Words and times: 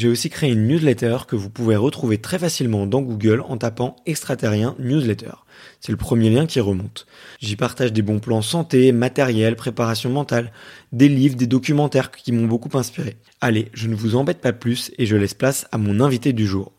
j'ai 0.00 0.08
aussi 0.08 0.30
créé 0.30 0.50
une 0.50 0.66
newsletter 0.66 1.18
que 1.28 1.36
vous 1.36 1.50
pouvez 1.50 1.76
retrouver 1.76 2.16
très 2.16 2.38
facilement 2.38 2.86
dans 2.86 3.02
Google 3.02 3.42
en 3.46 3.58
tapant 3.58 3.96
extraterrien 4.06 4.74
newsletter. 4.78 5.32
C'est 5.78 5.92
le 5.92 5.98
premier 5.98 6.30
lien 6.30 6.46
qui 6.46 6.58
remonte. 6.58 7.06
J'y 7.38 7.54
partage 7.54 7.92
des 7.92 8.00
bons 8.00 8.18
plans 8.18 8.40
santé, 8.40 8.92
matériel, 8.92 9.56
préparation 9.56 10.08
mentale, 10.08 10.52
des 10.92 11.10
livres, 11.10 11.36
des 11.36 11.46
documentaires 11.46 12.10
qui 12.12 12.32
m'ont 12.32 12.46
beaucoup 12.46 12.78
inspiré. 12.78 13.18
Allez, 13.42 13.68
je 13.74 13.88
ne 13.88 13.94
vous 13.94 14.16
embête 14.16 14.40
pas 14.40 14.54
plus 14.54 14.90
et 14.96 15.04
je 15.04 15.16
laisse 15.16 15.34
place 15.34 15.66
à 15.70 15.76
mon 15.76 16.00
invité 16.00 16.32
du 16.32 16.46
jour. 16.46 16.72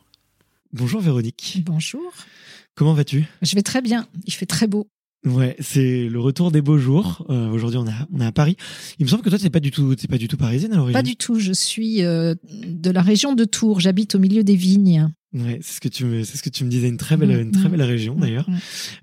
Bonjour 0.73 0.99
Véronique. 0.99 1.61
Bonjour. 1.63 2.11
Comment 2.73 2.95
vas-tu? 2.95 3.25
Je 3.43 3.55
vais 3.55 3.61
très 3.61 3.83
bien. 3.83 4.07
Il 4.25 4.33
fait 4.33 4.47
très 4.47 4.65
beau. 4.65 4.87
Ouais, 5.25 5.55
c'est 5.59 6.07
le 6.09 6.19
retour 6.19 6.51
des 6.51 6.61
beaux 6.61 6.79
jours. 6.79 7.25
Euh, 7.29 7.49
Aujourd'hui, 7.51 7.77
on 7.77 7.85
est, 7.85 7.91
à, 7.91 8.07
on 8.11 8.19
est 8.19 8.25
à 8.25 8.31
Paris. 8.31 8.55
Il 8.97 9.05
me 9.05 9.09
semble 9.09 9.21
que 9.21 9.29
toi, 9.29 9.37
t'es 9.37 9.49
pas 9.51 9.59
du 9.59 9.69
tout, 9.69 9.95
t'es 9.95 10.07
pas 10.07 10.17
du 10.17 10.27
tout 10.27 10.37
parisienne 10.37 10.73
à 10.73 10.77
l'origine. 10.77 10.93
Pas 10.93 11.03
du 11.03 11.15
tout. 11.15 11.39
Je 11.39 11.51
suis 11.53 12.03
euh, 12.03 12.33
de 12.51 12.89
la 12.89 13.01
région 13.01 13.33
de 13.33 13.43
Tours. 13.43 13.79
J'habite 13.79 14.15
au 14.15 14.19
milieu 14.19 14.43
des 14.43 14.55
vignes. 14.55 15.09
Ouais, 15.33 15.59
c'est 15.61 15.75
ce 15.75 15.79
que 15.79 15.87
tu 15.87 16.05
me, 16.05 16.23
c'est 16.23 16.37
ce 16.37 16.43
que 16.43 16.49
tu 16.49 16.63
me 16.65 16.69
disais. 16.69 16.89
Une 16.89 16.97
très 16.97 17.17
belle, 17.17 17.31
une 17.39 17.51
très 17.51 17.69
belle 17.69 17.83
région 17.83 18.15
d'ailleurs. 18.15 18.47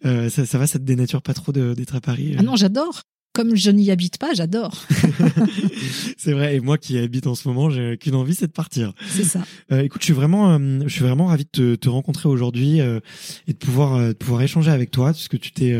Euh, 0.04 0.28
ça, 0.28 0.44
ça 0.44 0.58
va, 0.58 0.66
ça 0.66 0.78
te 0.78 0.84
dénature 0.84 1.22
pas 1.22 1.34
trop 1.34 1.52
d'être 1.52 1.94
à 1.94 2.00
Paris 2.00 2.34
Ah 2.36 2.42
non, 2.42 2.56
j'adore. 2.56 3.02
Comme 3.38 3.54
je 3.54 3.70
n'y 3.70 3.92
habite 3.92 4.18
pas, 4.18 4.34
j'adore. 4.34 4.84
C'est 6.16 6.32
vrai. 6.32 6.56
Et 6.56 6.60
moi 6.60 6.76
qui 6.76 6.98
habite 6.98 7.28
en 7.28 7.36
ce 7.36 7.46
moment, 7.46 7.70
j'ai 7.70 7.96
qu'une 7.96 8.16
envie, 8.16 8.34
c'est 8.34 8.48
de 8.48 8.52
partir. 8.52 8.92
C'est 9.10 9.22
ça. 9.22 9.44
Euh, 9.70 9.82
écoute, 9.82 10.00
je 10.00 10.06
suis 10.06 10.12
vraiment, 10.12 10.50
euh, 10.58 10.80
je 10.86 10.92
suis 10.92 11.02
vraiment 11.04 11.26
ravi 11.26 11.44
de 11.44 11.48
te, 11.50 11.74
te 11.76 11.88
rencontrer 11.88 12.28
aujourd'hui 12.28 12.80
euh, 12.80 12.98
et 13.46 13.52
de 13.52 13.58
pouvoir, 13.58 13.94
euh, 13.94 14.08
de 14.08 14.12
pouvoir 14.14 14.42
échanger 14.42 14.72
avec 14.72 14.90
toi, 14.90 15.12
puisque 15.12 15.38
tu 15.38 15.52
t'es 15.52 15.70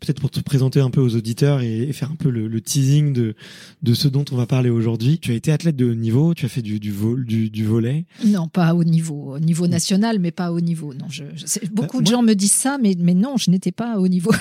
peut-être 0.00 0.20
pour 0.20 0.30
te 0.30 0.40
présenter 0.40 0.80
un 0.80 0.90
peu 0.90 1.00
aux 1.00 1.16
auditeurs 1.16 1.62
et, 1.62 1.84
et 1.84 1.92
faire 1.94 2.10
un 2.10 2.16
peu 2.16 2.28
le, 2.28 2.48
le 2.48 2.60
teasing 2.60 3.14
de 3.14 3.34
de 3.82 3.94
ce 3.94 4.08
dont 4.08 4.26
on 4.30 4.36
va 4.36 4.44
parler 4.44 4.68
aujourd'hui. 4.68 5.18
Tu 5.18 5.32
as 5.32 5.34
été 5.34 5.52
athlète 5.52 5.76
de 5.76 5.86
haut 5.90 5.94
niveau, 5.94 6.34
tu 6.34 6.44
as 6.44 6.50
fait 6.50 6.60
du 6.60 6.78
du, 6.80 6.92
vol, 6.92 7.24
du, 7.24 7.48
du 7.48 7.64
volet. 7.64 8.04
Non, 8.26 8.46
pas 8.48 8.74
au 8.74 8.84
niveau, 8.84 9.36
au 9.36 9.38
niveau 9.40 9.66
national, 9.68 10.18
mais 10.18 10.32
pas 10.32 10.52
au 10.52 10.60
niveau. 10.60 10.92
Non, 10.92 11.06
je, 11.08 11.24
beaucoup 11.72 12.00
Euh, 12.00 12.02
de 12.02 12.10
moi- 12.10 12.18
gens 12.18 12.22
me 12.22 12.34
disent 12.34 12.52
ça, 12.52 12.76
mais, 12.82 12.94
mais 12.98 13.14
non, 13.14 13.38
je 13.38 13.50
n'étais 13.50 13.72
pas 13.72 13.98
au 13.98 14.06
niveau. 14.08 14.32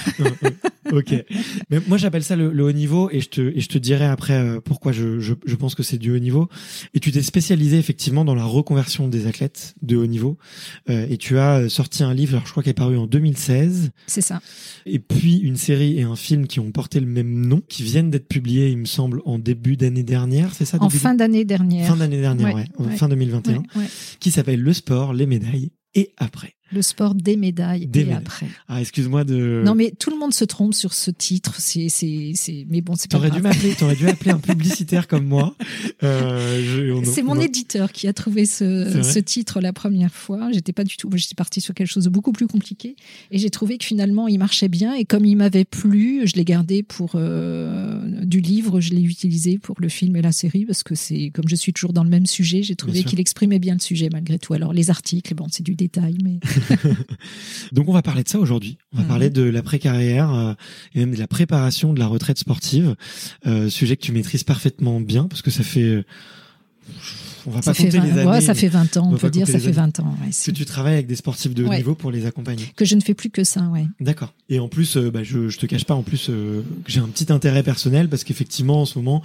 ok. 0.92 1.24
Mais 1.70 1.80
moi, 1.88 1.98
j'appelle 1.98 2.24
ça 2.24 2.36
le, 2.36 2.49
le 2.52 2.64
haut 2.64 2.72
niveau 2.72 3.10
et 3.12 3.22
je 3.22 3.30
te, 3.30 3.42
et 3.42 3.60
je 3.62 3.68
te 3.70 3.78
dirai 3.78 4.06
après 4.06 4.34
euh, 4.34 4.60
pourquoi 4.60 4.92
je, 4.92 5.20
je, 5.20 5.34
je 5.46 5.56
pense 5.56 5.76
que 5.76 5.84
c'est 5.84 5.98
du 5.98 6.12
haut 6.12 6.20
niveau. 6.20 6.48
Et 6.94 7.00
tu 7.00 7.12
t'es 7.12 7.22
spécialisé 7.22 7.78
effectivement 7.78 8.26
dans 8.26 8.36
la 8.36 8.44
reconversion 8.46 9.08
des 9.08 9.28
athlètes 9.28 9.76
de 9.82 9.96
haut 9.98 10.06
niveau. 10.08 10.38
Euh, 10.90 11.06
et 11.10 11.18
tu 11.18 11.38
as 11.38 11.58
euh, 11.60 11.70
sorti 11.70 12.04
un 12.04 12.14
livre, 12.14 12.34
alors 12.36 12.46
je 12.46 12.52
crois 12.52 12.64
qu'il 12.64 12.70
est 12.72 12.74
paru 12.74 12.98
en 12.98 13.08
2016, 13.08 13.92
C'est 14.08 14.22
ça. 14.22 14.42
et 14.86 15.00
puis 15.00 15.38
une 15.38 15.58
série 15.58 15.98
et 16.00 16.04
un 16.04 16.16
film 16.16 16.48
qui 16.48 16.60
ont 16.60 16.72
porté 16.72 17.00
le 17.00 17.06
même 17.06 17.46
nom, 17.46 17.62
qui 17.68 17.84
viennent 17.84 18.10
d'être 18.10 18.28
publiés, 18.28 18.70
il 18.70 18.78
me 18.78 18.86
semble, 18.86 19.22
en 19.26 19.40
début 19.40 19.78
d'année 19.78 20.04
dernière, 20.04 20.54
c'est 20.54 20.66
ça 20.66 20.78
En 20.82 20.90
fin 20.90 21.16
d'année 21.16 21.46
dernière. 21.46 21.88
fin 21.88 21.96
d'année 21.98 22.22
dernière, 22.22 22.54
Ouais, 22.56 22.66
ouais, 22.80 22.96
fin 22.96 23.08
2021, 23.10 23.58
Ouais, 23.58 23.62
ouais. 23.76 23.86
qui 24.20 24.32
s'appelle 24.32 24.62
Le 24.62 24.74
sport, 24.74 25.14
les 25.14 25.26
médailles 25.26 25.72
et 25.96 26.12
après. 26.18 26.54
Le 26.72 26.82
sport 26.82 27.16
des 27.16 27.36
médailles 27.36 27.88
Des 27.88 28.02
et 28.02 28.04
médailles. 28.06 28.18
après. 28.20 28.46
Ah, 28.68 28.80
excuse-moi 28.82 29.24
de. 29.24 29.64
Non, 29.66 29.74
mais 29.76 29.92
tout 29.98 30.10
le 30.12 30.18
monde 30.18 30.34
se 30.34 30.46
trompe 30.46 30.74
sur 30.74 30.94
ce 30.94 31.10
titre. 31.12 31.56
C'est, 31.60 31.90
c'est, 31.90 32.32
c'est, 32.36 32.66
mais 32.70 32.82
bon, 32.82 32.94
c'est 32.96 33.10
pas 33.10 33.18
T'aurais 33.18 33.32
dû 33.32 33.42
grave. 33.42 33.54
m'appeler, 33.56 33.74
t'aurais 33.76 33.96
dû 33.96 34.08
appeler 34.08 34.32
un 34.32 34.38
publicitaire 34.40 35.08
comme 35.08 35.26
moi. 35.26 35.56
Euh, 36.04 36.62
je- 36.64 36.92
on- 36.92 37.04
C'est 37.04 37.24
on- 37.24 37.26
mon 37.36 37.40
éditeur 37.40 37.92
qui 37.92 38.08
a 38.08 38.14
trouvé 38.14 38.46
ce, 38.46 39.02
ce 39.04 39.20
titre 39.20 39.62
la 39.62 39.74
première 39.74 40.14
fois. 40.14 40.52
J'étais 40.52 40.74
pas 40.74 40.84
du 40.84 40.96
tout. 40.98 41.10
J'étais 41.16 41.36
partie 41.36 41.62
sur 41.62 41.74
quelque 41.74 41.88
chose 41.88 42.06
de 42.06 42.10
beaucoup 42.10 42.32
plus 42.32 42.48
compliqué 42.48 42.96
et 43.32 43.38
j'ai 43.40 43.50
trouvé 43.50 43.78
que 43.78 43.86
finalement 43.86 44.28
il 44.28 44.38
marchait 44.38 44.68
bien 44.70 44.94
et 44.94 45.06
comme 45.06 45.26
il 45.26 45.36
m'avait 45.36 45.66
plu, 45.66 46.28
je 46.28 46.36
l'ai 46.36 46.46
gardé 46.46 46.84
pour 46.84 47.12
euh, 47.16 48.24
du 48.26 48.40
livre. 48.42 48.80
Je 48.80 48.92
l'ai 48.94 49.02
utilisé 49.02 49.58
pour 49.58 49.76
le 49.80 49.90
film 49.90 50.16
et 50.16 50.22
la 50.22 50.32
série 50.32 50.66
parce 50.66 50.84
que 50.84 50.96
c'est 50.96 51.32
comme 51.34 51.48
je 51.48 51.56
suis 51.56 51.74
toujours 51.74 51.94
dans 51.94 52.04
le 52.04 52.10
même 52.10 52.26
sujet, 52.26 52.64
j'ai 52.64 52.76
trouvé 52.76 53.04
qu'il 53.04 53.20
exprimait 53.20 53.60
bien 53.60 53.74
le 53.74 53.80
sujet 53.80 54.10
malgré 54.12 54.38
tout. 54.40 54.54
Alors 54.54 54.74
les 54.74 54.90
articles, 54.90 55.34
bon, 55.36 55.48
c'est 55.52 55.64
du 55.64 55.76
détail, 55.76 56.18
mais 56.24 56.40
Donc 57.72 57.88
on 57.90 57.94
va 57.94 58.02
parler 58.02 58.24
de 58.24 58.30
ça 58.30 58.40
aujourd'hui. 58.40 58.78
On 58.94 58.98
va 58.98 59.04
Mhm. 59.04 59.08
parler 59.10 59.30
de 59.30 59.44
l'après-carrière 59.44 60.34
euh, 60.34 60.54
et 60.96 61.00
même 61.00 61.14
de 61.14 61.20
la 61.20 61.28
préparation 61.28 61.94
de 61.94 62.00
la 62.00 62.08
retraite 62.08 62.38
sportive, 62.40 62.96
euh, 63.48 63.70
sujet 63.70 63.96
que 63.98 64.02
tu 64.02 64.12
maîtrises 64.12 64.44
parfaitement 64.44 65.00
bien 65.00 65.28
parce 65.28 65.42
que 65.42 65.52
ça 65.52 65.64
fait. 65.64 66.04
On 67.46 67.52
va 67.52 67.62
ça 67.62 67.72
pas 67.72 67.74
fait, 67.76 67.84
compter 67.86 67.98
20, 68.00 68.04
les 68.06 68.12
années. 68.20 68.26
ouais, 68.32 68.42
ça 68.42 68.54
fait 68.54 68.68
20 68.68 68.98
ans, 68.98 69.10
on 69.14 69.18
peut 69.18 69.30
dire, 69.30 69.48
ça 69.48 69.60
fait 69.60 69.66
années. 69.68 69.72
20 69.74 70.00
ans. 70.02 70.16
ouais, 70.24 70.30
que 70.32 70.52
tu 70.52 70.66
travailles 70.66 70.94
avec 70.96 71.08
des 71.08 71.16
sportifs 71.16 71.54
de 71.54 71.64
haut 71.64 71.70
Ouais. 71.70 71.78
niveau 71.78 71.96
pour 71.96 72.12
les 72.12 72.26
accompagner. 72.26 72.66
que 72.76 72.86
je 72.86 72.96
ne 72.96 73.02
fais 73.02 73.14
plus 73.14 73.30
que 73.30 73.44
ça, 73.44 73.62
ouais. 73.68 73.86
D'accord. 74.00 74.34
Et 74.50 74.60
en 74.60 74.68
plus, 74.68 74.98
euh, 74.98 75.12
bah, 75.12 75.24
je, 75.24 75.50
je 75.50 75.58
te 75.60 75.66
cache 75.66 75.86
pas, 75.86 75.94
en 75.96 76.04
plus, 76.04 76.28
euh, 76.30 76.64
j'ai 76.88 77.00
un 77.00 77.08
petit 77.08 77.32
intérêt 77.32 77.64
personnel 77.64 78.10
parce 78.10 78.24
qu'effectivement, 78.24 78.82
en 78.82 78.86
ce 78.86 78.98
moment, 78.98 79.22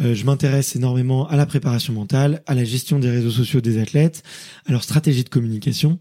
euh, 0.00 0.14
je 0.14 0.24
m'intéresse 0.24 0.74
énormément 0.76 1.28
à 1.28 1.36
la 1.36 1.46
préparation 1.46 1.92
mentale, 1.92 2.42
à 2.46 2.54
la 2.54 2.64
gestion 2.64 2.98
des 2.98 3.10
réseaux 3.10 3.30
sociaux 3.30 3.60
des 3.60 3.80
athlètes, 3.80 4.22
à 4.66 4.72
leur 4.72 4.82
stratégie 4.82 5.24
de 5.24 5.28
communication. 5.28 5.98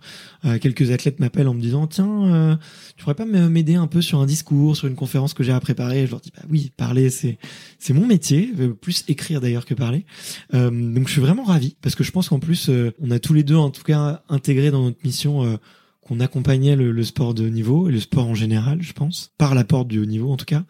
Quelques 0.62 0.92
athlètes 0.92 1.22
m'appellent 1.22 1.48
en 1.48 1.54
me 1.54 1.62
disant, 1.62 1.88
tiens, 1.88 2.60
tu 2.98 3.04
pourrais 3.04 3.16
pas 3.16 3.24
m'aider 3.26 3.76
un 3.76 3.88
peu 3.88 4.02
sur 4.02 4.20
un 4.20 4.26
discours, 4.26 4.76
sur 4.76 4.88
une 4.90 4.96
conférence 4.96 5.34
que 5.34 5.42
j'ai 5.42 5.54
à 5.54 5.60
préparer? 5.62 6.06
Je 6.06 6.12
leur 6.12 6.20
dis, 6.20 6.34
bah 6.36 6.44
oui, 6.50 6.74
parler, 6.76 7.10
c'est 7.10 7.38
c'est 7.80 7.94
mon 7.94 8.06
métier, 8.06 8.52
plus 8.82 9.06
écrire 9.08 9.40
d'ailleurs 9.40 9.66
que 9.66 9.74
parler. 9.74 10.06
Donc 10.52 11.08
je 11.08 11.12
suis 11.14 11.22
vraiment 11.22 11.46
ravi 11.54 11.76
parce 11.82 11.96
que 11.96 12.04
je 12.04 12.12
pense 12.12 12.30
qu'en 12.30 12.40
plus, 12.40 12.70
euh, 12.70 12.92
on 13.02 13.12
a 13.12 13.20
tous 13.20 13.34
les 13.34 13.44
deux, 13.44 13.56
en 13.56 13.70
tout 13.70 13.84
cas, 13.84 14.24
intégré 14.30 14.72
dans 14.72 14.84
notre 14.84 15.00
mission. 15.04 15.44
euh, 15.44 15.58
qu'on 16.06 16.20
accompagnait 16.20 16.76
le, 16.76 16.92
le, 16.92 17.04
sport 17.04 17.34
de 17.34 17.46
haut 17.46 17.50
niveau 17.50 17.90
et 17.90 17.92
le 17.92 18.00
sport 18.00 18.28
en 18.28 18.36
général, 18.36 18.82
je 18.82 18.94
pense, 18.94 19.32
par 19.38 19.56
la 19.56 19.64
porte 19.64 19.88
du 19.88 20.00
haut 20.00 20.06
niveau 20.06 20.32
en 20.32 20.38
tout 20.38 20.46
cas. 20.46 20.64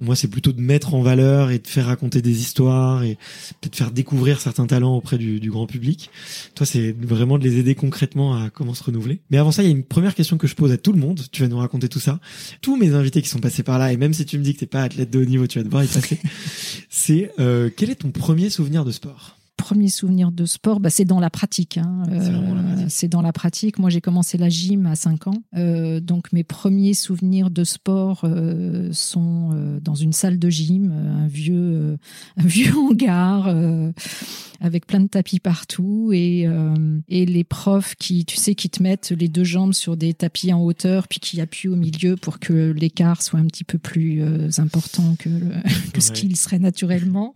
Moi, 0.00 0.14
c'est 0.14 0.28
plutôt 0.28 0.52
de 0.52 0.60
mettre 0.60 0.94
en 0.94 1.02
valeur 1.02 1.50
et 1.50 1.58
de 1.58 1.66
faire 1.66 1.86
raconter 1.86 2.22
des 2.22 2.40
histoires 2.40 3.02
et 3.02 3.16
peut-être 3.60 3.76
faire 3.76 3.90
découvrir 3.90 4.40
certains 4.40 4.66
talents 4.66 4.96
auprès 4.96 5.18
du, 5.18 5.40
du 5.40 5.50
grand 5.50 5.66
public. 5.66 6.10
Toi, 6.54 6.66
c'est 6.66 6.92
vraiment 6.92 7.38
de 7.38 7.44
les 7.44 7.58
aider 7.58 7.74
concrètement 7.74 8.36
à 8.36 8.50
comment 8.50 8.74
se 8.74 8.84
renouveler. 8.84 9.20
Mais 9.30 9.38
avant 9.38 9.52
ça, 9.52 9.62
il 9.62 9.66
y 9.66 9.68
a 9.68 9.72
une 9.72 9.84
première 9.84 10.14
question 10.14 10.38
que 10.38 10.46
je 10.46 10.54
pose 10.54 10.72
à 10.72 10.78
tout 10.78 10.92
le 10.92 11.00
monde. 11.00 11.20
Tu 11.32 11.42
vas 11.42 11.48
nous 11.48 11.58
raconter 11.58 11.88
tout 11.88 12.00
ça. 12.00 12.20
Tous 12.62 12.76
mes 12.76 12.94
invités 12.94 13.22
qui 13.22 13.28
sont 13.28 13.40
passés 13.40 13.62
par 13.62 13.78
là, 13.78 13.92
et 13.92 13.96
même 13.96 14.12
si 14.12 14.24
tu 14.24 14.38
me 14.38 14.44
dis 14.44 14.54
que 14.54 14.60
t'es 14.60 14.66
pas 14.66 14.82
athlète 14.82 15.10
de 15.10 15.18
haut 15.18 15.24
niveau, 15.24 15.46
tu 15.46 15.58
vas 15.58 15.64
devoir 15.64 15.84
y 15.84 15.88
passer. 15.88 16.20
c'est 16.88 17.32
euh, 17.40 17.70
quel 17.76 17.90
est 17.90 17.96
ton 17.96 18.10
premier 18.10 18.50
souvenir 18.50 18.84
de 18.84 18.92
sport? 18.92 19.35
Premier 19.56 19.88
souvenir 19.88 20.30
de 20.30 20.44
sport, 20.44 20.80
bah, 20.80 20.90
c'est 20.90 21.04
dans 21.04 21.18
la 21.18 21.30
pratique. 21.30 21.78
Hein. 21.78 22.02
Euh, 22.10 22.84
c'est 22.88 23.08
dans 23.08 23.22
la 23.22 23.32
pratique. 23.32 23.78
Moi, 23.78 23.90
j'ai 23.90 24.00
commencé 24.00 24.38
la 24.38 24.48
gym 24.48 24.86
à 24.86 24.94
5 24.94 25.26
ans. 25.26 25.42
Euh, 25.56 25.98
donc, 26.00 26.32
mes 26.32 26.44
premiers 26.44 26.94
souvenirs 26.94 27.50
de 27.50 27.64
sport 27.64 28.20
euh, 28.24 28.90
sont 28.92 29.50
dans 29.82 29.94
une 29.94 30.12
salle 30.12 30.38
de 30.38 30.50
gym, 30.50 30.92
un 30.92 31.26
vieux, 31.26 31.98
un 32.36 32.44
vieux 32.46 32.72
hangar 32.76 33.54
avec 34.60 34.86
plein 34.86 35.00
de 35.00 35.08
tapis 35.08 35.38
partout 35.38 36.10
et, 36.12 36.46
et 37.08 37.26
les 37.26 37.44
profs 37.44 37.94
qui, 37.96 38.24
tu 38.24 38.36
sais, 38.36 38.54
qui 38.54 38.70
te 38.70 38.82
mettent 38.82 39.10
les 39.10 39.28
deux 39.28 39.44
jambes 39.44 39.74
sur 39.74 39.96
des 39.96 40.14
tapis 40.14 40.52
en 40.52 40.62
hauteur 40.62 41.08
puis 41.08 41.20
qui 41.20 41.40
appuient 41.40 41.68
au 41.68 41.76
milieu 41.76 42.16
pour 42.16 42.38
que 42.38 42.72
l'écart 42.72 43.22
soit 43.22 43.38
un 43.38 43.46
petit 43.46 43.64
peu 43.64 43.78
plus 43.78 44.22
important 44.58 45.16
que, 45.18 45.28
que 45.92 46.00
ce 46.00 46.12
qu'il 46.12 46.36
serait 46.36 46.58
naturellement. 46.58 47.34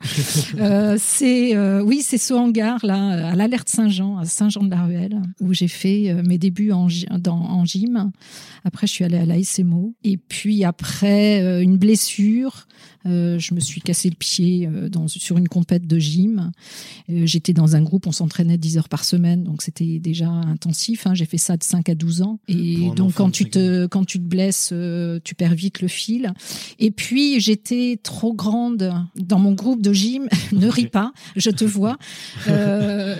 c'est, 0.99 1.81
oui, 1.81 2.03
c'est 2.11 2.19
ce 2.19 2.35
hangar 2.35 2.85
là, 2.85 3.31
à 3.31 3.37
l'Alerte 3.37 3.69
Saint-Jean, 3.69 4.19
à 4.19 4.25
Saint-Jean-de-la-Ruelle, 4.25 5.23
où 5.41 5.55
j'ai 5.55 5.69
fait 5.69 6.11
euh, 6.11 6.23
mes 6.27 6.39
débuts 6.39 6.73
en, 6.73 6.89
gym. 6.89 8.11
Après, 8.65 8.89
je 8.89 8.93
suis 8.93 9.05
allée 9.05 9.19
à 9.19 9.27
la 9.27 9.41
SMO. 9.41 9.95
Et 10.03 10.17
puis 10.17 10.65
après, 10.65 11.41
euh, 11.41 11.62
une 11.62 11.77
blessure 11.77 12.67
euh, 13.00 13.00
je 13.05 13.55
me 13.55 13.61
suis 13.61 13.81
cassé 13.81 14.08
le 14.08 14.14
pied 14.14 14.67
euh, 14.67 14.88
dans, 14.88 15.08
sur 15.08 15.38
une 15.38 15.49
compète 15.49 15.87
de 15.87 15.99
gym. 15.99 16.52
Euh, 17.08 17.26
j'étais 17.26 17.52
dans 17.52 17.76
un 17.76 17.82
groupe, 17.82 18.06
on 18.06 18.12
s'entraînait 18.12 18.58
10 18.58 18.79
heures 18.79 18.88
par 18.88 19.05
semaine, 19.05 19.44
donc 19.44 19.62
c'était 19.62 19.99
déjà 19.99 20.29
intensif. 20.29 21.06
Hein. 21.06 21.14
J'ai 21.14 21.25
fait 21.25 21.38
ça 21.38 21.56
de 21.56 21.62
5 21.62 21.88
à 21.88 21.94
12 21.94 22.23
ans. 22.23 22.38
Et 22.49 22.91
donc 22.97 23.14
quand 23.14 23.31
tu, 23.31 23.49
te, 23.49 23.87
quand 23.87 24.05
tu 24.05 24.19
te 24.19 24.25
blesses, 24.25 24.73
tu 25.25 25.35
perds 25.35 25.55
vite 25.55 25.81
le 25.81 25.88
fil. 25.88 26.32
Et 26.79 26.91
puis 26.91 27.41
j'étais 27.41 27.99
trop 28.02 28.35
grande 28.35 28.93
dans 29.17 29.38
mon 29.38 29.52
groupe 29.52 29.82
de 29.82 29.93
gym. 29.93 30.29
ne 30.52 30.69
ris 30.69 30.88
pas, 30.88 31.12
je 31.37 31.50
te 31.50 31.64
vois. 31.64 31.97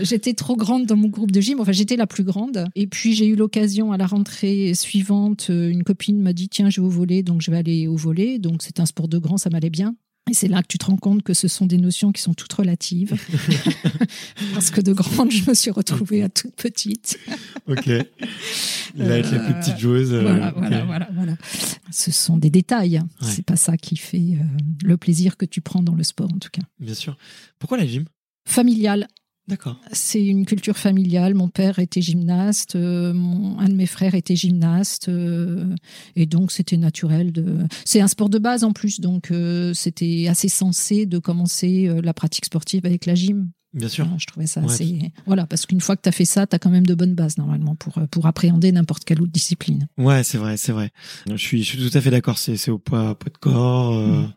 j'étais 0.03 0.35
trop 0.35 0.57
grande 0.57 0.87
dans 0.87 0.97
mon 0.97 1.09
groupe 1.09 1.31
de 1.31 1.41
gym. 1.41 1.61
Enfin, 1.61 1.73
j'étais 1.73 1.97
la 1.97 2.07
plus 2.07 2.25
grande. 2.25 2.67
Et 2.75 2.87
puis 2.87 3.15
j'ai 3.15 3.27
eu 3.27 3.37
l'occasion 3.37 3.93
à 3.93 3.97
la 3.97 4.07
rentrée 4.07 4.75
suivante, 4.75 5.49
une 5.49 5.85
copine 5.85 6.21
m'a 6.21 6.33
dit 6.33 6.49
tiens, 6.49 6.71
je 6.71 6.81
vais 6.81 6.87
au 6.87 6.91
volet, 6.91 7.23
donc 7.23 7.41
je 7.41 7.51
vais 7.51 7.57
aller 7.57 7.87
au 7.87 7.97
volet. 7.97 8.39
Donc 8.39 8.63
c'est 8.63 8.81
un 8.81 8.87
sport 8.87 9.09
de 9.09 9.19
grand, 9.19 9.39
ça 9.39 9.51
m'allait 9.51 9.70
bien. 9.71 9.97
Et 10.31 10.35
c'est 10.35 10.47
là 10.47 10.63
que 10.63 10.69
tu 10.69 10.79
te 10.79 10.85
rends 10.85 10.97
compte 10.97 11.25
que 11.25 11.35
ce 11.35 11.49
sont 11.49 11.67
des 11.67 11.77
notions 11.77 12.13
qui 12.13 12.23
sont 12.23 12.35
toutes 12.35 12.53
relatives. 12.53 13.17
Parce 14.55 14.71
que 14.71 14.81
de 14.81 14.93
grande, 14.93 15.33
je 15.33 15.49
me 15.49 15.55
suis 15.55 15.73
retrouvée 15.73 16.23
à 16.23 16.29
toute 16.29 16.55
petite. 16.55 17.19
ok. 17.67 17.87
Là, 17.87 19.19
être 19.19 19.33
la 19.33 19.41
plus 19.41 19.55
petite 19.55 19.79
joueuse. 19.79 20.13
Euh, 20.13 20.23
voilà, 20.23 20.53
voilà, 20.53 20.85
voilà, 20.85 21.09
voilà, 21.13 21.37
Ce 21.91 22.13
sont 22.13 22.37
des 22.37 22.51
détails. 22.51 23.01
C'est 23.21 23.45
pas 23.45 23.57
ça 23.57 23.77
qui 23.77 23.97
fait 23.97 24.37
euh, 24.37 24.45
le 24.85 24.97
plaisir 24.97 25.37
que 25.37 25.47
tu 25.47 25.61
prends 25.61 25.83
dans 25.83 25.95
le 25.95 26.05
sport, 26.05 26.29
en 26.33 26.39
tout 26.39 26.51
cas. 26.53 26.63
Bien 26.79 26.95
sûr. 26.95 27.17
Pourquoi 27.59 27.79
la 27.79 27.87
gym? 27.87 28.05
Familiale. 28.47 29.09
C'est 29.93 30.25
une 30.25 30.47
culture 30.47 30.77
familiale. 30.77 31.35
Mon 31.35 31.49
père 31.49 31.79
était 31.79 32.03
gymnaste, 32.03 32.77
euh, 32.77 33.13
mon, 33.13 33.59
un 33.59 33.69
de 33.69 33.75
mes 33.75 33.87
frères 33.87 34.15
était 34.15 34.37
gymnaste, 34.37 35.09
euh, 35.09 35.75
et 36.17 36.27
donc 36.27 36.53
c'était 36.53 36.77
naturel. 36.77 37.33
De... 37.33 37.67
C'est 37.85 38.01
un 38.01 38.09
sport 38.09 38.29
de 38.29 38.39
base 38.39 38.65
en 38.65 38.73
plus, 38.73 39.01
donc 39.01 39.31
euh, 39.31 39.73
c'était 39.75 40.27
assez 40.29 40.49
sensé 40.49 41.07
de 41.07 41.19
commencer 41.19 41.91
la 42.03 42.15
pratique 42.15 42.47
sportive 42.47 42.87
avec 42.87 43.07
la 43.07 43.15
gym. 43.15 43.51
Bien 43.73 43.89
sûr. 43.89 44.09
je 44.19 44.27
trouvais 44.27 44.49
ça 44.49 44.63
assez. 44.63 45.13
Voilà, 45.27 45.47
parce 45.47 45.65
qu'une 45.65 45.81
fois 45.81 45.95
que 45.95 46.03
tu 46.03 46.09
as 46.09 46.13
fait 46.13 46.25
ça, 46.25 46.45
tu 46.45 46.57
as 46.57 46.59
quand 46.59 46.71
même 46.71 46.87
de 46.87 46.95
bonnes 46.95 47.15
bases 47.15 47.39
normalement 47.39 47.77
pour, 47.77 48.01
pour 48.11 48.27
appréhender 48.27 48.73
n'importe 48.73 49.05
quelle 49.05 49.23
autre 49.23 49.31
discipline. 49.31 49.87
Ouais, 49.97 50.25
c'est 50.25 50.39
vrai, 50.39 50.57
c'est 50.57 50.73
vrai. 50.73 50.91
Je 51.29 51.37
suis, 51.37 51.63
je 51.63 51.77
suis 51.77 51.91
tout 51.91 51.97
à 51.97 52.01
fait 52.01 52.11
d'accord. 52.11 52.37
C'est 52.37 52.69
au 52.69 52.79
poids, 52.79 53.17
poids 53.17 53.31
de 53.33 53.39
corps. 53.39 53.95
Mm 53.95 54.33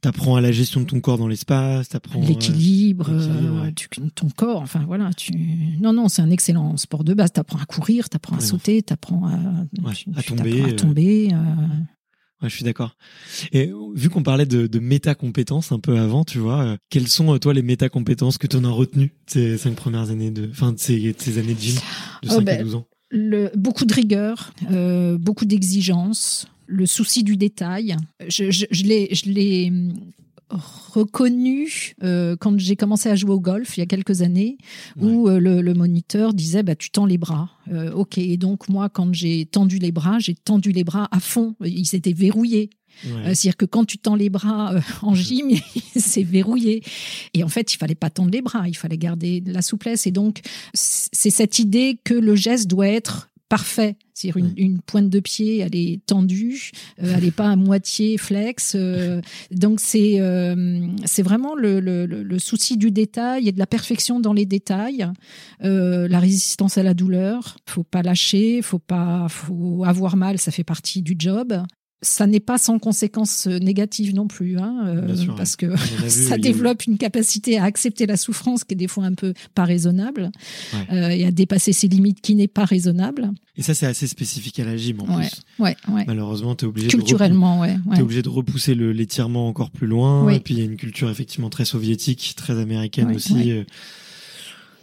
t'apprends 0.00 0.36
à 0.36 0.40
la 0.40 0.52
gestion 0.52 0.80
de 0.80 0.86
ton 0.86 1.00
corps 1.00 1.18
dans 1.18 1.28
l'espace, 1.28 1.88
t'apprends 1.88 2.22
euh, 2.22 2.26
l'équilibre, 2.26 3.08
euh, 3.10 3.70
ton 4.14 4.28
corps. 4.30 4.62
Enfin 4.62 4.84
voilà, 4.86 5.10
tu. 5.12 5.32
Non 5.80 5.92
non, 5.92 6.08
c'est 6.08 6.22
un 6.22 6.30
excellent 6.30 6.76
sport 6.76 7.04
de 7.04 7.14
base. 7.14 7.32
T'apprends 7.32 7.58
à 7.58 7.66
courir, 7.66 8.08
t'apprends 8.08 8.36
à 8.36 8.40
sauter, 8.40 8.82
t'apprends 8.82 9.26
à, 9.26 9.36
à 10.16 10.22
tomber. 10.22 10.62
À 10.62 10.66
euh. 10.66 10.72
tomber 10.72 11.28
Ouais, 12.42 12.48
je 12.48 12.54
suis 12.54 12.64
d'accord. 12.64 12.96
Et 13.52 13.70
vu 13.94 14.08
qu'on 14.08 14.22
parlait 14.22 14.46
de, 14.46 14.66
de 14.66 14.78
méta-compétences 14.78 15.72
un 15.72 15.78
peu 15.78 15.98
avant, 15.98 16.24
tu 16.24 16.38
vois, 16.38 16.78
quelles 16.88 17.08
sont 17.08 17.38
toi 17.38 17.52
les 17.52 17.60
méta-compétences 17.60 18.38
que 18.38 18.46
tu 18.46 18.56
en 18.56 18.64
as 18.64 18.70
retenues 18.70 19.12
ces 19.26 19.58
cinq 19.58 19.74
premières 19.74 20.10
années 20.10 20.30
de, 20.30 20.48
enfin, 20.50 20.72
de 20.72 20.78
ces, 20.78 21.14
ces 21.18 21.36
années 21.36 21.52
de 21.52 21.60
gym 21.60 21.76
de 22.22 22.28
5 22.30 22.48
à 22.48 22.62
12 22.62 22.76
ans? 22.76 22.86
le, 23.10 23.50
Beaucoup 23.56 23.84
de 23.84 23.92
rigueur, 23.92 24.52
euh, 24.70 25.18
beaucoup 25.18 25.44
d'exigence, 25.44 26.46
le 26.70 26.86
souci 26.86 27.22
du 27.24 27.36
détail. 27.36 27.96
Je, 28.28 28.50
je, 28.50 28.66
je 28.70 28.84
l'ai 28.84 29.68
hum, 29.70 29.92
reconnu 30.50 31.94
euh, 32.02 32.36
quand 32.38 32.58
j'ai 32.58 32.76
commencé 32.76 33.08
à 33.08 33.14
jouer 33.14 33.30
au 33.30 33.40
golf 33.40 33.76
il 33.76 33.80
y 33.80 33.82
a 33.82 33.86
quelques 33.86 34.22
années, 34.22 34.58
où 35.00 35.28
euh, 35.28 35.38
le, 35.38 35.62
le, 35.62 35.74
moniteur 35.74 36.34
disait 36.34 36.62
bah, 36.62 36.74
tu 36.74 36.90
tends 36.90 37.06
les 37.06 37.18
bras. 37.18 37.50
Euh, 37.70 37.92
ok, 37.92 38.18
et 38.18 38.36
donc 38.36 38.68
moi, 38.68 38.88
quand 38.88 39.12
j'ai 39.14 39.46
tendu 39.46 39.78
les 39.78 39.92
bras, 39.92 40.18
j'ai 40.18 40.34
tendu 40.34 40.72
les 40.72 40.84
bras 40.84 41.08
à 41.10 41.20
fond. 41.20 41.54
Ils 41.64 41.94
étaient 41.94 42.12
verrouillés. 42.12 42.70
C'est-à-dire 43.02 43.56
que 43.56 43.64
quand 43.64 43.86
tu 43.86 43.96
tends 43.96 44.16
les 44.16 44.28
bras 44.28 44.74
en 45.00 45.14
gym, 45.14 45.52
c'est 45.96 46.24
verrouillé. 46.24 46.82
Et 47.32 47.42
en 47.42 47.48
fait, 47.48 47.72
il 47.72 47.78
fallait 47.78 47.94
pas 47.94 48.10
tendre 48.10 48.30
les 48.30 48.42
bras, 48.42 48.68
il 48.68 48.76
fallait 48.76 48.98
garder 48.98 49.40
de 49.40 49.52
la 49.52 49.62
souplesse. 49.62 50.06
Et 50.06 50.10
donc, 50.10 50.40
c'est 50.74 51.30
cette 51.30 51.58
idée 51.58 51.98
que 52.04 52.12
le 52.12 52.34
geste 52.34 52.68
doit 52.68 52.88
être 52.88 53.29
parfait. 53.50 53.96
C'est-à-dire 54.14 54.36
une, 54.36 54.52
une, 54.56 54.80
pointe 54.80 55.10
de 55.10 55.18
pied, 55.18 55.58
elle 55.58 55.74
est 55.74 56.00
tendue, 56.06 56.70
euh, 57.02 57.14
elle 57.16 57.24
n'est 57.24 57.30
pas 57.32 57.50
à 57.50 57.56
moitié 57.56 58.16
flex. 58.16 58.74
Euh, 58.76 59.20
donc 59.50 59.80
c'est 59.80 60.20
euh, 60.20 60.86
c'est 61.04 61.22
vraiment 61.22 61.54
le, 61.54 61.80
le, 61.80 62.06
le, 62.06 62.38
souci 62.38 62.76
du 62.76 62.90
détail 62.92 63.48
et 63.48 63.52
de 63.52 63.58
la 63.58 63.66
perfection 63.66 64.20
dans 64.20 64.32
les 64.32 64.46
détails, 64.46 65.06
la 65.60 66.18
résistance 66.18 66.78
à 66.78 66.82
la 66.82 66.94
douleur. 66.94 67.56
Faut 67.66 67.82
pas 67.82 68.02
lâcher, 68.02 68.62
faut 68.62 68.78
pas, 68.78 69.26
faut 69.28 69.84
avoir 69.84 70.16
mal, 70.16 70.38
ça 70.38 70.52
fait 70.52 70.64
partie 70.64 71.02
du 71.02 71.16
job 71.18 71.60
ça 72.02 72.26
n'est 72.26 72.40
pas 72.40 72.56
sans 72.56 72.78
conséquences 72.78 73.46
négatives 73.46 74.14
non 74.14 74.26
plus, 74.26 74.58
hein, 74.58 74.84
euh, 74.86 75.26
parce 75.36 75.56
que 75.56 75.74
ça 76.08 76.38
développe 76.38 76.86
une 76.86 76.96
capacité 76.96 77.58
à 77.58 77.64
accepter 77.64 78.06
la 78.06 78.16
souffrance 78.16 78.64
qui 78.64 78.74
est 78.74 78.76
des 78.76 78.88
fois 78.88 79.04
un 79.04 79.14
peu 79.14 79.34
pas 79.54 79.64
raisonnable 79.64 80.30
euh, 80.92 81.08
et 81.08 81.26
à 81.26 81.30
dépasser 81.30 81.72
ses 81.72 81.88
limites 81.88 82.20
qui 82.20 82.34
n'est 82.34 82.48
pas 82.48 82.64
raisonnable. 82.64 83.30
Et 83.56 83.62
ça, 83.62 83.74
c'est 83.74 83.86
assez 83.86 84.06
spécifique 84.06 84.58
à 84.60 84.64
la 84.64 84.76
gym 84.76 85.00
en 85.00 85.18
ouais, 85.18 85.28
plus. 85.28 85.64
Ouais. 85.92 86.04
Malheureusement, 86.06 86.54
tu 86.54 86.64
es 86.64 86.68
obligé 86.68 86.88
culturellement, 86.88 87.62
de 87.62 87.96
es 87.96 88.00
obligé 88.00 88.22
de 88.22 88.30
repousser 88.30 88.74
l'étirement 88.74 89.48
encore 89.48 89.70
plus 89.70 89.86
loin. 89.86 90.30
Et 90.30 90.40
puis 90.40 90.54
il 90.54 90.60
y 90.60 90.62
a 90.62 90.64
une 90.64 90.76
culture 90.76 91.10
effectivement 91.10 91.50
très 91.50 91.66
soviétique, 91.66 92.34
très 92.36 92.58
américaine 92.58 93.14
aussi. 93.14 93.52
Euh, 93.52 93.64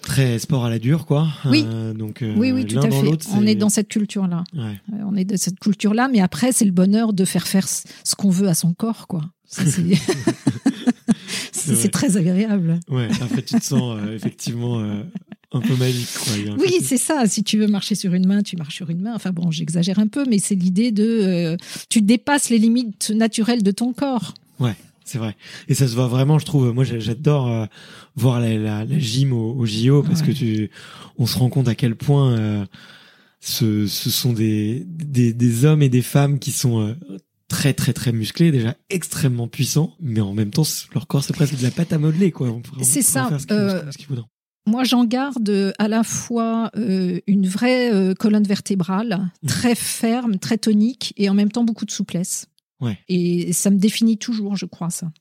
très 0.08 0.40
sport 0.40 0.66
à 0.66 0.70
la 0.70 0.80
dure, 0.80 1.06
quoi. 1.06 1.28
Oui. 1.46 1.64
Euh, 1.68 1.94
donc, 1.94 2.22
euh, 2.22 2.34
oui, 2.38 2.52
oui, 2.52 2.66
tout 2.66 2.80
à 2.80 2.90
fait. 2.90 3.28
On 3.34 3.46
est 3.46 3.56
dans 3.56 3.70
cette 3.70 3.90
culture-là. 3.90 4.46
Ouais. 4.56 4.80
On 5.06 5.16
est 5.16 5.26
dans 5.26 5.38
cette 5.38 5.60
culture-là, 5.60 6.10
mais 6.12 6.22
après, 6.22 6.54
c'est 6.54 6.66
le 6.66 6.72
bonheur 6.72 7.14
de 7.14 7.26
faire 7.26 7.48
faire 7.48 7.68
ce 7.68 8.16
qu'on 8.16 8.30
veut 8.30 8.48
à 8.48 8.54
son 8.54 8.74
corps, 8.74 9.08
quoi. 9.08 9.22
C'est 11.52 11.92
très 11.92 12.16
agréable. 12.16 12.80
Ouais. 12.90 13.10
Après, 13.22 13.42
tu 13.42 13.56
te 13.56 13.64
sens 13.64 13.98
euh, 13.98 14.16
effectivement 14.16 14.80
un 15.52 15.60
peu 15.60 15.76
magique, 15.76 16.08
quoi. 16.14 16.34
Oui, 16.58 16.78
c'est 16.82 16.98
ça. 16.98 17.26
Si 17.28 17.44
tu 17.44 17.58
veux 17.58 17.68
marcher 17.68 17.96
sur 17.96 18.14
une 18.14 18.26
main, 18.26 18.42
tu 18.42 18.56
marches 18.56 18.76
sur 18.76 18.90
une 18.90 19.02
main. 19.02 19.14
Enfin 19.14 19.32
bon, 19.32 19.52
j'exagère 19.52 20.00
un 20.00 20.08
peu, 20.08 20.24
mais 20.30 20.40
c'est 20.40 20.56
l'idée 20.56 20.92
de 20.92 21.58
tu 21.90 22.02
dépasses 22.02 22.50
les 22.50 22.60
limites 22.60 23.10
naturelles 23.10 23.64
de 23.64 23.72
ton 23.72 23.92
corps. 23.92 24.34
Ouais. 24.60 24.76
C'est 25.08 25.20
vrai. 25.20 25.38
Et 25.70 25.74
ça 25.74 25.88
se 25.88 25.96
voit 25.96 26.08
vraiment, 26.08 26.38
je 26.38 26.46
trouve. 26.46 26.74
Moi, 26.74 26.84
j'adore 26.84 27.48
euh, 27.48 27.66
voir 28.16 28.42
la, 28.42 28.58
la, 28.58 28.84
la, 28.84 29.00
gym 29.00 29.32
au, 29.32 29.54
au 29.54 29.66
JO 29.66 30.04
parce 30.04 30.22
que 30.22 30.32
tu, 30.32 30.70
on 31.18 31.26
se 31.26 31.38
rend 31.38 31.50
compte 31.50 31.70
à 31.70 31.76
quel 31.76 31.96
point 31.96 32.34
euh, 32.34 32.66
ce, 33.40 33.88
ce 33.88 34.10
sont 34.10 34.34
des, 34.34 34.84
des, 34.86 35.32
des 35.32 35.64
hommes 35.64 35.82
et 35.82 35.88
des 35.88 36.02
femmes 36.02 36.40
qui 36.40 36.52
sont 36.52 36.82
euh, 36.82 36.94
très 37.48 37.74
très 37.74 37.94
très 37.94 38.12
musclés, 38.12 38.52
déjà 38.52 38.76
extrêmement 38.90 39.48
puissants, 39.48 39.96
mais 40.02 40.20
en 40.20 40.34
même 40.34 40.52
temps, 40.52 40.68
leur 40.94 41.08
corps 41.08 41.24
c'est 41.24 41.34
presque 41.34 41.58
de 41.58 41.64
la 41.64 41.72
pâte 41.72 41.94
à 41.94 41.98
modeler, 41.98 42.32
quoi. 42.34 42.54
C'est 42.82 43.02
ça. 43.02 43.30
moi, 44.66 44.84
j'en 44.84 45.06
garde 45.06 45.74
à 45.80 45.88
la 45.88 46.04
fois 46.04 46.70
une 46.76 47.48
vraie 47.48 48.14
colonne 48.20 48.44
vertébrale, 48.44 49.30
mmh. 49.42 49.48
très 49.48 49.76
ferme, 49.76 50.38
très 50.38 50.58
tonique, 50.58 51.14
et 51.16 51.30
en 51.30 51.34
même 51.34 51.50
temps 51.50 51.64
beaucoup 51.64 51.86
de 51.86 51.92
souplesse. 51.92 52.48
Et 53.10 53.54
ça 53.54 53.70
me 53.70 53.78
définit 53.78 54.18
toujours, 54.18 54.56
je 54.56 54.66
crois, 54.66 54.90
ça. 54.90 55.12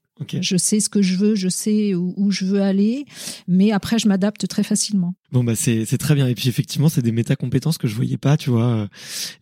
Je 0.40 0.56
sais 0.56 0.80
ce 0.80 0.88
que 0.88 1.02
je 1.02 1.16
veux, 1.16 1.34
je 1.34 1.48
sais 1.48 1.94
où, 1.94 2.30
je 2.30 2.46
veux 2.46 2.62
aller, 2.62 3.04
mais 3.46 3.70
après 3.72 3.98
je 3.98 4.08
m'adapte 4.08 4.48
très 4.48 4.62
facilement. 4.62 5.14
Bon 5.32 5.44
bah 5.44 5.54
c'est 5.54 5.84
c'est 5.84 5.98
très 5.98 6.14
bien 6.14 6.26
et 6.26 6.34
puis 6.34 6.48
effectivement 6.48 6.88
c'est 6.88 7.02
des 7.02 7.12
méta-compétences 7.12 7.76
que 7.76 7.86
je 7.86 7.94
voyais 7.94 8.16
pas, 8.16 8.36
tu 8.36 8.48
vois, 8.48 8.88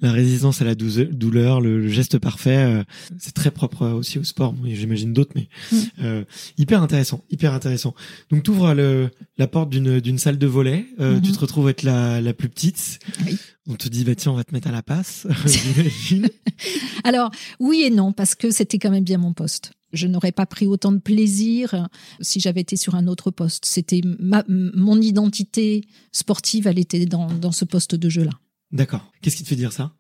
la 0.01 0.11
résistance 0.11 0.63
à 0.63 0.65
la 0.65 0.75
douleur, 0.75 1.61
le, 1.61 1.87
geste 1.89 2.19
parfait, 2.19 2.57
euh, 2.57 2.83
c'est 3.19 3.35
très 3.35 3.53
propre 3.53 3.87
aussi 3.87 4.19
au 4.19 4.25
sport. 4.25 4.55
J'imagine 4.65 5.13
d'autres, 5.13 5.33
mais 5.37 5.49
mm. 5.71 5.79
euh, 6.03 6.25
hyper 6.59 6.83
intéressant, 6.83 7.23
hyper 7.31 7.53
intéressant. 7.53 7.95
Donc 8.31 8.43
tu 8.43 8.51
ouvres 8.51 8.75
le, 8.75 9.11
la 9.39 9.47
porte 9.47 9.71
d'une 9.71 10.01
d'une 10.01 10.19
salle 10.19 10.39
de 10.39 10.47
volet, 10.47 10.87
euh, 10.99 11.21
tu 11.21 11.31
mm-hmm. 11.31 11.35
te 11.35 11.39
retrouves 11.39 11.69
être 11.69 11.85
la 11.85 12.21
la 12.21 12.35
plus 12.35 12.49
petite. 12.49 12.99
Oui. 13.27 13.37
On 13.67 13.77
te 13.77 13.89
dit 13.89 14.05
bah 14.05 14.15
tiens 14.15 14.33
on 14.33 14.37
va 14.37 14.45
te 14.45 14.53
mettre 14.53 14.69
à 14.69 14.73
la 14.73 14.83
passe, 14.83 15.27
Alors 17.05 17.31
oui 17.61 17.85
et 17.87 17.91
non 17.91 18.13
parce 18.13 18.35
que 18.35 18.51
c'était 18.51 18.79
quand 18.79 18.91
même 18.91 19.05
bien 19.05 19.19
mon 19.19 19.33
poste 19.33 19.73
je 19.95 20.07
n'aurais 20.07 20.33
pas 20.33 20.47
pris 20.47 20.67
autant 20.67 20.93
de 20.93 20.99
plaisir 20.99 21.89
si 22.21 22.41
j'avais 22.41 22.61
été 22.61 22.77
sur 22.77 22.95
un 22.95 23.07
autre 23.07 23.31
poste. 23.31 23.65
C'était 23.65 24.01
mon 24.49 25.01
identité 25.01 25.85
sportive, 26.13 26.67
elle 26.67 26.79
était 26.79 27.07
dans, 27.07 27.53
ce 27.53 27.65
poste 27.65 27.95
de 27.95 28.09
jeu-là. 28.09 28.33
D'accord. 28.73 29.13
Qu'est-ce 29.23 29.37
qui 29.37 29.45
te 29.45 29.49
fait 29.49 29.57
dire 29.57 29.73
ça? 29.73 29.93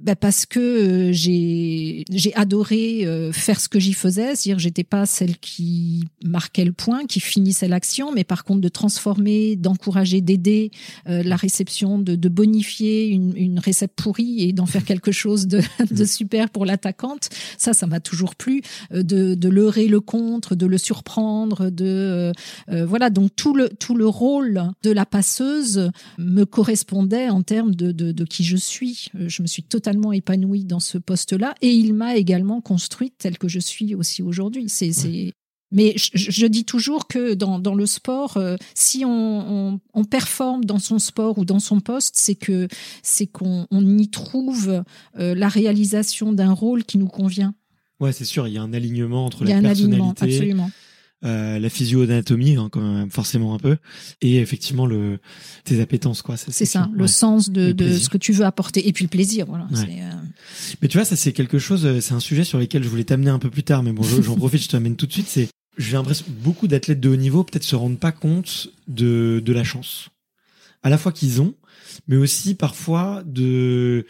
Bah 0.00 0.14
parce 0.14 0.46
que 0.46 0.60
euh, 0.60 1.12
j'ai 1.12 2.04
j'ai 2.08 2.32
adoré 2.36 3.04
euh, 3.04 3.32
faire 3.32 3.58
ce 3.58 3.68
que 3.68 3.80
j'y 3.80 3.94
faisais, 3.94 4.36
c'est-à-dire 4.36 4.60
j'étais 4.60 4.84
pas 4.84 5.06
celle 5.06 5.36
qui 5.38 6.04
marquait 6.22 6.64
le 6.64 6.72
point, 6.72 7.04
qui 7.06 7.18
finissait 7.18 7.66
l'action, 7.66 8.12
mais 8.12 8.22
par 8.22 8.44
contre 8.44 8.60
de 8.60 8.68
transformer, 8.68 9.56
d'encourager, 9.56 10.20
d'aider 10.20 10.70
euh, 11.08 11.24
la 11.24 11.34
réception, 11.34 11.98
de, 11.98 12.14
de 12.14 12.28
bonifier 12.28 13.08
une, 13.08 13.36
une 13.36 13.58
recette 13.58 13.90
pourrie 13.96 14.44
et 14.44 14.52
d'en 14.52 14.66
faire 14.66 14.84
quelque 14.84 15.10
chose 15.10 15.48
de, 15.48 15.62
de 15.90 16.04
super 16.04 16.48
pour 16.50 16.64
l'attaquante. 16.64 17.28
Ça, 17.56 17.72
ça 17.72 17.88
m'a 17.88 17.98
toujours 17.98 18.36
plu. 18.36 18.62
de, 18.92 19.34
de 19.34 19.48
leurrer 19.48 19.88
le 19.88 20.00
contre, 20.00 20.54
de 20.54 20.66
le 20.66 20.78
surprendre, 20.78 21.70
de 21.70 22.32
voilà 22.68 23.10
donc 23.10 23.30
tout 23.34 23.54
le 23.54 23.68
tout 23.68 23.94
le 23.94 24.06
rôle 24.06 24.62
de 24.82 24.90
la 24.90 25.06
passeuse 25.06 25.90
me 26.18 26.44
correspondait 26.44 27.28
en 27.28 27.42
termes 27.42 27.74
de, 27.74 27.90
de, 27.90 28.12
de 28.12 28.24
qui 28.24 28.44
je 28.44 28.56
suis. 28.56 29.10
Je 29.14 29.42
me 29.42 29.46
suis 29.46 29.62
totalement 29.62 29.87
totalement 29.88 30.12
épanouie 30.12 30.64
dans 30.64 30.80
ce 30.80 30.98
poste-là 30.98 31.54
et 31.62 31.70
il 31.70 31.94
m'a 31.94 32.16
également 32.16 32.60
construite 32.60 33.14
telle 33.16 33.38
que 33.38 33.48
je 33.48 33.58
suis 33.58 33.94
aussi 33.94 34.22
aujourd'hui. 34.22 34.68
C'est, 34.68 34.90
Mais 35.72 35.94
je, 35.96 36.46
dis 36.46 36.66
toujours 36.66 37.08
que 37.08 37.32
dans, 37.32 37.58
dans 37.58 37.74
le 37.74 37.86
sport, 37.86 38.36
euh, 38.36 38.56
si 38.74 39.04
on, 39.06 39.80
on, 39.94 40.04
performe 40.04 40.66
dans 40.66 40.78
son 40.78 40.98
sport 40.98 41.38
ou 41.38 41.46
dans 41.46 41.58
son 41.58 41.80
poste, 41.80 42.16
c'est 42.18 42.34
que 42.34 42.68
c'est 43.02 43.26
qu'on 43.26 43.66
on 43.70 43.98
y 43.98 44.10
trouve 44.10 44.84
euh, 45.18 45.34
la 45.34 45.48
réalisation 45.48 46.32
d'un 46.32 46.52
rôle 46.52 46.84
qui 46.84 46.98
nous 46.98 47.08
convient. 47.08 47.54
Ouais, 47.98 48.12
c'est 48.12 48.26
sûr, 48.26 48.46
il 48.46 48.54
y 48.54 48.58
a 48.58 48.62
un 48.62 48.74
alignement 48.74 49.24
entre 49.24 49.44
la 49.44 49.60
personnalité, 49.60 50.24
absolument. 50.24 50.70
Euh, 51.24 51.58
la 51.58 51.68
physio-anatomie 51.68 52.54
hein, 52.54 52.68
quand 52.70 52.80
même 52.80 53.10
forcément 53.10 53.52
un 53.52 53.58
peu. 53.58 53.76
Et 54.20 54.36
effectivement 54.38 54.86
le 54.86 55.18
tes 55.64 55.80
appétences 55.80 56.22
quoi 56.22 56.36
c'est 56.36 56.64
ça 56.64 56.88
le 56.94 57.08
sens 57.08 57.50
de, 57.50 57.72
de 57.72 57.98
ce 57.98 58.08
que 58.08 58.18
tu 58.18 58.32
veux 58.32 58.44
apporter 58.44 58.86
et 58.86 58.92
puis 58.92 59.04
le 59.04 59.08
plaisir 59.08 59.44
voilà 59.46 59.66
euh, 59.72 60.12
mais 60.80 60.86
tu 60.86 60.96
vois 60.96 61.04
ça 61.04 61.16
c'est 61.16 61.32
quelque 61.32 61.58
chose 61.58 61.84
euh, 61.86 62.00
c'est 62.00 62.14
un 62.14 62.20
sujet 62.20 62.44
sur 62.44 62.60
lequel 62.60 62.84
je 62.84 62.88
voulais 62.88 63.02
t'amener 63.02 63.30
un 63.30 63.40
peu 63.40 63.50
plus 63.50 63.64
tard 63.64 63.82
mais 63.82 63.90
bon 63.90 64.04
j'en 64.04 64.36
profite 64.36 64.62
je 64.62 64.68
t'amène 64.68 64.94
tout 64.94 65.06
de 65.06 65.12
suite 65.12 65.26
c'est 65.26 65.48
j'ai 65.76 65.96
l'impression 65.96 66.24
beaucoup 66.28 66.68
d'athlètes 66.68 67.00
de 67.00 67.08
haut 67.08 67.16
niveau 67.16 67.42
peut-être 67.42 67.64
se 67.64 67.74
rendent 67.74 67.98
pas 67.98 68.12
compte 68.12 68.68
de 68.86 69.42
de 69.44 69.52
la 69.52 69.64
chance. 69.64 70.10
À 70.84 70.88
la 70.88 70.98
fois 70.98 71.10
qu'ils 71.10 71.42
ont 71.42 71.54
mais 72.06 72.16
aussi 72.16 72.54
parfois 72.54 73.24
de 73.26 74.06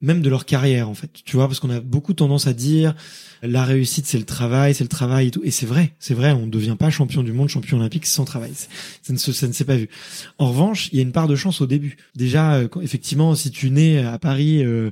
même 0.00 0.22
de 0.22 0.28
leur 0.28 0.44
carrière 0.44 0.88
en 0.88 0.94
fait. 0.94 1.10
Tu 1.24 1.36
vois 1.36 1.48
parce 1.48 1.58
qu'on 1.58 1.70
a 1.70 1.80
beaucoup 1.80 2.14
tendance 2.14 2.46
à 2.46 2.52
dire 2.52 2.94
la 3.42 3.64
réussite 3.64 4.06
c'est 4.06 4.18
le 4.18 4.24
travail 4.24 4.74
c'est 4.74 4.84
le 4.84 4.88
travail 4.88 5.28
et 5.28 5.30
tout. 5.30 5.42
Et 5.44 5.50
c'est 5.50 5.66
vrai 5.66 5.94
c'est 5.98 6.14
vrai 6.14 6.32
on 6.32 6.46
ne 6.46 6.50
devient 6.50 6.76
pas 6.78 6.90
champion 6.90 7.22
du 7.22 7.32
monde 7.32 7.48
champion 7.48 7.78
olympique 7.78 8.06
sans 8.06 8.24
travail. 8.24 8.52
Ça 9.02 9.12
ne, 9.12 9.18
ça 9.18 9.46
ne 9.48 9.52
s'est 9.52 9.64
pas 9.64 9.76
vu. 9.76 9.88
En 10.38 10.50
revanche 10.50 10.88
il 10.92 10.96
y 10.96 10.98
a 11.00 11.02
une 11.02 11.12
part 11.12 11.26
de 11.26 11.36
chance 11.36 11.60
au 11.60 11.66
début. 11.66 11.96
Déjà 12.14 12.54
euh, 12.54 12.68
effectivement 12.80 13.34
si 13.34 13.50
tu 13.50 13.70
nais 13.70 13.98
à 14.04 14.18
Paris 14.18 14.64
euh, 14.64 14.90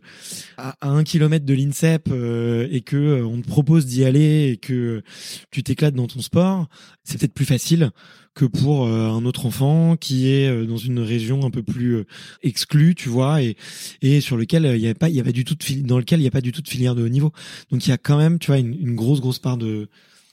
à, 0.57 0.75
un 0.83 1.05
kilomètre 1.05 1.47
de 1.47 1.55
l'INSEP 1.55 2.09
euh, 2.11 2.67
et 2.71 2.81
que 2.81 3.23
on 3.23 3.41
te 3.41 3.47
propose 3.47 3.87
d'y 3.87 4.05
aller 4.05 4.51
et 4.53 4.57
que 4.57 5.03
tu 5.51 5.63
t'éclates 5.63 5.95
dans 5.95 6.09
ton 6.09 6.21
sport 6.21 6.67
c'est 7.05 7.19
peut-être 7.19 7.35
plus 7.35 7.45
facile 7.45 7.91
que 8.37 8.45
pour 8.45 8.87
euh, 8.87 9.09
un 9.09 9.25
autre 9.25 9.47
enfant 9.47 9.97
qui 9.97 10.29
est 10.31 10.47
euh, 10.47 10.67
dans 10.67 10.77
une 10.77 11.01
région 11.01 11.45
un 11.45 11.51
peu 11.51 11.63
plus 11.63 11.97
euh, 11.97 12.07
exclue, 12.43 12.95
tu 12.95 13.09
vois, 13.09 13.43
et 13.43 13.57
et 14.03 14.21
sur 14.21 14.37
lequel 14.37 14.71
il 14.77 14.81
y 14.83 14.85
avait 14.85 14.95
pas, 14.95 15.09
il 15.09 15.17
y 15.17 15.21
avait 15.21 15.33
du 15.33 15.45
tout 15.45 15.55
de 15.55 15.87
dans 15.87 15.99
lequel 15.99 16.21
il 16.21 16.25
y 16.25 16.29
a 16.29 16.31
pas 16.31 16.43
du 16.43 16.53
tout 16.53 16.61
de 16.61 16.69
filière 16.69 16.95
de 16.95 17.03
haut 17.03 17.09
niveau. 17.09 17.33
Donc 17.73 17.87
il 17.87 17.91
y 17.91 17.93
a 17.93 17.99
quand 17.99 18.19
même, 18.19 18.39
tu 18.39 18.49
vois, 18.49 18.59
une, 18.59 18.75
une 18.79 18.95
grosse 18.95 19.23
grosse 19.23 19.39
part 19.39 19.57
de, 19.57 19.89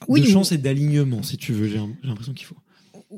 de 0.06 0.22
chance 0.24 0.52
et 0.52 0.58
d'alignement, 0.58 1.22
si 1.22 1.38
tu 1.38 1.54
veux. 1.54 1.66
J'ai 1.66 1.80
l'impression 2.04 2.34
qu'il 2.34 2.46
faut 2.46 2.56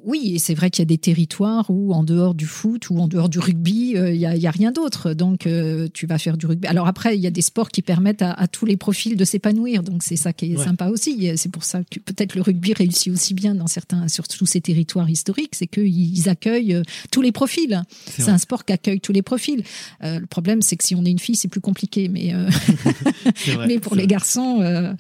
oui, 0.04 0.32
et 0.34 0.38
c'est 0.38 0.54
vrai 0.54 0.70
qu'il 0.70 0.82
y 0.82 0.86
a 0.86 0.86
des 0.86 0.98
territoires 0.98 1.66
où, 1.70 1.92
en 1.92 2.02
dehors 2.02 2.34
du 2.34 2.46
foot 2.46 2.90
ou 2.90 2.98
en 2.98 3.08
dehors 3.08 3.28
du 3.28 3.38
rugby, 3.38 3.96
euh, 3.96 4.12
il 4.12 4.18
n'y 4.18 4.46
a, 4.46 4.50
rien 4.50 4.72
d'autre. 4.72 5.14
Donc, 5.14 5.46
euh, 5.46 5.88
tu 5.92 6.06
vas 6.06 6.18
faire 6.18 6.36
du 6.36 6.46
rugby. 6.46 6.66
Alors 6.68 6.86
après, 6.86 7.16
il 7.16 7.20
y 7.20 7.26
a 7.26 7.30
des 7.30 7.42
sports 7.42 7.68
qui 7.68 7.82
permettent 7.82 8.22
à, 8.22 8.46
tous 8.48 8.66
les 8.66 8.76
profils 8.76 9.16
de 9.16 9.24
s'épanouir. 9.24 9.82
Donc, 9.82 10.02
c'est 10.02 10.16
ça 10.16 10.32
qui 10.32 10.52
est 10.52 10.56
sympa 10.56 10.88
aussi. 10.88 11.30
C'est 11.36 11.50
pour 11.50 11.64
ça 11.64 11.82
que 11.84 12.00
peut-être 12.00 12.34
le 12.34 12.42
rugby 12.42 12.72
réussit 12.72 13.12
aussi 13.12 13.34
bien 13.34 13.54
dans 13.54 13.66
certains, 13.66 14.08
sur 14.08 14.28
tous 14.28 14.46
ces 14.46 14.60
territoires 14.60 15.08
historiques, 15.08 15.54
c'est 15.54 15.66
qu'ils 15.66 16.28
accueillent 16.28 16.74
euh, 16.74 16.82
tous 17.10 17.22
les 17.22 17.32
profils. 17.32 17.82
C'est 18.06 18.28
un 18.28 18.38
sport 18.38 18.64
qui 18.64 18.72
accueille 18.72 19.00
tous 19.00 19.12
les 19.12 19.22
profils. 19.22 19.62
le 20.02 20.26
problème, 20.26 20.62
c'est 20.62 20.76
que 20.76 20.84
si 20.84 20.94
on 20.94 21.04
est 21.04 21.10
une 21.10 21.18
fille, 21.18 21.36
c'est 21.36 21.48
plus 21.48 21.60
compliqué. 21.60 22.08
Mais, 22.08 22.32
mais 23.66 23.78
pour 23.78 23.94
les 23.94 24.06
garçons, 24.06 24.94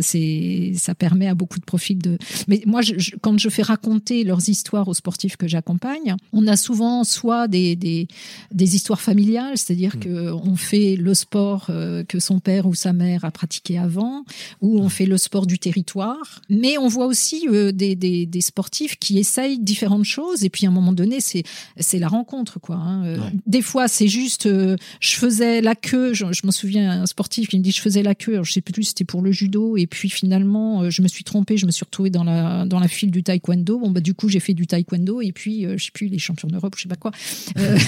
c'est 0.00 0.72
ça 0.76 0.94
permet 0.94 1.26
à 1.26 1.34
beaucoup 1.34 1.58
de 1.58 1.64
profils 1.64 1.98
de. 1.98 2.18
Mais 2.46 2.62
moi, 2.66 2.80
quand 3.20 3.38
je 3.38 3.48
fais 3.48 3.62
raconter 3.62 4.07
leurs 4.10 4.48
histoires 4.48 4.88
aux 4.88 4.94
sportifs 4.94 5.36
que 5.36 5.48
j'accompagne. 5.48 6.16
On 6.32 6.46
a 6.46 6.56
souvent 6.56 7.04
soit 7.04 7.48
des, 7.48 7.76
des, 7.76 8.08
des 8.52 8.76
histoires 8.76 9.00
familiales, 9.00 9.56
c'est-à-dire 9.56 9.96
mmh. 9.96 10.00
que 10.00 10.32
on 10.32 10.56
fait 10.56 10.96
le 10.96 11.14
sport 11.14 11.66
euh, 11.70 12.04
que 12.04 12.18
son 12.18 12.40
père 12.40 12.66
ou 12.66 12.74
sa 12.74 12.92
mère 12.92 13.24
a 13.24 13.30
pratiqué 13.30 13.78
avant, 13.78 14.24
ou 14.60 14.78
on 14.78 14.86
mmh. 14.86 14.90
fait 14.90 15.06
le 15.06 15.18
sport 15.18 15.46
du 15.46 15.58
territoire. 15.58 16.42
Mais 16.48 16.78
on 16.78 16.88
voit 16.88 17.06
aussi 17.06 17.46
euh, 17.48 17.72
des, 17.72 17.94
des, 17.94 18.26
des, 18.26 18.40
sportifs 18.40 18.98
qui 18.98 19.18
essayent 19.18 19.58
différentes 19.58 20.04
choses, 20.04 20.44
et 20.44 20.50
puis 20.50 20.66
à 20.66 20.68
un 20.68 20.72
moment 20.72 20.92
donné, 20.92 21.20
c'est 21.20 21.42
c'est 21.78 21.98
la 21.98 22.08
rencontre, 22.08 22.58
quoi. 22.58 22.76
Hein. 22.76 23.04
Euh, 23.04 23.18
des 23.46 23.62
fois, 23.62 23.88
c'est 23.88 24.08
juste, 24.08 24.48
je 24.48 25.16
faisais 25.16 25.60
la 25.60 25.74
queue. 25.74 26.14
Je, 26.14 26.24
me 26.44 26.50
souviens 26.50 27.02
un 27.02 27.06
sportif 27.06 27.48
qui 27.48 27.58
me 27.58 27.62
dit, 27.62 27.72
je 27.72 27.80
faisais 27.80 28.02
la 28.02 28.14
queue. 28.14 28.34
Alors, 28.34 28.44
je 28.44 28.52
sais 28.52 28.60
plus, 28.60 28.84
c'était 28.84 29.04
pour 29.04 29.22
le 29.22 29.32
judo, 29.32 29.76
et 29.76 29.86
puis 29.86 30.10
finalement, 30.10 30.90
je 30.90 31.02
me 31.02 31.08
suis 31.08 31.24
trompée, 31.24 31.56
je 31.56 31.66
me 31.66 31.70
suis 31.70 31.84
retrouvée 31.84 32.10
dans 32.10 32.24
la 32.24 32.64
dans 32.64 32.80
la 32.80 32.88
file 32.88 33.10
du 33.10 33.22
taekwondo. 33.22 33.80
Bon, 33.88 33.92
bah, 33.92 34.00
du 34.02 34.12
coup, 34.12 34.28
j'ai 34.28 34.38
fait 34.38 34.52
du 34.52 34.66
taekwondo 34.66 35.22
et 35.22 35.32
puis, 35.32 35.64
euh, 35.64 35.78
je 35.78 35.86
sais 35.86 35.90
plus, 35.90 36.08
les 36.08 36.18
champions 36.18 36.48
d'Europe, 36.48 36.74
je 36.76 36.82
sais 36.82 36.88
pas 36.90 36.96
quoi. 36.96 37.10
Euh, 37.56 37.78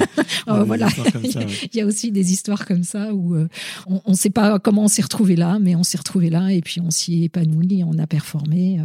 oh, 0.46 0.64
voilà. 0.64 0.88
Il 1.22 1.76
y 1.76 1.82
a 1.82 1.86
aussi 1.86 2.10
des 2.10 2.32
histoires 2.32 2.64
comme 2.64 2.82
ça 2.82 3.12
où 3.12 3.34
euh, 3.34 3.46
on 3.86 4.12
ne 4.12 4.16
sait 4.16 4.30
pas 4.30 4.58
comment 4.58 4.84
on 4.84 4.88
s'est 4.88 5.02
retrouvé 5.02 5.36
là, 5.36 5.58
mais 5.60 5.76
on 5.76 5.82
s'est 5.82 5.98
retrouvé 5.98 6.30
là 6.30 6.48
et 6.48 6.62
puis 6.62 6.80
on 6.80 6.90
s'y 6.90 7.20
est 7.20 7.24
épanoui, 7.26 7.84
on 7.84 7.98
a 7.98 8.06
performé. 8.06 8.80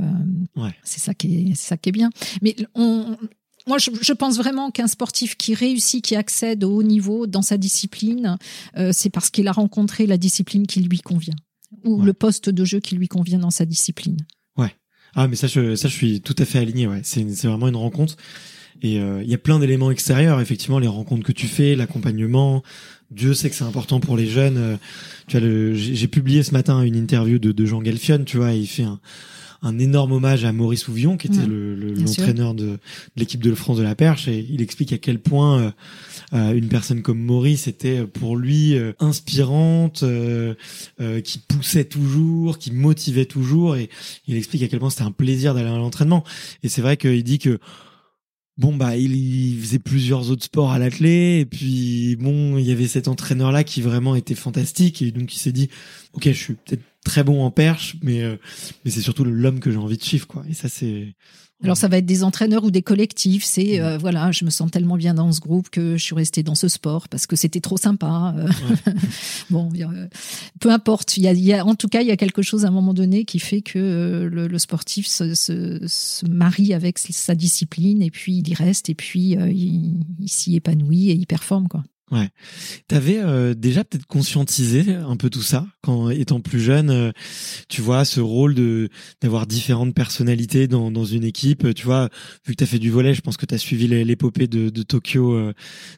C'est 0.83 0.99
ça 0.99 1.13
qui 1.13 1.51
est, 1.51 1.55
ça 1.55 1.77
qui 1.77 1.89
est 1.89 1.93
bien. 1.93 2.09
Mais 2.41 2.57
on, 2.75 3.15
moi, 3.67 3.77
je, 3.77 4.13
pense 4.13 4.35
vraiment 4.35 4.69
qu'un 4.69 4.87
sportif 4.87 5.37
qui 5.37 5.53
réussit, 5.53 6.03
qui 6.03 6.17
accède 6.17 6.65
au 6.65 6.75
haut 6.75 6.83
niveau 6.83 7.25
dans 7.25 7.41
sa 7.41 7.57
discipline, 7.57 8.37
c'est 8.91 9.09
parce 9.09 9.29
qu'il 9.29 9.47
a 9.47 9.53
rencontré 9.53 10.07
la 10.07 10.17
discipline 10.17 10.67
qui 10.67 10.81
lui 10.81 10.99
convient 10.99 11.35
ou 11.83 12.01
le 12.01 12.13
poste 12.13 12.49
de 12.49 12.65
jeu 12.65 12.79
qui 12.79 12.95
lui 12.95 13.07
convient 13.07 13.39
dans 13.39 13.51
sa 13.51 13.65
discipline. 13.65 14.17
Ah, 15.15 15.27
mais 15.27 15.35
ça, 15.35 15.47
je, 15.47 15.75
ça, 15.75 15.87
je 15.87 15.93
suis 15.93 16.21
tout 16.21 16.35
à 16.37 16.45
fait 16.45 16.59
aligné. 16.59 16.87
Ouais, 16.87 17.01
c'est, 17.03 17.23
vraiment 17.45 17.67
une 17.67 17.75
rencontre. 17.75 18.15
Et 18.81 18.99
euh, 18.99 19.23
il 19.23 19.29
y 19.29 19.33
a 19.33 19.37
plein 19.37 19.59
d'éléments 19.59 19.89
extérieurs, 19.89 20.41
effectivement, 20.41 20.79
les 20.79 20.87
rencontres 20.87 21.23
que 21.23 21.31
tu 21.31 21.47
fais, 21.47 21.75
l'accompagnement. 21.75 22.61
Dieu 23.11 23.33
sait 23.33 23.49
que 23.49 23.55
c'est 23.55 23.63
important 23.63 23.99
pour 23.99 24.17
les 24.17 24.27
jeunes. 24.27 24.57
Euh, 24.57 24.77
tu 25.27 25.39
vois, 25.39 25.73
j'ai, 25.73 26.07
publié 26.07 26.43
ce 26.43 26.51
matin 26.51 26.81
une 26.81 26.95
interview 26.95 27.39
de, 27.39 27.51
de 27.51 27.65
Jean 27.65 27.81
Galfion, 27.81 28.23
tu 28.25 28.37
vois, 28.37 28.51
il 28.51 28.67
fait 28.67 28.83
un, 28.83 28.99
un 29.61 29.79
énorme 29.79 30.13
hommage 30.13 30.45
à 30.45 30.51
Maurice 30.51 30.87
Ouvion, 30.87 31.17
qui 31.17 31.27
était 31.27 31.45
le, 31.45 31.75
l'entraîneur 31.75 32.53
de, 32.53 32.65
de, 32.65 32.79
l'équipe 33.15 33.41
de 33.41 33.53
France 33.53 33.77
de 33.77 33.83
la 33.83 33.95
Perche, 33.95 34.27
et 34.27 34.45
il 34.49 34.61
explique 34.61 34.93
à 34.93 34.97
quel 34.97 35.19
point 35.19 35.59
euh, 35.59 35.71
euh, 36.33 36.53
une 36.53 36.67
personne 36.67 37.01
comme 37.01 37.19
Maurice 37.19 37.67
était 37.67 38.05
pour 38.05 38.35
lui 38.37 38.77
euh, 38.77 38.93
inspirante, 38.99 40.03
euh, 40.03 40.55
qui 41.23 41.39
poussait 41.39 41.85
toujours, 41.85 42.57
qui 42.57 42.71
motivait 42.71 43.25
toujours, 43.25 43.75
et 43.75 43.89
il 44.27 44.35
explique 44.35 44.63
à 44.63 44.67
quel 44.67 44.79
point 44.79 44.89
c'était 44.89 45.03
un 45.03 45.11
plaisir 45.11 45.53
d'aller 45.53 45.69
à 45.69 45.77
l'entraînement. 45.77 46.23
Et 46.63 46.69
c'est 46.69 46.81
vrai 46.81 46.97
qu'il 46.97 47.23
dit 47.23 47.39
que 47.39 47.59
bon 48.57 48.75
bah 48.75 48.95
il, 48.95 49.59
faisait 49.59 49.79
plusieurs 49.79 50.31
autres 50.31 50.45
sports 50.45 50.71
à 50.71 50.79
l'athlé 50.79 51.39
et 51.41 51.45
puis 51.45 52.15
bon 52.17 52.57
il 52.57 52.65
y 52.65 52.71
avait 52.71 52.87
cet 52.87 53.07
entraîneur 53.07 53.51
là 53.51 53.63
qui 53.63 53.81
vraiment 53.81 54.15
était 54.15 54.35
fantastique 54.35 55.01
et 55.01 55.11
donc 55.11 55.33
il 55.35 55.39
s'est 55.39 55.51
dit 55.51 55.69
ok 56.13 56.23
je 56.25 56.31
suis 56.31 56.53
peut-être 56.53 56.83
très 57.03 57.23
bon 57.23 57.43
en 57.43 57.51
perche, 57.51 57.95
mais 58.01 58.23
mais 58.83 58.91
c'est 58.91 59.01
surtout 59.01 59.23
l'homme 59.23 59.61
que 59.61 59.71
j'ai 59.71 59.77
envie 59.77 59.97
de 59.97 60.03
suivre, 60.03 60.27
quoi. 60.27 60.43
Et 60.49 60.53
ça, 60.53 60.67
c'est 60.67 61.15
alors 61.63 61.77
ça 61.77 61.87
va 61.87 61.97
être 61.97 62.05
des 62.05 62.23
entraîneurs 62.23 62.65
ou 62.65 62.71
des 62.71 62.81
collectifs. 62.81 63.43
C'est 63.45 63.79
euh, 63.79 63.97
voilà, 63.97 64.31
je 64.31 64.43
me 64.43 64.49
sens 64.49 64.69
tellement 64.69 64.97
bien 64.97 65.13
dans 65.13 65.31
ce 65.31 65.39
groupe 65.39 65.69
que 65.69 65.95
je 65.95 66.03
suis 66.03 66.15
restée 66.15 66.43
dans 66.43 66.55
ce 66.55 66.67
sport 66.67 67.07
parce 67.07 67.27
que 67.27 67.35
c'était 67.35 67.61
trop 67.61 67.77
sympa. 67.77 68.35
Euh. 68.37 68.47
bon, 69.49 69.69
euh, 69.73 70.07
peu 70.59 70.69
importe. 70.69 71.17
Il 71.17 71.23
y, 71.23 71.53
a, 71.53 71.65
en 71.65 71.75
tout 71.75 71.87
cas, 71.87 72.01
il 72.01 72.07
y 72.07 72.11
a 72.11 72.17
quelque 72.17 72.41
chose 72.41 72.65
à 72.65 72.67
un 72.67 72.71
moment 72.71 72.93
donné 72.93 73.23
qui 73.23 73.39
fait 73.39 73.61
que 73.61 74.29
le, 74.31 74.59
sportif 74.59 75.07
se, 75.07 75.33
se, 75.33 76.25
marie 76.27 76.73
avec 76.73 76.97
sa 76.99 77.35
discipline 77.35 78.01
et 78.01 78.11
puis 78.11 78.37
il 78.37 78.49
y 78.49 78.53
reste 78.53 78.89
et 78.89 78.95
puis 78.95 79.31
il, 79.31 80.03
il 80.19 80.29
s'y 80.29 80.55
épanouit 80.55 81.09
et 81.09 81.13
il 81.13 81.25
performe 81.25 81.67
quoi. 81.67 81.83
Ouais. 82.11 82.29
T'avais 82.87 83.17
euh, 83.17 83.55
déjà 83.55 83.83
peut-être 83.83 84.05
conscientisé 84.05 84.93
un 84.93 85.17
peu 85.17 85.31
tout 85.31 85.41
ça 85.41 85.65
quand 85.81 86.11
étant 86.11 86.39
plus 86.39 86.59
jeune. 86.59 86.91
Euh, 86.91 87.11
tu 87.67 87.81
vois 87.81 88.05
ce 88.05 88.19
rôle 88.19 88.53
de 88.53 88.89
d'avoir 89.21 89.47
différentes 89.47 89.95
personnalités 89.95 90.67
dans 90.67 90.91
dans 90.91 91.05
une 91.05 91.23
équipe. 91.23 91.73
Tu 91.73 91.83
vois, 91.83 92.09
vu 92.45 92.53
que 92.53 92.57
t'as 92.57 92.67
fait 92.67 92.77
du 92.77 92.91
volet, 92.91 93.15
je 93.15 93.21
pense 93.21 93.37
que 93.37 93.47
t'as 93.47 93.57
suivi 93.57 93.87
l'épopée 93.87 94.47
de, 94.47 94.69
de 94.69 94.83
Tokyo 94.83 95.33
euh, 95.33 95.53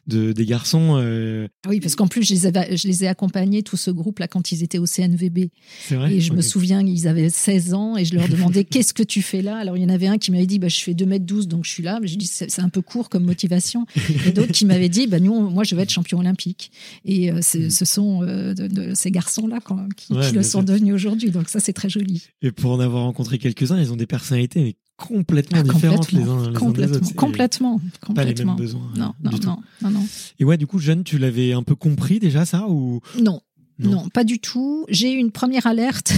de 0.06 0.32
des 0.32 0.46
garçons. 0.46 0.96
Ah 0.96 1.68
oui, 1.68 1.80
parce 1.80 1.94
qu'en 1.94 2.08
plus 2.08 2.22
je 2.22 2.32
les 2.32 2.46
avais, 2.46 2.74
je 2.74 2.88
les 2.88 3.04
ai 3.04 3.08
accompagnés 3.08 3.62
tout 3.62 3.76
ce 3.76 3.90
groupe 3.90 4.18
là 4.18 4.28
quand 4.28 4.50
ils 4.50 4.62
étaient 4.62 4.78
au 4.78 4.86
CNVB. 4.86 5.50
C'est 5.80 5.96
vrai? 5.96 6.14
Et 6.14 6.20
je 6.20 6.32
me 6.32 6.40
souviens 6.40 6.82
qu'ils 6.82 7.06
avaient 7.06 7.28
16 7.28 7.74
ans 7.74 7.98
et 7.98 8.06
je 8.06 8.14
leur 8.14 8.28
demandais 8.30 8.64
qu'est-ce 8.70 8.94
que 8.94 9.02
tu 9.02 9.20
fais 9.20 9.42
là? 9.42 9.58
Alors 9.58 9.76
il 9.76 9.82
y 9.82 9.86
en 9.86 9.90
avait 9.90 10.06
un 10.06 10.16
qui 10.16 10.30
m'avait 10.30 10.46
dit 10.46 10.58
bah 10.58 10.68
je 10.68 10.78
fais 10.78 10.94
2 10.94 11.04
mètres 11.04 11.26
12 11.26 11.48
donc 11.48 11.66
je 11.66 11.70
suis 11.70 11.82
là. 11.82 11.98
Mais 12.00 12.08
j'ai 12.08 12.16
dit 12.16 12.26
c'est 12.26 12.60
un 12.60 12.70
peu 12.70 12.80
court 12.80 13.10
comme 13.10 13.24
motivation. 13.24 13.84
Et 14.24 14.32
d'autres 14.32 14.52
qui 14.52 14.64
m'avaient 14.64 14.88
dit 14.88 15.06
bah 15.06 15.20
nous 15.20 15.50
moi 15.50 15.64
je 15.64 15.74
vais 15.74 15.82
être 15.82 15.97
champion 15.98 16.18
olympique. 16.18 16.70
Et 17.04 17.30
euh, 17.30 17.38
mm. 17.38 17.70
ce 17.70 17.84
sont 17.84 18.22
euh, 18.22 18.54
de, 18.54 18.94
ces 18.94 19.10
garçons-là 19.10 19.58
qui, 19.96 20.14
le 20.14 20.42
sont 20.42 20.62
devenus 20.62 20.94
aujourd'hui. 20.94 21.30
Donc 21.30 21.48
ça, 21.48 21.60
c'est 21.60 21.72
très 21.72 21.88
joli. 21.88 22.26
Et 22.42 22.52
pour 22.52 22.72
en 22.72 22.80
avoir 22.80 23.04
rencontré 23.04 23.38
quelques-uns, 23.38 23.78
ils 23.80 23.92
ont 23.92 23.96
des 23.96 24.06
personnalités 24.06 24.76
complètement 24.96 25.60
ah, 25.60 25.62
différentes 25.62 26.10
les 26.10 26.22
uns, 26.22 26.52
complètement, 26.52 26.72
les 26.72 26.84
uns 26.84 26.86
des 26.86 26.96
autres. 26.96 27.14
Complètement, 27.14 27.80
complètement. 28.00 28.14
Pas 28.14 28.24
les 28.24 28.34
mêmes 28.34 28.56
besoins. 28.56 28.90
Non, 28.96 29.14
non, 29.22 29.30
non, 29.30 29.58
non, 29.82 29.90
non, 29.90 30.06
Et 30.38 30.44
ouais, 30.44 30.56
du 30.56 30.66
coup, 30.66 30.78
jeune, 30.78 31.04
tu 31.04 31.18
l'avais 31.18 31.52
un 31.52 31.62
peu 31.62 31.74
compris 31.74 32.18
déjà 32.18 32.44
ça 32.44 32.66
ou 32.68 33.00
Non, 33.20 33.40
non. 33.78 34.08
pas 34.08 34.24
du 34.24 34.38
tout. 34.38 34.84
J'ai 34.88 35.12
eu 35.12 35.16
une 35.16 35.30
première 35.30 35.66
alerte 35.66 36.12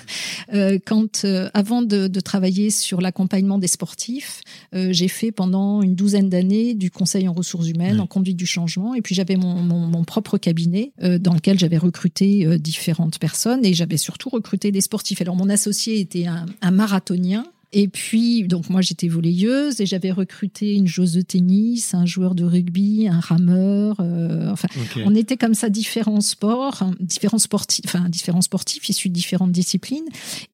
euh, 0.52 0.78
quand, 0.84 1.24
euh, 1.24 1.48
avant 1.54 1.82
de, 1.82 2.08
travailler 2.20 2.70
sur 2.70 3.00
l'accompagnement 3.00 3.58
des 3.58 3.66
sportifs, 3.66 4.40
euh, 4.74 4.92
j'ai 4.92 5.08
fait 5.08 5.30
pendant 5.30 5.82
une 5.82 5.94
douzaine 5.94 6.28
d'années 6.28 6.74
du 6.74 6.90
conseil 6.90 7.28
en 7.28 7.32
ressources 7.32 7.68
humaines, 7.68 8.00
en 8.00 8.06
conduite 8.06 8.36
du 8.36 8.46
changement, 8.46 8.94
et 8.94 9.02
puis 9.02 9.14
j'avais 9.14 9.36
mon, 9.36 10.04
propre 10.04 10.38
cabinet 10.38 10.92
dans 11.00 11.32
lequel 11.32 11.58
j'avais 11.58 11.78
recruté 11.78 12.58
différentes 12.58 13.18
personnes 13.18 13.64
et 13.64 13.72
j'avais 13.72 13.96
surtout 13.96 14.28
recruté 14.28 14.70
des 14.70 14.80
sportifs. 14.80 15.20
Alors 15.22 15.34
mon 15.34 15.48
associé 15.48 15.98
était 15.98 16.26
un 16.26 16.70
marathonien 16.70 17.44
et 17.76 17.88
puis, 17.88 18.44
donc 18.44 18.70
moi 18.70 18.82
j'étais 18.82 19.08
volleyeuse 19.08 19.80
et 19.80 19.86
j'avais 19.86 20.12
recruté 20.12 20.74
une 20.74 20.86
joueuse 20.86 21.14
de 21.14 21.22
tennis, 21.22 21.92
un 21.92 22.06
joueur 22.06 22.36
de 22.36 22.44
rugby, 22.44 23.08
un 23.08 23.18
rameur. 23.18 23.96
Euh, 23.98 24.48
enfin, 24.52 24.68
on 25.04 25.12
était 25.12 25.36
comme 25.36 25.54
ça 25.54 25.68
différents 25.70 26.20
sports, 26.20 26.82
hein, 26.82 26.92
différents 27.00 27.40
sportifs, 27.40 27.84
enfin 27.84 28.08
différents 28.08 28.42
sportifs 28.42 28.88
issus 28.88 29.08
de 29.08 29.14
différentes 29.14 29.50
disciplines. 29.50 30.04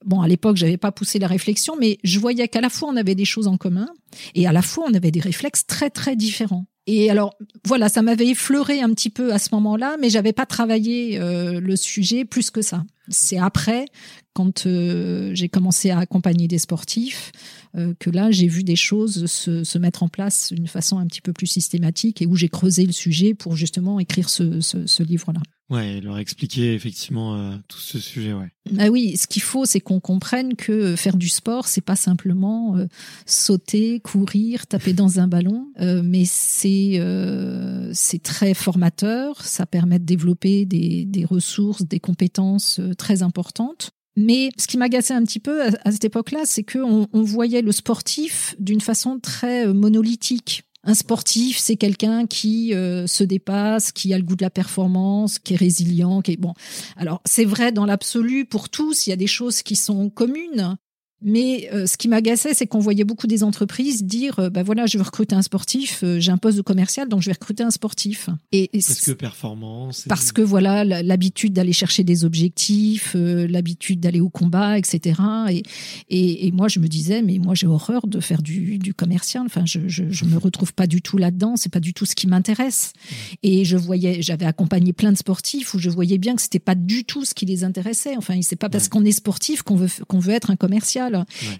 Bon, 0.03 0.23
à 0.23 0.29
l'époque, 0.29 0.57
j'avais 0.57 0.79
pas 0.79 0.93
poussé 0.93 1.19
la 1.19 1.27
réflexion, 1.27 1.77
mais 1.79 1.99
je 2.05 2.19
voyais 2.19 2.49
qu'à 2.49 2.63
la 2.63 2.71
fois 2.71 2.89
on 2.89 2.97
avait 2.97 3.15
des 3.15 3.27
choses 3.27 3.49
en 3.49 3.59
commun 3.59 3.89
et 4.35 4.47
à 4.47 4.53
la 4.53 4.63
fois 4.63 4.87
on 4.91 4.95
avait 4.95 5.11
des 5.11 5.21
réflexes 5.21 5.67
très 5.67 5.91
très 5.91 6.17
différents. 6.17 6.65
Et 6.87 7.11
alors, 7.11 7.35
voilà, 7.67 7.89
ça 7.91 8.01
m'avait 8.01 8.29
effleuré 8.29 8.81
un 8.81 8.89
petit 8.95 9.11
peu 9.11 9.33
à 9.33 9.39
ce 9.39 9.51
moment-là, 9.53 9.97
mais 10.01 10.09
j'avais 10.09 10.33
pas 10.33 10.47
travaillé 10.47 11.21
euh, 11.21 11.61
le 11.61 11.77
sujet 11.77 12.25
plus 12.25 12.51
que 12.51 12.63
ça. 12.63 12.83
C'est 13.09 13.39
après 13.39 13.85
quand 14.33 14.67
euh, 14.67 15.33
j'ai 15.35 15.49
commencé 15.49 15.91
à 15.91 15.99
accompagner 15.99 16.47
des 16.47 16.59
sportifs, 16.59 17.33
euh, 17.77 17.95
que 17.99 18.11
là, 18.11 18.31
j'ai 18.31 18.47
vu 18.47 18.63
des 18.63 18.77
choses 18.77 19.27
se, 19.27 19.65
se 19.65 19.79
mettre 19.79 20.03
en 20.03 20.09
place 20.09 20.53
d'une 20.53 20.69
façon 20.69 20.99
un 20.99 21.07
petit 21.07 21.21
peu 21.21 21.33
plus 21.33 21.47
systématique 21.47 22.23
et 22.23 22.27
où 22.27 22.37
j'ai 22.37 22.49
creusé 22.49 22.87
le 22.87 22.93
sujet 22.93 23.35
pour 23.35 23.57
justement 23.57 23.99
écrire 23.99 24.29
ce, 24.29 24.61
ce, 24.61 24.87
ce 24.87 25.03
livre-là. 25.03 25.41
Ouais, 25.69 26.01
leur 26.01 26.19
expliquer 26.19 26.75
effectivement 26.75 27.37
euh, 27.37 27.57
tout 27.69 27.79
ce 27.79 28.01
sujet, 28.01 28.33
ouais. 28.33 28.49
Ah 28.79 28.89
oui, 28.89 29.17
ce 29.17 29.27
qu'il 29.27 29.43
faut, 29.43 29.67
c'est 29.67 29.81
qu'on 29.81 30.01
comprenne 30.01 30.55
que 30.57 30.97
faire 30.97 31.17
du 31.17 31.29
sport, 31.29 31.69
c'est 31.69 31.81
pas 31.81 31.97
simplement 31.97 32.77
sauter, 33.25 34.01
courir, 34.01 34.67
taper 34.67 34.93
dans 34.93 35.19
un 35.19 35.29
ballon, 35.29 35.73
mais 35.79 36.25
c'est 36.25 37.01
c'est 37.93 38.23
très 38.23 38.55
formateur. 38.55 39.45
Ça 39.45 39.67
permet 39.67 39.99
de 39.99 40.05
développer 40.05 40.67
des, 40.67 41.05
des 41.05 41.25
ressources, 41.25 41.85
des 41.85 42.01
compétences 42.01 42.81
très 42.99 43.23
importantes. 43.23 43.93
Mais 44.17 44.51
ce 44.59 44.67
qui 44.67 44.77
m'agaçait 44.77 45.15
un 45.15 45.23
petit 45.23 45.41
peu 45.41 45.63
à, 45.63 45.93
cette 45.93 46.05
époque-là, 46.05 46.41
c'est 46.45 46.65
qu'on 46.65 47.07
on 47.13 47.23
voyait 47.23 47.63
le 47.63 47.73
sportif 47.73 48.55
d'une 48.59 48.81
façon 48.81 49.19
très 49.21 49.67
euh, 49.67 49.73
monolithique. 49.73 50.65
Un 50.83 50.95
sportif, 50.95 51.59
c'est 51.59 51.77
quelqu'un 51.77 52.27
qui 52.27 52.75
euh, 52.75 53.07
se 53.07 53.23
dépasse, 53.23 53.93
qui 53.93 54.15
a 54.15 54.19
le 54.19 54.25
goût 54.25 54.37
de 54.37 54.43
la 54.43 54.51
performance, 54.51 55.39
qui 55.39 55.53
est 55.53 55.59
résilient, 55.59 56.23
qui 56.23 56.33
est 56.33 56.41
bon. 56.41 56.55
Alors 56.97 57.21
c'est 57.27 57.45
vrai 57.45 57.71
dans 57.71 57.85
l'absolu 57.85 58.47
pour 58.47 58.71
tous. 58.71 59.07
Il 59.07 59.11
y 59.11 59.13
a 59.13 59.17
des 59.17 59.27
choses 59.27 59.63
qui 59.63 59.77
sont 59.77 60.09
communes, 60.09 60.77
mais 61.23 61.69
euh, 61.73 61.87
ce 61.87 61.97
qui 61.97 62.09
m'agaçait, 62.09 62.55
c'est 62.55 62.67
qu'on 62.67 62.79
voyait 62.79 63.05
beaucoup 63.05 63.27
des 63.27 63.43
entreprises 63.43 64.05
dire, 64.05 64.39
euh, 64.39 64.51
bah 64.51 64.63
voilà, 64.63 64.87
je 64.87 64.97
veux 64.97 65.05
recruter 65.05 65.35
un 65.35 65.43
sportif, 65.43 66.01
euh, 66.03 66.19
j'ai 66.19 66.33
un 66.33 66.39
poste 66.39 66.57
de 66.57 66.63
commercial, 66.63 67.09
donc 67.09 67.21
je 67.21 67.27
vais 67.27 67.33
recruter 67.33 67.63
un 67.63 67.71
sportif. 67.71 68.31
Et, 68.53 68.71
parce 68.73 69.01
que 69.01 69.11
performance. 69.13 70.07
Parce 70.09 70.33
que 70.33 70.41
voilà, 70.41 70.85
l'habitude 70.85 71.53
d'aller 71.53 71.73
chercher 71.73 72.05
des 72.05 72.25
objectifs, 72.25 73.15
l'habitude 73.15 74.01
d'aller 74.01 74.21
au 74.21 74.31
combat, 74.31 74.79
etc. 74.79 75.21
Et, 75.51 75.63
et, 76.09 76.47
et, 76.47 76.53
moi, 76.53 76.69
je 76.69 76.81
me 76.81 76.89
disais, 76.89 77.23
mais 77.23 77.39
moi, 77.39 77.55
j'ai 77.55 77.67
horreur 77.67 78.07
de 78.07 78.21
faire 78.21 78.43
du, 78.43 78.79
du 78.79 78.95
commercial. 78.95 79.43
Enfin, 79.45 79.65
je, 79.67 79.81
je, 79.87 80.05
je, 80.09 80.25
me 80.25 80.39
retrouve 80.39 80.73
pas 80.73 80.87
du 80.87 81.03
tout 81.03 81.19
là-dedans. 81.19 81.57
C'est 81.57 81.73
pas 81.73 81.81
du 81.81 81.93
tout 81.93 82.07
ce 82.07 82.15
qui 82.15 82.27
m'intéresse. 82.27 82.93
Et 83.43 83.65
je 83.65 83.77
voyais, 83.77 84.23
j'avais 84.23 84.47
accompagné 84.47 84.93
plein 84.93 85.13
de 85.13 85.19
sportifs 85.19 85.75
où 85.75 85.79
je 85.79 85.91
voyais 85.91 86.19
bien 86.19 86.35
que 86.35 86.43
c'était 86.43 86.59
pas 86.59 86.75
du 86.75 87.05
tout 87.05 87.25
ce 87.25 87.35
qui 87.35 87.47
les 87.47 87.65
intéressait. 87.65 88.17
Enfin, 88.17 88.41
c'est 88.43 88.57
pas 88.57 88.69
parce 88.69 88.89
qu'on 88.89 89.05
est 89.05 89.13
sportif 89.13 89.63
qu'on 89.63 89.77
veut 89.77 89.89
qu'on 90.09 90.19
veut 90.19 90.33
être 90.33 90.51
un 90.51 90.57
commercial. 90.57 91.10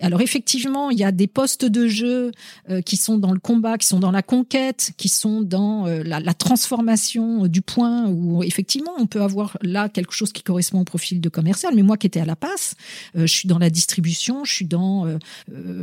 Alors 0.01 0.21
effectivement, 0.21 0.91
il 0.91 0.99
y 0.99 1.05
a 1.05 1.13
des 1.13 1.27
postes 1.27 1.65
de 1.65 1.89
jeu 1.89 2.33
euh, 2.69 2.81
qui 2.83 2.97
sont 2.97 3.19
dans 3.19 3.33
le 3.33 3.39
combat, 3.39 3.79
qui 3.79 3.87
sont 3.87 4.01
dans 4.01 4.11
la 4.11 4.23
conquête, 4.23 4.93
qui 4.97 5.09
sont 5.09 5.41
dans 5.41 5.87
euh, 5.87 6.03
la, 6.05 6.35
transformation 6.35 7.45
euh, 7.45 7.49
du 7.49 7.63
point, 7.63 8.09
où 8.09 8.43
effectivement 8.43 8.93
on 8.99 9.07
peut 9.07 9.23
avoir 9.23 9.59
là 9.63 9.89
quelque 9.89 10.13
chose 10.13 10.33
qui 10.33 10.43
correspond 10.43 10.81
au 10.81 10.85
profil 10.85 11.21
de 11.21 11.29
commercial. 11.29 11.75
Mais 11.75 11.83
moi 11.83 11.97
qui 11.97 12.07
étais 12.07 12.21
à 12.21 12.25
la 12.25 12.37
passe, 12.37 12.75
je 13.15 13.27
suis 13.27 13.49
dans 13.49 13.59
la 13.59 13.71
distribution, 13.71 14.45
je 14.45 14.53
suis 14.53 14.67
dans 14.67 15.07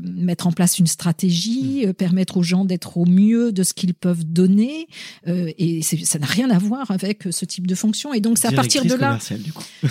mettre 0.04 0.48
en 0.48 0.52
place 0.52 0.80
une 0.80 0.88
stratégie, 0.88 1.86
mm. 1.88 1.94
permettre 1.94 2.38
aux 2.38 2.44
gens 2.44 2.66
d'être 2.66 2.98
au 2.98 3.06
mieux 3.06 3.52
de 3.52 3.64
ce 3.64 3.74
qu'ils 3.74 3.94
peuvent 3.94 4.26
donner. 4.26 4.88
et 5.26 5.82
ça 5.82 6.20
n'a 6.20 6.26
rien 6.26 6.50
à 6.50 6.58
voir 6.58 6.92
avec 6.92 7.24
ce 7.32 7.46
type 7.46 7.68
de 7.68 7.76
fonction. 7.76 8.14
Et 8.14 8.22
donc 8.22 8.38
c'est 8.38 8.48
à 8.48 8.52
partir 8.52 8.86
de 8.86 8.96
là. 8.96 9.20
Du 9.38 9.54
coup. 9.54 9.64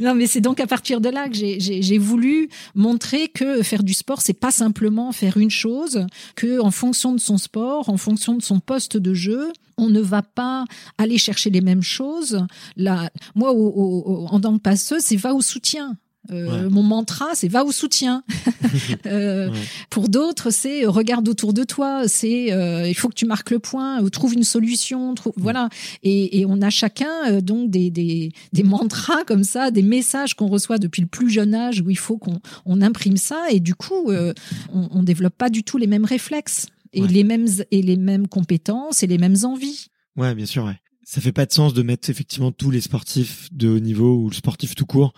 non, 0.00 0.14
mais 0.14 0.26
c'est 0.26 0.40
donc 0.40 0.60
à 0.60 0.66
partir 0.66 1.00
de 1.00 1.08
là 1.08 1.28
que 1.28 1.34
j'ai 1.34 1.98
voulu 1.98 2.48
montrer 2.74 3.28
que 3.28 3.62
faire 3.62 3.82
du 3.82 3.94
sport, 3.94 4.20
c'est 4.20 4.32
pas 4.32 4.50
simplement 4.50 5.12
faire 5.12 5.36
une 5.36 5.50
chose, 5.50 6.06
que 6.36 6.60
en 6.60 6.70
fonction 6.70 7.12
de 7.12 7.20
son 7.20 7.38
sport, 7.38 7.88
en 7.88 7.96
fonction 7.96 8.34
de 8.34 8.42
son 8.42 8.60
poste 8.60 8.96
de 8.96 9.14
jeu, 9.14 9.52
on 9.76 9.88
ne 9.88 10.00
va 10.00 10.22
pas 10.22 10.64
aller 10.98 11.18
chercher 11.18 11.50
les 11.50 11.60
mêmes 11.60 11.82
choses. 11.82 12.46
Là, 12.76 13.10
moi, 13.34 13.52
en 13.52 14.40
tant 14.40 14.56
que 14.56 14.62
passeuse, 14.62 15.02
c'est 15.02 15.16
va 15.16 15.34
au 15.34 15.42
soutien. 15.42 15.96
Euh, 16.30 16.68
mon 16.68 16.82
mantra, 16.82 17.28
c'est 17.34 17.48
va 17.48 17.64
au 17.64 17.72
soutien. 17.72 18.22
euh, 19.06 19.50
Pour 19.88 20.08
d'autres, 20.08 20.50
c'est 20.50 20.84
euh, 20.84 20.90
regarde 20.90 21.28
autour 21.28 21.54
de 21.54 21.64
toi. 21.64 22.06
C'est 22.06 22.52
euh, 22.52 22.86
il 22.86 22.94
faut 22.94 23.08
que 23.08 23.14
tu 23.14 23.24
marques 23.26 23.50
le 23.50 23.58
point, 23.58 24.00
ou 24.00 24.10
trouve 24.10 24.34
une 24.34 24.44
solution. 24.44 25.14
Trouve, 25.14 25.32
mm. 25.36 25.42
Voilà. 25.42 25.68
Et, 26.02 26.40
et, 26.40 26.46
on 26.46 26.60
a 26.60 26.70
chacun 26.70 27.40
donc 27.40 27.70
des, 27.70 27.90
des, 27.90 28.32
des, 28.52 28.62
mantras 28.62 29.24
comme 29.24 29.44
ça, 29.44 29.70
des 29.70 29.82
messages 29.82 30.34
qu'on 30.34 30.48
reçoit 30.48 30.78
depuis 30.78 31.02
le 31.02 31.08
plus 31.08 31.30
jeune 31.30 31.54
âge 31.54 31.80
où 31.80 31.90
il 31.90 31.98
faut 31.98 32.18
qu'on 32.18 32.40
on 32.66 32.82
imprime 32.82 33.16
ça. 33.16 33.46
Et 33.50 33.60
du 33.60 33.74
coup, 33.74 34.10
on, 34.10 34.88
on 34.90 35.02
développe 35.02 35.36
pas 35.36 35.48
du 35.48 35.64
tout 35.64 35.78
les 35.78 35.86
mêmes 35.86 36.04
réflexes 36.04 36.66
et 36.92 37.06
les 37.06 37.24
mêmes 37.24 37.48
et 37.70 37.82
les 37.82 37.96
mêmes 37.96 38.28
compétences 38.28 39.02
et 39.02 39.06
les 39.06 39.18
mêmes 39.18 39.36
envies. 39.44 39.86
Ouais, 40.16 40.34
bien 40.34 40.46
sûr. 40.46 40.64
Ouais 40.64 40.76
ça 41.10 41.20
fait 41.20 41.32
pas 41.32 41.44
de 41.44 41.52
sens 41.52 41.74
de 41.74 41.82
mettre 41.82 42.08
effectivement 42.08 42.52
tous 42.52 42.70
les 42.70 42.80
sportifs 42.80 43.48
de 43.50 43.68
haut 43.68 43.80
niveau 43.80 44.14
ou 44.14 44.28
le 44.28 44.34
sportif 44.34 44.76
tout 44.76 44.86
court 44.86 45.12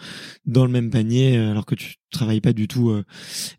dans 0.46 0.64
le 0.64 0.70
même 0.70 0.88
panier 0.88 1.36
euh, 1.36 1.50
alors 1.50 1.66
que 1.66 1.74
tu 1.74 1.96
travailles 2.12 2.40
pas 2.40 2.52
du 2.52 2.68
tout 2.68 2.90
euh, 2.90 3.04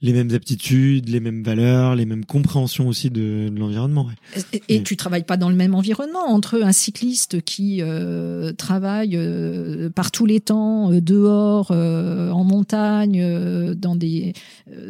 les 0.01 0.13
mêmes 0.13 0.33
aptitudes, 0.33 1.09
les 1.09 1.19
mêmes 1.19 1.43
valeurs, 1.43 1.95
les 1.95 2.05
mêmes 2.05 2.23
compréhensions 2.23 2.87
aussi 2.87 3.09
de, 3.09 3.51
l'environnement. 3.53 4.07
Et, 4.53 4.61
et 4.69 4.83
tu 4.83 4.95
travailles 4.95 5.25
pas 5.25 5.35
dans 5.35 5.49
le 5.49 5.55
même 5.55 5.75
environnement 5.75 6.25
entre 6.27 6.61
un 6.61 6.71
cycliste 6.71 7.41
qui 7.41 7.79
euh, 7.81 8.53
travaille 8.53 9.17
euh, 9.17 9.89
par 9.89 10.11
tous 10.11 10.25
les 10.25 10.39
temps 10.39 10.91
dehors, 10.91 11.71
en 11.71 12.43
montagne, 12.43 13.73
dans 13.73 13.95
des 13.95 14.33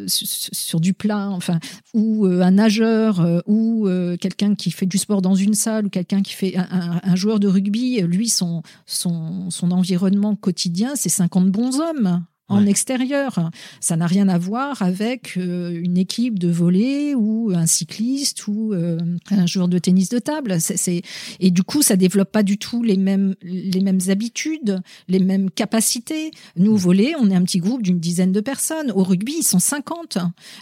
sur 0.06 0.80
du 0.80 0.92
plat, 0.92 1.30
enfin, 1.30 1.58
ou 1.94 2.26
un 2.26 2.50
nageur, 2.52 3.42
ou 3.46 3.88
quelqu'un 4.20 4.54
qui 4.54 4.70
fait 4.70 4.86
du 4.86 4.98
sport 4.98 5.22
dans 5.22 5.34
une 5.34 5.54
salle, 5.54 5.86
ou 5.86 5.88
quelqu'un 5.88 6.22
qui 6.22 6.34
fait 6.34 6.56
un, 6.56 7.00
un, 7.02 7.16
joueur 7.16 7.40
de 7.40 7.48
rugby, 7.48 8.00
lui 8.02 8.28
son 8.28 8.62
son 8.86 9.50
son 9.50 9.70
environnement 9.70 10.36
quotidien, 10.36 10.92
c'est 10.94 11.08
50 11.08 11.50
bons 11.50 11.80
hommes 11.80 12.24
en 12.48 12.66
extérieur. 12.66 13.50
Ça 13.80 13.96
n'a 13.96 14.06
rien 14.06 14.28
à 14.28 14.36
voir 14.36 14.82
avec 14.82 15.36
euh, 15.38 15.80
une 15.82 15.96
équipe 15.96 16.38
de 16.38 16.50
volley 16.50 17.14
ou 17.14 17.52
un 17.54 17.66
cycliste 17.66 18.46
ou 18.48 18.74
euh, 18.74 18.98
un 19.30 19.46
joueur 19.46 19.66
de 19.66 19.78
tennis 19.78 20.10
de 20.10 20.18
table. 20.18 20.60
C'est, 20.60 21.02
et 21.40 21.50
du 21.50 21.62
coup, 21.62 21.80
ça 21.80 21.96
développe 21.96 22.30
pas 22.30 22.42
du 22.42 22.58
tout 22.58 22.82
les 22.82 22.98
mêmes 22.98 23.34
les 23.42 23.80
mêmes 23.80 24.00
habitudes, 24.08 24.80
les 25.08 25.20
mêmes 25.20 25.50
capacités. 25.50 26.32
Nous, 26.56 26.72
au 26.72 26.76
volley, 26.76 27.14
on 27.18 27.30
est 27.30 27.34
un 27.34 27.42
petit 27.42 27.58
groupe 27.58 27.82
d'une 27.82 27.98
dizaine 27.98 28.32
de 28.32 28.40
personnes. 28.40 28.90
Au 28.90 29.02
rugby, 29.02 29.36
ils 29.38 29.42
sont 29.42 29.58
50. 29.58 30.18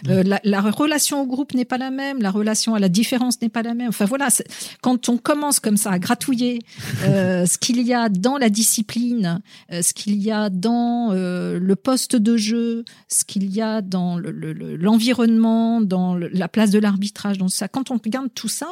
Euh, 0.07 0.23
la, 0.23 0.39
la, 0.43 0.61
relation 0.61 1.21
au 1.21 1.27
groupe 1.27 1.53
n'est 1.53 1.65
pas 1.65 1.77
la 1.77 1.91
même, 1.91 2.21
la 2.21 2.31
relation 2.31 2.75
à 2.75 2.79
la 2.79 2.89
différence 2.89 3.41
n'est 3.41 3.49
pas 3.49 3.61
la 3.61 3.73
même. 3.73 3.89
Enfin 3.89 4.05
voilà, 4.05 4.29
quand 4.81 5.09
on 5.09 5.17
commence 5.17 5.59
comme 5.59 5.77
ça 5.77 5.91
à 5.91 5.99
gratouiller 5.99 6.59
ce 7.03 7.57
qu'il 7.57 7.81
y 7.81 7.93
a 7.93 8.07
dans 8.07 8.37
la 8.37 8.49
discipline, 8.49 9.41
ce 9.69 9.93
qu'il 9.93 10.15
y 10.15 10.31
a 10.31 10.49
dans 10.49 11.11
le 11.11 11.72
le 11.73 11.75
poste 11.75 12.15
de 12.15 12.37
jeu, 12.37 12.85
ce 13.07 13.25
qu'il 13.25 13.51
y 13.51 13.59
a 13.59 13.81
dans 13.81 14.19
l'environnement, 14.19 15.81
dans 15.81 16.15
la 16.15 16.47
place 16.47 16.69
de 16.69 16.77
l'arbitrage, 16.77 17.39
dans 17.39 17.47
ça. 17.47 17.67
Quand 17.67 17.89
on 17.89 17.95
regarde 17.95 18.31
tout 18.35 18.47
ça, 18.47 18.67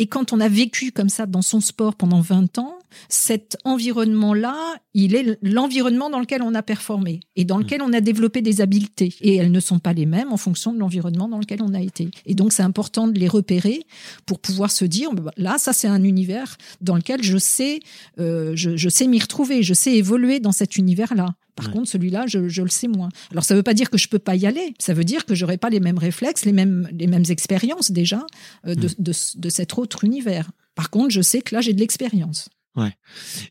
et 0.00 0.08
quand 0.08 0.32
on 0.32 0.40
a 0.40 0.48
vécu 0.48 0.90
comme 0.90 1.08
ça 1.08 1.26
dans 1.26 1.42
son 1.42 1.60
sport 1.60 1.94
pendant 1.94 2.20
20 2.20 2.58
ans, 2.58 2.76
cet 3.08 3.56
environnement-là, 3.64 4.56
il 4.94 5.14
est 5.14 5.38
l'environnement 5.42 6.10
dans 6.10 6.20
lequel 6.20 6.42
on 6.42 6.54
a 6.54 6.62
performé 6.62 7.20
et 7.36 7.44
dans 7.44 7.58
lequel 7.58 7.82
on 7.82 7.92
a 7.92 8.00
développé 8.00 8.42
des 8.42 8.60
habiletés. 8.60 9.14
Et 9.20 9.36
elles 9.36 9.50
ne 9.50 9.60
sont 9.60 9.78
pas 9.78 9.92
les 9.92 10.06
mêmes 10.06 10.32
en 10.32 10.36
fonction 10.36 10.72
de 10.72 10.78
l'environnement 10.78 11.28
dans 11.28 11.38
lequel 11.38 11.62
on 11.62 11.74
a 11.74 11.80
été. 11.80 12.10
Et 12.26 12.34
donc, 12.34 12.52
c'est 12.52 12.62
important 12.62 13.08
de 13.08 13.18
les 13.18 13.28
repérer 13.28 13.84
pour 14.26 14.38
pouvoir 14.38 14.70
se 14.70 14.84
dire, 14.84 15.12
bah, 15.12 15.30
là, 15.36 15.56
ça, 15.58 15.72
c'est 15.72 15.88
un 15.88 16.02
univers 16.02 16.56
dans 16.80 16.96
lequel 16.96 17.22
je 17.22 17.38
sais, 17.38 17.80
euh, 18.18 18.52
je, 18.54 18.88
sais 18.88 19.06
m'y 19.06 19.20
retrouver, 19.20 19.62
je 19.62 19.74
sais 19.74 19.94
évoluer 19.94 20.40
dans 20.40 20.52
cet 20.52 20.76
univers-là. 20.76 21.34
Par 21.54 21.70
contre, 21.70 21.88
celui-là, 21.88 22.24
je, 22.26 22.38
le 22.38 22.68
sais 22.68 22.88
moins. 22.88 23.10
Alors, 23.30 23.44
ça 23.44 23.54
ne 23.54 23.58
veut 23.58 23.62
pas 23.62 23.74
dire 23.74 23.90
que 23.90 23.98
je 23.98 24.08
peux 24.08 24.18
pas 24.18 24.36
y 24.36 24.46
aller. 24.46 24.74
Ça 24.78 24.94
veut 24.94 25.04
dire 25.04 25.26
que 25.26 25.34
j'aurai 25.34 25.58
pas 25.58 25.68
les 25.68 25.80
mêmes 25.80 25.98
réflexes, 25.98 26.46
les 26.46 26.52
mêmes, 26.52 26.88
les 26.92 27.06
mêmes 27.06 27.24
expériences 27.28 27.90
déjà 27.90 28.26
euh, 28.66 28.74
de, 28.74 28.88
de, 28.98 29.12
de 29.36 29.48
cet 29.50 29.76
autre 29.78 30.04
univers. 30.04 30.50
Par 30.74 30.90
contre, 30.90 31.10
je 31.10 31.20
sais 31.20 31.42
que 31.42 31.54
là, 31.54 31.60
j'ai 31.60 31.74
de 31.74 31.80
l'expérience. 31.80 32.48
Ouais. 32.76 32.92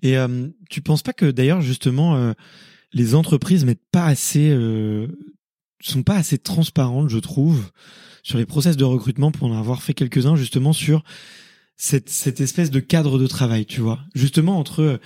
Et 0.01 0.17
euh, 0.17 0.47
tu 0.69 0.81
penses 0.81 1.03
pas 1.03 1.13
que 1.13 1.29
d'ailleurs 1.29 1.61
justement 1.61 2.15
euh, 2.15 2.33
les 2.91 3.13
entreprises 3.13 3.65
mettent 3.65 3.85
pas 3.91 4.05
assez 4.05 4.49
euh, 4.49 5.07
sont 5.79 6.03
pas 6.03 6.15
assez 6.15 6.37
transparentes, 6.37 7.09
je 7.09 7.19
trouve, 7.19 7.71
sur 8.23 8.37
les 8.37 8.45
process 8.45 8.77
de 8.77 8.83
recrutement 8.83 9.31
pour 9.31 9.47
en 9.47 9.57
avoir 9.57 9.83
fait 9.83 9.93
quelques-uns 9.93 10.35
justement 10.35 10.73
sur 10.73 11.03
cette, 11.75 12.09
cette 12.09 12.41
espèce 12.41 12.69
de 12.69 12.79
cadre 12.79 13.17
de 13.17 13.27
travail, 13.27 13.65
tu 13.65 13.81
vois? 13.81 13.99
Justement 14.13 14.57
entre 14.57 14.99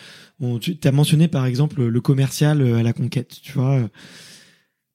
tu 0.60 0.78
as 0.84 0.92
mentionné 0.92 1.28
par 1.28 1.46
exemple 1.46 1.84
le 1.84 2.02
commercial 2.02 2.62
à 2.62 2.84
la 2.84 2.94
conquête, 2.94 3.40
tu 3.42 3.54
vois? 3.54 3.90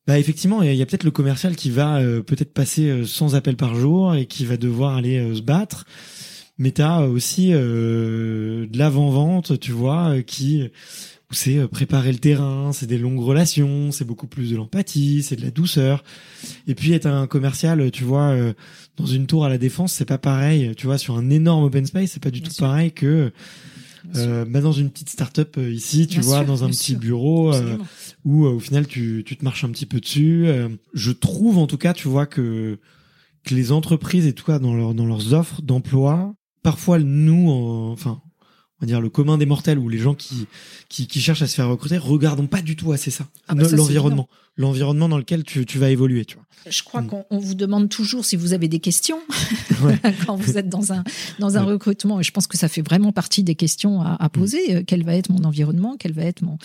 Bah 0.06 0.18
effectivement, 0.18 0.62
il 0.62 0.74
y 0.74 0.82
a, 0.82 0.86
peut-être 0.86 1.04
le 1.04 1.10
commercial 1.10 1.56
qui 1.56 1.70
va 1.70 2.00
peut-être 2.26 2.52
passer 2.52 3.04
100 3.06 3.34
appels 3.34 3.56
par 3.56 3.74
jour 3.74 4.14
et 4.14 4.26
qui 4.26 4.44
va 4.44 4.56
devoir 4.56 4.96
aller 4.96 5.34
se 5.34 5.40
battre 5.40 5.86
mais 6.60 6.72
t'as 6.72 7.06
aussi 7.06 7.52
euh, 7.54 8.66
de 8.66 8.78
l'avant-vente, 8.78 9.58
tu 9.58 9.72
vois, 9.72 10.10
euh, 10.10 10.22
qui 10.22 10.68
où 11.30 11.34
c'est 11.34 11.56
euh, 11.56 11.66
préparer 11.66 12.12
le 12.12 12.18
terrain, 12.18 12.72
c'est 12.74 12.86
des 12.86 12.98
longues 12.98 13.22
relations, 13.22 13.92
c'est 13.92 14.04
beaucoup 14.04 14.26
plus 14.26 14.50
de 14.50 14.56
l'empathie, 14.56 15.22
c'est 15.22 15.36
de 15.36 15.42
la 15.42 15.50
douceur. 15.50 16.04
Et 16.66 16.74
puis 16.74 16.92
être 16.92 17.06
un 17.06 17.26
commercial, 17.26 17.90
tu 17.90 18.04
vois, 18.04 18.36
dans 18.98 19.06
une 19.06 19.26
tour 19.26 19.46
à 19.46 19.48
la 19.48 19.56
défense, 19.56 19.94
c'est 19.94 20.04
pas 20.04 20.18
pareil. 20.18 20.74
Tu 20.76 20.84
vois, 20.84 20.98
sur 20.98 21.16
un 21.16 21.30
énorme 21.30 21.64
open 21.64 21.86
space, 21.86 22.10
c'est 22.12 22.22
pas 22.22 22.30
du 22.30 22.42
tout 22.42 22.52
pareil 22.58 22.92
que 22.92 23.32
euh, 24.16 24.44
bah 24.46 24.60
dans 24.60 24.72
une 24.72 24.90
petite 24.90 25.08
start-up 25.08 25.56
ici, 25.56 26.06
tu 26.06 26.20
vois, 26.20 26.44
dans 26.44 26.62
un 26.64 26.68
petit 26.68 26.94
bureau 26.94 27.54
où 28.26 28.44
au 28.44 28.60
final 28.60 28.86
tu, 28.86 29.22
tu 29.24 29.34
te 29.34 29.44
marches 29.44 29.64
un 29.64 29.70
petit 29.70 29.86
peu 29.86 29.98
dessus. 29.98 30.46
je 30.92 31.12
trouve 31.12 31.56
en 31.56 31.66
tout 31.66 31.78
cas, 31.78 31.94
tu 31.94 32.06
vois 32.08 32.26
que 32.26 32.78
que 33.44 33.54
les 33.54 33.72
entreprises 33.72 34.26
et 34.26 34.34
tout 34.34 34.52
dans 34.58 34.74
leur 34.74 34.92
dans 34.92 35.06
leurs 35.06 35.32
offres 35.32 35.62
d'emploi 35.62 36.34
parfois 36.62 36.98
nous, 36.98 37.50
enfin, 37.92 38.20
on 38.78 38.80
va 38.80 38.86
dire 38.86 39.00
le 39.00 39.10
commun 39.10 39.38
des 39.38 39.46
mortels 39.46 39.78
ou 39.78 39.88
les 39.88 39.98
gens 39.98 40.14
qui, 40.14 40.46
qui, 40.88 41.06
qui 41.06 41.20
cherchent 41.20 41.42
à 41.42 41.46
se 41.46 41.54
faire 41.54 41.68
recruter, 41.68 41.98
regardons 41.98 42.46
pas 42.46 42.62
du 42.62 42.76
tout 42.76 42.92
assez 42.92 43.10
ça, 43.10 43.28
ah 43.48 43.54
bah 43.54 43.64
l'environnement, 43.70 44.28
l'environnement 44.56 45.08
dans 45.08 45.18
lequel 45.18 45.44
tu, 45.44 45.64
tu 45.64 45.78
vas 45.78 45.90
évoluer, 45.90 46.24
tu 46.24 46.36
vois. 46.36 46.44
Je 46.68 46.82
crois 46.82 47.00
mm. 47.00 47.06
qu'on 47.08 47.38
vous 47.38 47.54
demande 47.54 47.88
toujours 47.88 48.24
si 48.24 48.36
vous 48.36 48.52
avez 48.52 48.68
des 48.68 48.80
questions 48.80 49.18
quand 50.26 50.36
vous 50.36 50.58
êtes 50.58 50.68
dans 50.68 50.92
un 50.92 51.04
dans 51.38 51.56
un 51.56 51.62
recrutement. 51.62 52.20
Et 52.20 52.22
je 52.22 52.30
pense 52.32 52.46
que 52.46 52.58
ça 52.58 52.68
fait 52.68 52.82
vraiment 52.82 53.12
partie 53.12 53.42
des 53.42 53.54
questions 53.54 54.02
à, 54.02 54.12
à 54.12 54.26
mm. 54.26 54.30
poser. 54.30 54.76
Euh, 54.76 54.82
quel 54.86 55.04
va 55.04 55.14
être 55.14 55.30
mon 55.30 55.44
environnement? 55.44 55.96
Quel 55.98 56.12
va 56.12 56.22
être 56.22 56.42
mon, 56.42 56.58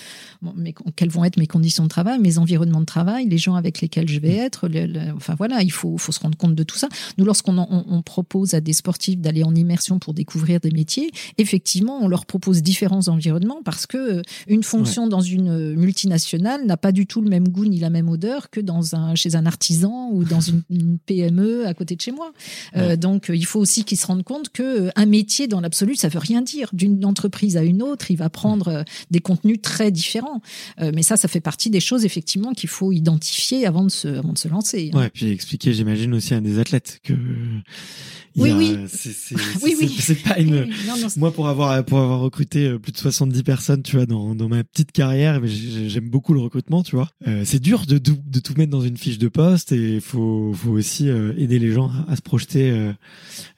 mes, 0.55 0.75
quelles 0.95 1.09
vont 1.09 1.23
être 1.23 1.37
mes 1.37 1.47
conditions 1.47 1.83
de 1.83 1.89
travail, 1.89 2.19
mes 2.19 2.37
environnements 2.37 2.81
de 2.81 2.85
travail, 2.85 3.27
les 3.29 3.37
gens 3.37 3.55
avec 3.55 3.79
lesquels 3.81 4.09
je 4.09 4.19
vais 4.19 4.35
mm. 4.35 4.45
être. 4.45 4.69
enfin 5.15 5.35
voilà, 5.35 5.61
il 5.61 5.71
faut 5.71 5.97
faut 5.97 6.11
se 6.11 6.19
rendre 6.19 6.37
compte 6.37 6.55
de 6.55 6.63
tout 6.63 6.77
ça. 6.77 6.89
Nous, 7.17 7.25
lorsqu'on 7.25 7.57
on, 7.57 7.85
on 7.87 8.01
propose 8.01 8.53
à 8.53 8.61
des 8.61 8.73
sportifs 8.73 9.19
d'aller 9.19 9.43
en 9.43 9.55
immersion 9.55 9.99
pour 9.99 10.13
découvrir 10.13 10.59
des 10.59 10.71
métiers, 10.71 11.11
effectivement, 11.37 11.99
on 12.01 12.07
leur 12.07 12.25
propose 12.25 12.61
différents 12.61 13.07
environnements 13.07 13.61
parce 13.63 13.85
que 13.85 13.97
euh, 13.97 14.21
une 14.47 14.63
fonction 14.63 15.07
dans 15.07 15.21
une 15.21 15.75
multinationale 15.75 16.65
n'a 16.65 16.77
pas 16.77 16.91
du 16.91 17.07
tout 17.07 17.21
le 17.21 17.29
même 17.29 17.47
goût 17.47 17.65
ni 17.65 17.74
la 17.79 17.89
même 17.89 18.09
odeur 18.09 18.49
que 18.49 18.59
dans 18.59 18.95
un 18.95 19.15
chez 19.15 19.35
un 19.35 19.45
artisan 19.45 20.09
ou 20.11 20.23
dans 20.23 20.41
une, 20.41 20.63
PME 21.05 21.67
à 21.67 21.73
côté 21.73 21.95
de 21.95 22.01
chez 22.01 22.11
moi. 22.11 22.33
Euh, 22.75 22.95
donc, 22.95 23.31
il 23.33 23.45
faut 23.45 23.59
aussi 23.59 23.83
qu'ils 23.83 23.97
se 23.97 24.07
rendent 24.07 24.23
compte 24.23 24.49
que 24.49 24.63
euh, 24.63 24.89
un 24.95 25.05
métier, 25.05 25.47
dans 25.47 25.61
l'absolu, 25.61 25.95
ça 25.95 26.09
veut 26.09 26.19
rien 26.19 26.41
dire. 26.41 26.69
D'une 26.73 27.05
entreprise 27.05 27.57
à 27.57 27.63
une 27.63 27.81
autre, 27.81 28.11
il 28.11 28.17
va 28.17 28.29
prendre 28.29 28.67
euh, 28.69 28.83
des 29.11 29.19
contenus 29.19 29.61
très 29.61 29.91
différents. 29.91 30.41
mais 30.79 31.03
ça, 31.03 31.17
ça 31.17 31.27
fait 31.27 31.41
partie 31.41 31.69
des 31.69 31.79
choses 31.79 32.05
effectivement 32.05 32.53
qu'il 32.53 32.69
faut 32.69 32.91
identifier 32.91 33.65
avant 33.65 33.83
de 33.83 33.89
se, 33.89 34.07
avant 34.07 34.33
de 34.33 34.37
se 34.37 34.47
lancer. 34.47 34.91
Hein. 34.93 34.97
Ouais, 34.97 35.09
puis 35.09 35.29
expliquer, 35.29 35.73
j'imagine 35.73 36.13
aussi 36.13 36.33
à 36.33 36.41
des 36.41 36.59
athlètes 36.59 36.99
que 37.03 37.13
oui, 38.41 38.51
oui. 38.51 38.77
C'est, 38.87 39.35
oui, 39.63 39.75
oui. 39.79 40.15
Pas 40.23 40.39
une. 40.39 40.67
Moi, 41.17 41.31
pour 41.31 41.47
avoir 41.47 41.83
pour 41.85 41.99
avoir 41.99 42.19
recruté 42.19 42.77
plus 42.79 42.91
de 42.91 42.97
70 42.97 43.43
personnes, 43.43 43.81
tu 43.81 43.95
vois, 43.95 44.05
dans, 44.05 44.35
dans 44.35 44.49
ma 44.49 44.63
petite 44.63 44.91
carrière, 44.91 45.39
j'aime 45.45 46.09
beaucoup 46.09 46.33
le 46.33 46.41
recrutement, 46.41 46.83
tu 46.83 46.95
vois. 46.95 47.09
Euh, 47.27 47.43
c'est 47.45 47.59
dur 47.59 47.85
de, 47.85 47.97
de, 47.97 48.39
tout 48.39 48.53
mettre 48.57 48.71
dans 48.71 48.81
une 48.81 48.97
fiche 48.97 49.17
de 49.17 49.27
poste 49.27 49.71
et 49.71 49.95
il 49.95 50.01
faut, 50.01 50.53
faut 50.53 50.71
aussi 50.71 51.09
euh, 51.09 51.33
aider 51.37 51.59
les 51.59 51.71
gens 51.71 51.91
à, 52.07 52.15
se 52.15 52.21
projeter 52.21 52.71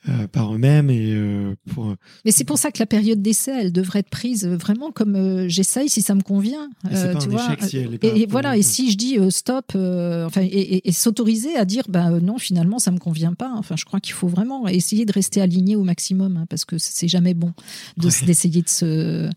euh, 0.07 0.23
euh, 0.23 0.27
par 0.27 0.53
eux-mêmes 0.53 0.89
et 0.89 1.15
pour. 1.69 1.95
Mais 2.25 2.31
c'est 2.31 2.43
pour 2.43 2.57
ça 2.57 2.71
que 2.71 2.79
la 2.79 2.85
période 2.85 3.21
d'essai, 3.21 3.51
elle 3.59 3.71
devrait 3.71 3.99
être 3.99 4.09
prise 4.09 4.45
vraiment 4.47 4.91
comme 4.91 5.47
j'essaye 5.47 5.89
si 5.89 6.01
ça 6.01 6.15
me 6.15 6.21
convient. 6.21 6.69
Et 6.89 7.17
tu 7.19 7.29
vois. 7.29 7.55
Si 7.61 7.77
et, 7.77 8.25
voilà, 8.27 8.57
et 8.57 8.61
si 8.61 8.91
je 8.91 8.97
dis 8.97 9.17
stop, 9.29 9.71
enfin, 9.75 10.41
et, 10.41 10.87
et 10.87 10.91
s'autoriser 10.91 11.55
à 11.55 11.65
dire 11.65 11.83
bah 11.89 12.09
non, 12.19 12.37
finalement, 12.37 12.79
ça 12.79 12.91
me 12.91 12.99
convient 12.99 13.33
pas. 13.33 13.53
Enfin, 13.55 13.75
je 13.77 13.85
crois 13.85 13.99
qu'il 13.99 14.13
faut 14.13 14.27
vraiment 14.27 14.67
essayer 14.67 15.05
de 15.05 15.11
rester 15.11 15.41
aligné 15.41 15.75
au 15.75 15.83
maximum 15.83 16.37
hein, 16.37 16.45
parce 16.49 16.65
que 16.65 16.77
c'est 16.77 17.07
jamais 17.07 17.33
bon 17.33 17.53
d'essayer 17.97 18.61
de, 18.61 18.69
se, 18.69 19.29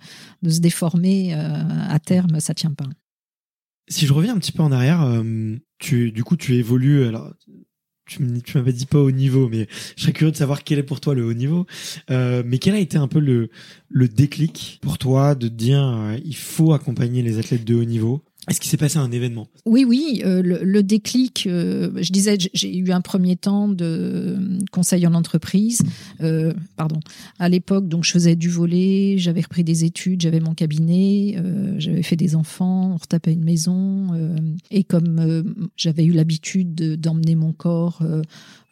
de 0.43 0.51
se 0.51 0.61
déformer 0.61 1.35
à 1.35 1.99
terme, 1.99 2.41
ça 2.41 2.55
tient 2.55 2.73
pas. 2.73 2.87
Si 3.91 4.07
je 4.07 4.13
reviens 4.13 4.37
un 4.37 4.39
petit 4.39 4.53
peu 4.53 4.63
en 4.63 4.71
arrière, 4.71 5.03
euh, 5.03 5.57
tu, 5.79 6.13
du 6.13 6.23
coup, 6.23 6.37
tu 6.37 6.55
évolues. 6.55 7.05
Alors, 7.07 7.35
tu, 8.11 8.59
m'avais 8.59 8.73
dit 8.73 8.87
pas 8.87 8.99
haut 8.99 9.11
niveau, 9.11 9.49
mais 9.49 9.68
je 9.96 10.03
serais 10.03 10.12
curieux 10.12 10.33
de 10.33 10.37
savoir 10.37 10.64
quel 10.64 10.79
est 10.79 10.85
pour 10.85 11.01
toi 11.01 11.14
le 11.14 11.25
haut 11.25 11.33
niveau. 11.33 11.66
Euh, 12.11 12.42
mais 12.44 12.59
quel 12.59 12.75
a 12.75 12.79
été 12.79 12.99
un 12.99 13.09
peu 13.09 13.20
le, 13.20 13.51
le 13.88 14.09
déclic 14.09 14.79
pour 14.83 14.99
toi 14.99 15.35
de 15.35 15.49
dire 15.49 15.83
euh, 15.83 16.18
il 16.25 16.37
faut 16.37 16.73
accompagner 16.73 17.23
les 17.23 17.38
athlètes 17.38 17.64
de 17.64 17.75
haut 17.75 17.85
niveau 17.85 18.23
est-ce 18.48 18.59
qu'il 18.59 18.70
s'est 18.70 18.79
passé 18.79 18.96
un 18.96 19.12
événement? 19.12 19.48
Oui, 19.66 19.85
oui. 19.85 20.22
Euh, 20.24 20.40
le, 20.42 20.83
déclic, 20.83 21.46
euh, 21.46 21.90
je 22.00 22.11
disais, 22.11 22.38
j'ai 22.55 22.74
eu 22.74 22.90
un 22.90 23.03
premier 23.03 23.37
temps 23.37 23.68
de 23.68 24.59
conseil 24.72 25.07
en 25.07 25.12
entreprise. 25.12 25.83
Euh, 26.22 26.55
pardon. 26.76 27.00
À 27.38 27.50
l'époque, 27.50 27.87
donc 27.87 28.05
je 28.05 28.12
faisais 28.12 28.37
du 28.37 28.48
volet, 28.48 29.16
j'avais 29.18 29.42
repris 29.42 29.62
des 29.62 29.85
études, 29.85 30.22
j'avais 30.22 30.40
mon 30.40 30.55
cabinet, 30.55 31.37
j'avais 31.76 32.03
fait 32.03 32.16
des 32.16 32.35
enfants, 32.35 32.92
on 32.94 32.96
retapait 32.96 33.33
une 33.33 33.44
maison. 33.44 34.09
et 34.70 34.85
comme 34.85 35.68
j'avais 35.76 36.05
eu 36.05 36.12
l'habitude 36.12 36.74
d'emmener 36.98 37.35
mon 37.35 37.53
corps 37.53 38.03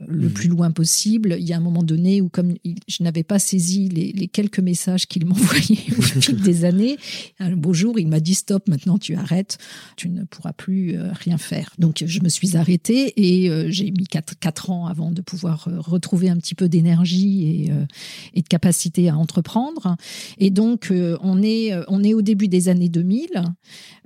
le 0.07 0.29
mmh. 0.29 0.33
plus 0.33 0.49
loin 0.49 0.71
possible. 0.71 1.37
Il 1.39 1.47
y 1.47 1.53
a 1.53 1.57
un 1.57 1.61
moment 1.61 1.83
donné 1.83 2.21
où, 2.21 2.29
comme 2.29 2.55
je 2.87 3.03
n'avais 3.03 3.25
pas 3.25 3.39
saisi 3.39 3.89
les, 3.89 4.29
quelques 4.29 4.61
messages 4.61 5.07
qu'il 5.07 5.27
m'envoyait 5.27 5.79
au 5.99 6.03
fil 6.21 6.41
des 6.41 6.65
années, 6.65 6.97
un 7.41 7.57
beau 7.57 7.73
jour, 7.73 7.99
il 7.99 8.07
m'a 8.07 8.21
dit 8.21 8.35
stop, 8.35 8.69
maintenant 8.69 8.99
tu 8.99 9.17
arrêtes. 9.17 9.59
tu 9.97 10.09
ne 10.09 10.25
pourras 10.25 10.53
plus 10.53 10.97
euh, 10.97 11.11
rien 11.13 11.39
faire. 11.39 11.73
Donc 11.79 12.05
je 12.07 12.21
me 12.21 12.29
suis 12.29 12.57
arrêtée 12.57 13.13
et 13.17 13.51
j'ai 13.71 13.91
mis 13.91 14.07
quatre, 14.07 14.39
quatre 14.39 14.71
ans 14.71 14.87
avant 14.87 15.11
de 15.11 15.21
pouvoir 15.21 15.69
retrouver 15.79 16.29
un 16.29 16.37
petit 16.37 16.55
peu 16.55 16.69
d'énergie 16.69 17.45
et, 17.45 17.73
et 18.35 18.43
de 18.43 18.49
capacité 18.49 19.09
à 19.09 19.17
entreprendre. 19.17 19.97
Et 20.39 20.51
donc 20.51 20.93
on 20.93 21.43
est 21.43 21.73
on 21.89 22.05
est 22.05 22.15
au 22.15 22.23
début 22.23 22.49
des 22.49 22.69
années 22.69 22.89
2000. 22.89 23.29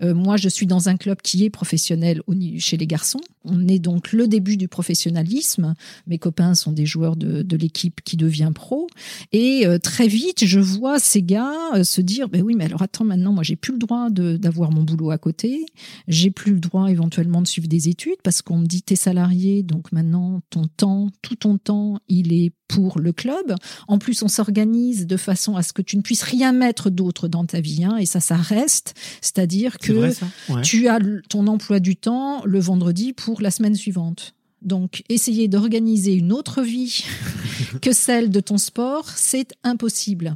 moi 0.03 0.37
je 0.37 0.49
suis 0.49 0.67
dans 0.67 0.89
un 0.89 0.97
club 0.97 1.21
qui 1.23 1.45
est 1.45 1.51
professionnel 1.51 2.23
chez 2.59 2.77
les 2.77 2.87
garçons. 2.87 3.21
On 3.45 3.67
est 3.69 3.79
donc 3.79 4.13
le 4.13 4.29
début 4.29 4.57
du 4.57 4.69
professionnalisme. 4.69 5.75
Mes 6.07 6.18
copains 6.18 6.55
sont 6.55 6.73
des 6.73 6.87
joueurs 6.87 7.16
de, 7.16 7.42
de 7.42 7.57
l'équipe 7.57 8.01
qui 8.03 8.16
devient 8.16 8.51
pro. 8.55 8.87
Et 9.33 9.66
euh, 9.66 9.79
très 9.79 10.09
vite, 10.09 10.45
je 10.45 10.61
vois 10.61 10.99
ces 10.99 11.23
gars 11.23 11.75
euh, 11.75 11.85
se 11.85 12.01
dire, 12.01 12.29
ben 12.29 12.42
oui, 12.42 12.55
mais 12.57 12.64
alors 12.64 12.83
attends, 12.83 13.05
maintenant, 13.05 13.33
moi, 13.33 13.42
j'ai 13.42 13.57
plus 13.57 13.73
le 13.73 13.79
droit 13.79 14.11
d'avoir 14.11 14.71
mon 14.71 14.83
boulot 14.83 15.11
à 15.11 15.18
côté. 15.18 15.66
J'ai 16.09 16.31
plus 16.31 16.53
le 16.53 16.61
droit 16.61 16.88
éventuellement 16.88 17.42
de 17.42 17.47
suivre 17.47 17.68
des 17.68 17.88
études 17.88 18.21
parce 18.23 18.42
qu'on 18.42 18.59
me 18.59 18.66
dit, 18.66 18.83
t'es 18.83 18.97
salarié, 18.97 19.62
donc 19.62 19.92
maintenant, 19.92 20.40
ton 20.51 20.64
temps, 20.64 21.09
tout 21.23 21.37
ton 21.37 21.59
temps, 21.59 21.99
il 22.09 22.33
est 22.33 22.53
pour 22.68 22.99
le 22.99 23.12
club. 23.12 23.55
En 23.87 23.99
plus, 23.99 24.23
on 24.23 24.29
s'organise 24.29 25.07
de 25.07 25.16
façon 25.16 25.57
à 25.57 25.62
ce 25.62 25.73
que 25.73 25.83
tu 25.83 25.97
ne 25.97 26.03
puisses 26.03 26.23
rien 26.23 26.53
mettre 26.53 26.90
d'autre 26.90 27.29
dans 27.29 27.45
ta 27.45 27.61
vie, 27.61 27.85
hein, 27.85 27.97
et 27.99 28.07
ça, 28.07 28.21
ça 28.21 28.37
reste. 28.37 28.95
C'est-à-dire 29.21 29.79
que 29.79 30.12
tu 30.62 30.88
as 30.88 30.99
ton 31.29 31.47
emploi 31.47 31.81
du 31.81 31.97
temps 31.97 32.42
le 32.45 32.61
vendredi 32.61 33.12
pour 33.12 33.42
la 33.42 33.51
semaine 33.51 33.75
suivante. 33.75 34.35
Donc, 34.62 35.03
essayer 35.09 35.48
d'organiser 35.48 36.14
une 36.14 36.33
autre 36.33 36.62
vie 36.62 37.05
que 37.83 37.92
celle 37.92 38.31
de 38.31 38.40
ton 38.40 38.59
sport, 38.59 39.09
c'est 39.09 39.53
impossible. 39.64 40.35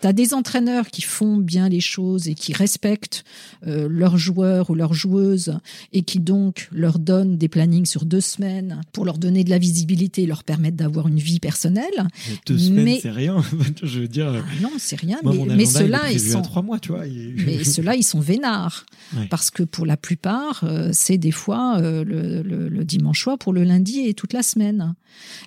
Tu 0.00 0.06
as 0.06 0.12
des 0.12 0.34
entraîneurs 0.34 0.88
qui 0.88 1.02
font 1.02 1.38
bien 1.38 1.68
les 1.68 1.80
choses 1.80 2.28
et 2.28 2.34
qui 2.34 2.52
respectent 2.52 3.24
euh, 3.66 3.88
leurs 3.90 4.18
joueurs 4.18 4.68
ou 4.70 4.74
leurs 4.74 4.92
joueuses 4.92 5.58
et 5.92 6.02
qui 6.02 6.20
donc 6.20 6.68
leur 6.70 6.98
donnent 6.98 7.38
des 7.38 7.48
plannings 7.48 7.86
sur 7.86 8.04
deux 8.04 8.20
semaines 8.20 8.82
pour 8.92 9.04
leur 9.04 9.16
donner 9.18 9.42
de 9.42 9.50
la 9.50 9.58
visibilité 9.58 10.24
et 10.24 10.26
leur 10.26 10.44
permettre 10.44 10.76
d'avoir 10.76 11.08
une 11.08 11.18
vie 11.18 11.40
personnelle. 11.40 11.84
Mais 12.28 12.36
deux 12.46 12.58
semaines, 12.58 12.98
c'est 13.00 13.10
rien. 13.10 13.42
Je 13.82 14.00
veux 14.00 14.08
dire. 14.08 14.32
Ah 14.36 14.62
non, 14.62 14.72
c'est 14.78 15.00
rien. 15.00 15.18
mais, 15.24 15.64
ceux-là, 15.64 16.12
ils 16.12 16.20
sont. 16.20 16.42
trois 16.42 16.62
mois, 16.62 16.78
tu 16.78 16.92
vois. 16.92 17.04
mais 17.06 17.64
ceux-là, 17.64 17.94
ils 17.96 18.04
sont 18.04 18.20
vénards 18.20 18.84
parce 19.30 19.50
que 19.50 19.62
pour 19.62 19.86
la 19.86 19.96
plupart, 19.96 20.64
euh, 20.64 20.90
c'est 20.92 21.18
des 21.18 21.30
fois 21.30 21.78
euh, 21.78 22.04
le, 22.04 22.42
le, 22.42 22.84
dimanche 22.84 23.22
soir 23.22 23.38
pour 23.38 23.52
le 23.52 23.64
lundi 23.64 24.06
et 24.06 24.14
toute 24.14 24.32
la 24.32 24.42
semaine. 24.42 24.94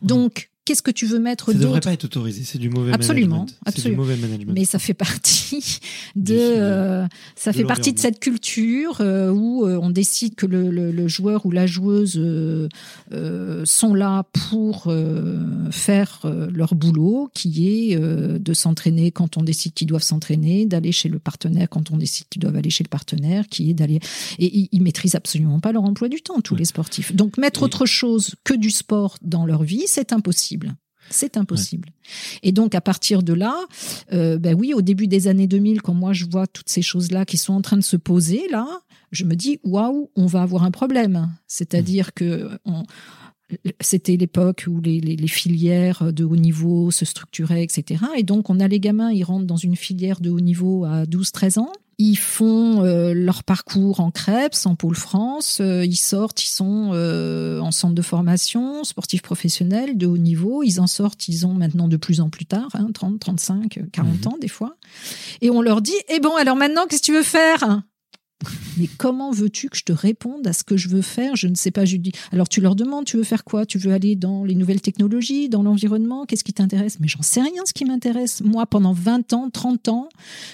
Donc 0.01 0.48
qu'est-ce 0.69 0.83
que 0.83 0.91
tu 0.91 1.07
veux 1.07 1.17
mettre 1.17 1.47
d'autre 1.47 1.57
Ça 1.57 1.63
ne 1.63 1.67
devrait 1.67 1.81
pas 1.81 1.93
être 1.93 2.05
autorisé, 2.05 2.43
c'est 2.43 2.59
du 2.59 2.69
mauvais 2.69 2.93
absolument, 2.93 3.37
management. 3.37 3.59
Absolument, 3.65 4.03
mauvais 4.03 4.17
management. 4.17 4.53
Mais 4.53 4.65
ça 4.65 4.77
fait 4.77 4.93
partie 4.93 5.79
de, 6.15 6.35
euh, 6.37 7.07
ça 7.35 7.53
fait 7.53 7.63
partie 7.63 7.91
de 7.91 7.97
cette 7.97 8.19
culture 8.19 9.01
euh, 9.01 9.31
où 9.31 9.65
euh, 9.65 9.79
on 9.81 9.89
décide 9.89 10.35
que 10.35 10.45
le, 10.45 10.69
le, 10.69 10.91
le, 10.91 11.07
joueur 11.07 11.47
ou 11.47 11.51
la 11.51 11.65
joueuse 11.65 12.21
sont 13.63 13.93
là 13.95 14.25
pour 14.31 14.93
faire 15.71 16.21
leur 16.53 16.75
boulot, 16.75 17.31
qui 17.33 17.67
est 17.67 17.99
de 17.99 18.53
s'entraîner 18.53 19.09
quand 19.09 19.37
on 19.37 19.41
décide 19.41 19.73
qu'ils 19.73 19.87
doivent 19.87 20.03
s'entraîner, 20.03 20.67
d'aller 20.67 20.91
chez 20.91 21.09
le 21.09 21.17
partenaire 21.17 21.67
quand 21.67 21.89
on 21.89 21.97
décide 21.97 22.27
qu'ils 22.29 22.43
doivent 22.43 22.57
aller 22.57 22.69
chez 22.69 22.83
le 22.83 22.89
partenaire, 22.89 23.47
qui 23.47 23.71
est 23.71 23.73
d'aller 23.73 23.99
et 24.37 24.69
ils, 24.71 24.83
maîtrisent 24.83 25.15
absolument 25.15 25.59
pas 25.59 25.71
leur 25.71 25.83
emploi 25.83 26.09
du 26.09 26.21
temps, 26.21 26.39
tous 26.41 26.55
les 26.55 26.65
sportifs. 26.65 27.15
Donc 27.15 27.39
mettre 27.39 27.63
autre 27.63 27.87
chose 27.87 28.35
que 28.43 28.53
du 28.53 28.69
sport 28.69 29.17
dans 29.23 29.47
leur 29.47 29.63
vie, 29.63 29.85
c'est 29.87 30.13
impossible. 30.13 30.58
C'est 31.09 31.37
impossible. 31.37 31.89
Et 32.43 32.51
donc 32.51 32.75
à 32.75 32.81
partir 32.81 33.23
de 33.23 33.33
là, 33.33 33.55
euh, 34.13 34.37
ben 34.37 34.55
oui, 34.55 34.73
au 34.73 34.81
début 34.81 35.07
des 35.07 35.27
années 35.27 35.47
2000, 35.47 35.81
quand 35.81 35.93
moi 35.93 36.13
je 36.13 36.25
vois 36.25 36.45
toutes 36.45 36.69
ces 36.69 36.81
choses-là 36.81 37.25
qui 37.25 37.37
sont 37.37 37.53
en 37.53 37.61
train 37.61 37.77
de 37.77 37.83
se 37.83 37.97
poser 37.97 38.47
là, 38.51 38.67
je 39.11 39.25
me 39.25 39.35
dis 39.35 39.59
waouh, 39.63 40.11
on 40.15 40.25
va 40.25 40.41
avoir 40.41 40.63
un 40.63 40.71
problème. 40.71 41.31
C'est-à-dire 41.47 42.13
que 42.13 42.49
c'était 43.79 44.17
l'époque 44.17 44.65
où 44.67 44.79
les, 44.79 44.99
les, 44.99 45.27
filières 45.27 46.13
de 46.13 46.23
haut 46.23 46.35
niveau 46.35 46.91
se 46.91 47.05
structuraient, 47.05 47.63
etc. 47.63 48.03
Et 48.17 48.23
donc 48.23 48.49
on 48.49 48.59
a 48.59 48.67
les 48.67 48.79
gamins, 48.79 49.11
ils 49.11 49.23
rentrent 49.23 49.47
dans 49.47 49.57
une 49.57 49.75
filière 49.75 50.21
de 50.21 50.29
haut 50.29 50.39
niveau 50.39 50.85
à 50.85 51.05
12-13 51.05 51.59
ans. 51.59 51.71
Ils 52.01 52.15
font 52.15 52.85
euh, 52.85 53.13
leur 53.13 53.43
parcours 53.43 53.99
en 53.99 54.09
Crêpes, 54.09 54.55
en 54.63 54.75
Pôle 54.75 54.95
France. 54.95 55.59
Euh, 55.59 55.83
ils 55.83 55.97
sortent, 55.97 56.41
ils 56.41 56.47
sont 56.47 56.91
euh, 56.93 57.59
en 57.59 57.71
centre 57.71 57.93
de 57.93 58.01
formation, 58.01 58.85
sportifs 58.85 59.21
professionnels 59.21 59.97
de 59.97 60.07
haut 60.07 60.17
niveau. 60.17 60.63
Ils 60.63 60.79
en 60.79 60.87
sortent, 60.87 61.27
ils 61.27 61.45
ont 61.45 61.53
maintenant 61.53 61.89
de 61.89 61.97
plus 61.97 62.21
en 62.21 62.29
plus 62.29 62.45
tard, 62.45 62.69
hein, 62.73 62.87
30, 62.93 63.19
35, 63.19 63.79
40 63.91 64.27
ans 64.27 64.37
des 64.39 64.47
fois. 64.47 64.77
Et 65.41 65.49
on 65.49 65.61
leur 65.61 65.81
dit, 65.81 65.91
eh 66.07 66.21
bon, 66.21 66.33
alors 66.37 66.55
maintenant, 66.55 66.87
qu'est-ce 66.87 67.01
que 67.01 67.05
tu 67.07 67.13
veux 67.13 67.21
faire? 67.21 67.81
Mais 68.77 68.87
comment 68.97 69.31
veux-tu 69.31 69.69
que 69.69 69.77
je 69.77 69.83
te 69.83 69.91
réponde 69.91 70.47
à 70.47 70.53
ce 70.53 70.63
que 70.63 70.77
je 70.77 70.87
veux 70.87 71.01
faire? 71.01 71.35
Je 71.35 71.47
ne 71.47 71.55
sais 71.55 71.71
pas, 71.71 71.83
je 71.85 71.97
dis. 71.97 72.13
Alors 72.31 72.47
tu 72.47 72.61
leur 72.61 72.75
demandes, 72.75 73.05
tu 73.05 73.17
veux 73.17 73.23
faire 73.23 73.43
quoi? 73.43 73.65
Tu 73.65 73.77
veux 73.77 73.91
aller 73.91 74.15
dans 74.15 74.45
les 74.45 74.55
nouvelles 74.55 74.81
technologies, 74.81 75.49
dans 75.49 75.63
l'environnement? 75.63 76.25
Qu'est-ce 76.25 76.43
qui 76.43 76.53
t'intéresse? 76.53 76.99
Mais 76.99 77.07
j'en 77.07 77.21
sais 77.21 77.41
rien 77.41 77.63
ce 77.65 77.73
qui 77.73 77.83
m'intéresse. 77.85 78.41
Moi, 78.41 78.65
pendant 78.65 78.93
20 78.93 79.33
ans, 79.33 79.49
30 79.49 79.89
ans, 79.89 80.09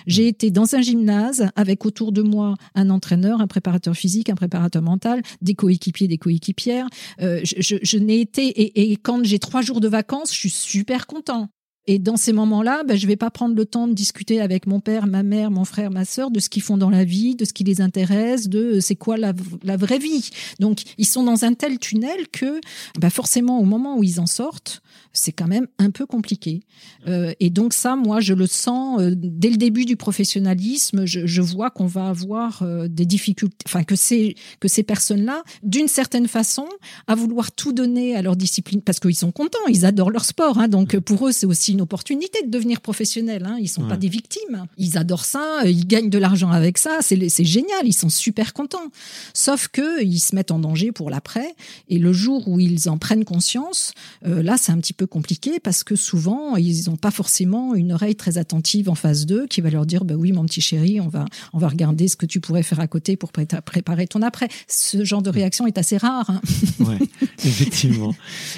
j'ai 0.07 0.27
été 0.27 0.49
dans 0.49 0.75
un 0.75 0.81
gymnase 0.81 1.49
avec 1.55 1.85
autour 1.85 2.11
de 2.11 2.23
moi 2.23 2.55
un 2.73 2.89
entraîneur, 2.89 3.41
un 3.41 3.47
préparateur 3.47 3.95
physique, 3.95 4.29
un 4.29 4.35
préparateur 4.35 4.81
mental, 4.81 5.21
des 5.41 5.53
coéquipiers, 5.53 6.07
des 6.07 6.17
coéquipières. 6.17 6.87
Euh, 7.21 7.41
je, 7.43 7.75
je, 7.81 7.97
n'ai 7.97 8.19
été 8.19 8.47
et, 8.47 8.91
et 8.91 8.97
quand 8.97 9.23
j'ai 9.23 9.39
trois 9.39 9.61
jours 9.61 9.79
de 9.79 9.87
vacances, 9.87 10.33
je 10.33 10.39
suis 10.39 10.49
super 10.49 11.05
content. 11.05 11.49
Et 11.87 11.99
dans 11.99 12.17
ces 12.17 12.33
moments-là, 12.33 12.83
ben, 12.83 12.97
je 12.97 13.05
vais 13.05 13.15
pas 13.15 13.29
prendre 13.29 13.55
le 13.55 13.65
temps 13.65 13.87
de 13.87 13.93
discuter 13.93 14.41
avec 14.41 14.65
mon 14.65 14.79
père, 14.79 15.05
ma 15.05 15.21
mère, 15.21 15.51
mon 15.51 15.65
frère, 15.65 15.91
ma 15.91 16.03
sœur 16.03 16.31
de 16.31 16.39
ce 16.39 16.49
qu'ils 16.49 16.63
font 16.63 16.77
dans 16.77 16.89
la 16.89 17.03
vie, 17.03 17.35
de 17.35 17.45
ce 17.45 17.53
qui 17.53 17.63
les 17.63 17.79
intéresse, 17.79 18.49
de 18.49 18.77
euh, 18.77 18.81
c'est 18.81 18.95
quoi 18.95 19.17
la, 19.17 19.33
la, 19.63 19.77
vraie 19.77 19.99
vie. 19.99 20.29
Donc, 20.59 20.81
ils 20.97 21.05
sont 21.05 21.23
dans 21.23 21.45
un 21.45 21.53
tel 21.53 21.77
tunnel 21.77 22.27
que, 22.31 22.59
ben, 22.99 23.11
forcément, 23.11 23.59
au 23.59 23.65
moment 23.65 23.97
où 23.97 24.03
ils 24.03 24.19
en 24.19 24.25
sortent, 24.25 24.81
c'est 25.15 25.31
quand 25.31 25.47
même 25.47 25.67
un 25.79 25.91
peu 25.91 26.05
compliqué. 26.05 26.61
Euh, 27.07 27.33
et 27.39 27.49
donc 27.49 27.73
ça, 27.73 27.95
moi, 27.95 28.19
je 28.19 28.33
le 28.33 28.47
sens 28.47 29.01
euh, 29.01 29.13
dès 29.15 29.49
le 29.49 29.57
début 29.57 29.85
du 29.85 29.95
professionnalisme. 29.95 31.05
Je, 31.05 31.25
je 31.25 31.41
vois 31.41 31.69
qu'on 31.69 31.85
va 31.85 32.09
avoir 32.09 32.61
euh, 32.61 32.87
des 32.87 33.05
difficultés, 33.05 33.55
enfin 33.65 33.83
que 33.83 33.95
ces 33.95 34.35
que 34.59 34.67
ces 34.67 34.83
personnes-là, 34.83 35.43
d'une 35.63 35.87
certaine 35.87 36.27
façon, 36.27 36.67
à 37.07 37.15
vouloir 37.15 37.51
tout 37.51 37.71
donner 37.71 38.15
à 38.15 38.21
leur 38.21 38.35
discipline, 38.35 38.81
parce 38.81 38.99
qu'ils 38.99 39.15
sont 39.15 39.31
contents, 39.31 39.57
ils 39.69 39.85
adorent 39.85 40.11
leur 40.11 40.25
sport. 40.25 40.59
Hein, 40.59 40.67
donc 40.67 40.97
pour 40.99 41.27
eux, 41.27 41.31
c'est 41.31 41.45
aussi 41.45 41.71
une 41.71 41.81
opportunité 41.81 42.43
de 42.43 42.49
devenir 42.51 42.81
professionnels. 42.81 43.45
Hein, 43.45 43.57
ils 43.59 43.69
sont 43.69 43.87
pas 43.87 43.97
des 43.97 44.09
victimes. 44.09 44.65
Ils 44.77 44.97
adorent 44.97 45.25
ça, 45.25 45.61
ils 45.65 45.87
gagnent 45.87 46.09
de 46.09 46.17
l'argent 46.17 46.49
avec 46.49 46.77
ça. 46.77 46.99
C'est 47.01 47.29
c'est 47.29 47.45
génial, 47.45 47.85
ils 47.85 47.93
sont 47.93 48.09
super 48.09 48.53
contents. 48.53 48.91
Sauf 49.33 49.69
que 49.69 50.03
ils 50.03 50.19
se 50.19 50.35
mettent 50.35 50.51
en 50.51 50.59
danger 50.59 50.91
pour 50.91 51.09
l'après. 51.09 51.55
Et 51.87 51.99
le 51.99 52.11
jour 52.11 52.47
où 52.47 52.59
ils 52.59 52.89
en 52.89 52.97
prennent 52.97 53.25
conscience, 53.25 53.93
là, 54.23 54.57
c'est 54.57 54.71
un 54.71 54.77
petit 54.77 54.93
peu 54.93 55.04
compliqué 55.07 55.59
parce 55.59 55.83
que 55.83 55.95
souvent, 55.95 56.55
ils 56.55 56.89
n'ont 56.89 56.97
pas 56.97 57.11
forcément 57.11 57.75
une 57.75 57.93
oreille 57.93 58.15
très 58.15 58.37
attentive 58.37 58.89
en 58.89 58.95
face 58.95 59.25
d'eux 59.25 59.47
qui 59.47 59.61
va 59.61 59.69
leur 59.69 59.85
dire 59.85 60.05
bah 60.05 60.15
oui, 60.15 60.31
mon 60.31 60.45
petit 60.45 60.61
chéri, 60.61 60.99
on 61.01 61.07
va, 61.07 61.25
on 61.53 61.57
va 61.57 61.67
regarder 61.67 62.07
ce 62.07 62.15
que 62.15 62.25
tu 62.25 62.39
pourrais 62.39 62.63
faire 62.63 62.79
à 62.79 62.87
côté 62.87 63.15
pour 63.15 63.31
préparer 63.31 64.07
ton 64.07 64.21
après. 64.21 64.47
Ce 64.67 65.03
genre 65.03 65.21
de 65.21 65.29
réaction 65.29 65.67
est 65.67 65.77
assez 65.77 65.97
rare. 65.97 66.29
Hein. 66.29 66.41
Ouais, 66.79 66.97
effectivement. 67.45 68.13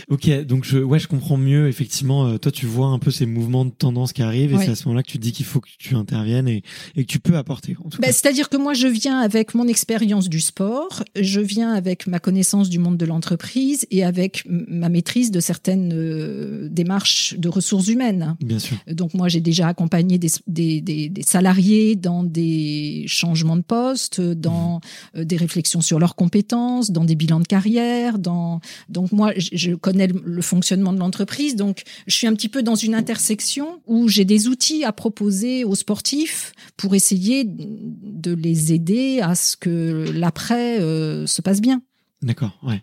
ok, 0.10 0.46
donc 0.46 0.66
je, 0.66 0.80
ouais, 0.80 1.00
je 1.00 1.08
comprends 1.08 1.38
mieux. 1.38 1.68
Effectivement, 1.68 2.26
euh, 2.26 2.38
toi, 2.38 2.52
tu 2.52 2.66
vois 2.66 2.88
un 2.88 3.00
peu 3.00 3.12
ces 3.12 3.26
mouvements 3.26 3.66
de 3.66 3.72
tendance 3.72 4.14
qui 4.14 4.22
arrivent 4.22 4.54
et 4.54 4.58
c'est 4.58 4.72
à 4.72 4.76
ce 4.76 4.86
moment-là 4.86 5.04
que 5.04 5.12
tu 5.12 5.18
dis 5.18 5.32
qu'il 5.32 5.46
faut 5.46 5.60
que 5.60 5.70
tu 5.78 5.96
interviennes 5.96 6.48
et, 6.48 6.64
et 6.96 7.06
que 7.06 7.12
tu 7.12 7.20
peux 7.20 7.38
apporter. 7.38 7.76
Bah, 8.00 8.08
c'est-à-dire 8.08 8.50
que 8.50 8.58
moi, 8.58 8.74
je 8.74 8.88
viens 8.88 9.20
avec 9.20 9.54
mon 9.54 9.68
expérience 9.68 10.30
du 10.30 10.40
sport, 10.40 11.04
je 11.20 11.40
viens 11.40 11.74
avec 11.74 12.08
ma 12.08 12.20
connaissance 12.20 12.70
du 12.70 12.80
monde 12.80 12.98
de 12.98 13.06
l'entreprise 13.06 13.86
et 13.92 14.04
avec 14.04 14.44
ma 14.48 14.90
maîtrise 14.90 15.32
de 15.32 15.40
certaines 15.40 15.92
euh, 16.38 16.68
démarche 16.70 17.36
de 17.38 17.50
ressources 17.50 17.88
humaines. 17.88 18.36
Bien 18.40 18.60
sûr. 18.60 18.78
Donc 18.88 19.14
moi, 19.14 19.28
j'ai 19.28 19.42
déjà 19.42 19.68
accompagné 19.68 20.18
des, 20.18 20.30
des, 20.48 20.82
des, 20.82 21.10
des, 21.10 21.24
salariés 21.24 21.96
dans 21.96 22.24
des 22.24 23.06
changements 23.08 23.58
de 23.58 23.62
poste, 23.62 24.22
dans 24.22 24.80
mmh. 25.16 25.24
des 25.24 25.38
réflexions 25.38 25.82
sur 25.82 26.00
leurs 26.00 26.16
compétences, 26.16 26.92
dans 26.92 27.04
des 27.04 27.16
bilans 27.16 27.40
de 27.40 27.48
carrière. 27.48 28.20
Dans... 28.20 28.62
Donc 28.90 29.12
moi, 29.12 29.34
je 29.38 29.74
connais 29.74 30.08
le 30.08 30.42
fonctionnement 30.42 30.94
de 30.94 31.00
l'entreprise. 31.00 31.56
Donc 31.56 31.84
je 32.08 32.16
suis 32.16 32.28
un 32.28 32.34
petit 32.34 32.50
peu 32.50 32.64
dans 32.64 32.76
une 32.76 32.96
intersection 32.96 33.82
où 33.86 34.08
j'ai 34.08 34.26
des 34.26 34.48
outils 34.48 34.84
à 34.84 34.92
proposer 34.92 35.64
aux 35.64 35.76
sportifs 35.76 36.54
pour 36.78 36.96
essayer 36.96 37.44
de 37.46 38.34
les 38.34 38.74
aider 38.74 39.20
à 39.22 39.36
ce 39.36 39.58
que 39.58 40.12
l'après 40.14 40.80
euh, 40.80 41.26
se 41.26 41.42
passe 41.42 41.62
bien. 41.62 41.82
D'accord, 42.24 42.58
ouais, 42.64 42.82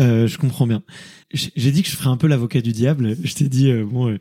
euh, 0.00 0.26
je 0.26 0.38
comprends 0.38 0.66
bien. 0.66 0.82
J'ai 1.32 1.72
dit 1.72 1.82
que 1.82 1.88
je 1.88 1.96
ferais 1.96 2.10
un 2.10 2.16
peu 2.16 2.26
l'avocat 2.26 2.60
du 2.60 2.72
diable. 2.72 3.16
Je 3.24 3.34
t'ai 3.34 3.48
dit 3.48 3.70
euh, 3.70 3.84
bon, 3.84 4.10
euh, 4.10 4.18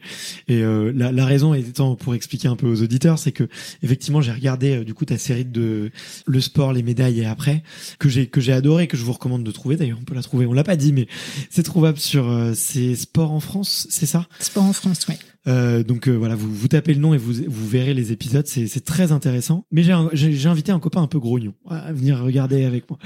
et 0.47 0.61
euh, 0.61 0.91
la, 0.95 1.11
la, 1.11 1.25
raison 1.25 1.53
étant 1.53 1.95
pour 1.95 2.15
expliquer 2.15 2.47
un 2.47 2.55
peu 2.55 2.67
aux 2.67 2.81
auditeurs, 2.81 3.19
c'est 3.19 3.31
que 3.31 3.47
effectivement 3.83 4.21
j'ai 4.21 4.31
regardé 4.31 4.83
du 4.83 4.93
coup 4.93 5.05
ta 5.05 5.17
série 5.17 5.45
de 5.45 5.91
le 6.25 6.41
sport, 6.41 6.73
les 6.73 6.83
médailles 6.83 7.21
et 7.21 7.25
après 7.25 7.63
que 7.99 8.09
j'ai 8.09 8.27
que 8.27 8.41
j'ai 8.41 8.53
adoré, 8.53 8.87
que 8.87 8.97
je 8.97 9.03
vous 9.03 9.13
recommande 9.13 9.43
de 9.43 9.51
trouver. 9.51 9.75
D'ailleurs, 9.75 9.97
on 9.99 10.05
peut 10.05 10.15
la 10.15 10.23
trouver. 10.23 10.45
On 10.45 10.53
l'a 10.53 10.63
pas 10.63 10.75
dit, 10.75 10.93
mais 10.93 11.07
c'est 11.49 11.63
trouvable 11.63 11.99
sur 11.99 12.51
ces 12.55 12.95
sports 12.95 13.31
en 13.31 13.39
France, 13.39 13.87
c'est 13.89 14.05
ça? 14.05 14.27
Sport 14.39 14.63
en 14.63 14.73
France, 14.73 15.05
oui. 15.09 15.15
Euh, 15.47 15.83
donc 15.83 16.07
euh, 16.07 16.11
voilà, 16.11 16.35
vous, 16.35 16.53
vous 16.53 16.67
tapez 16.67 16.93
le 16.93 16.99
nom 16.99 17.13
et 17.13 17.17
vous, 17.17 17.33
vous 17.47 17.67
verrez 17.67 17.93
les 17.93 18.11
épisodes, 18.11 18.45
c'est 18.45 18.67
c'est 18.67 18.85
très 18.85 19.11
intéressant. 19.11 19.65
Mais 19.71 19.83
j'ai 19.83 19.91
un- 19.91 20.09
j'ai 20.13 20.33
j'ai 20.33 20.49
invité 20.49 20.71
un 20.71 20.79
copain 20.79 21.01
un 21.01 21.07
peu 21.07 21.19
grognon 21.19 21.53
à 21.67 21.91
venir 21.93 22.19
regarder 22.19 22.63
avec 22.65 22.89
moi. 22.89 22.99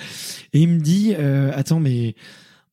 Et 0.54 0.60
il 0.62 0.68
me 0.68 0.80
dit, 0.80 1.14
euh, 1.18 1.52
attends, 1.56 1.80
mais 1.80 2.16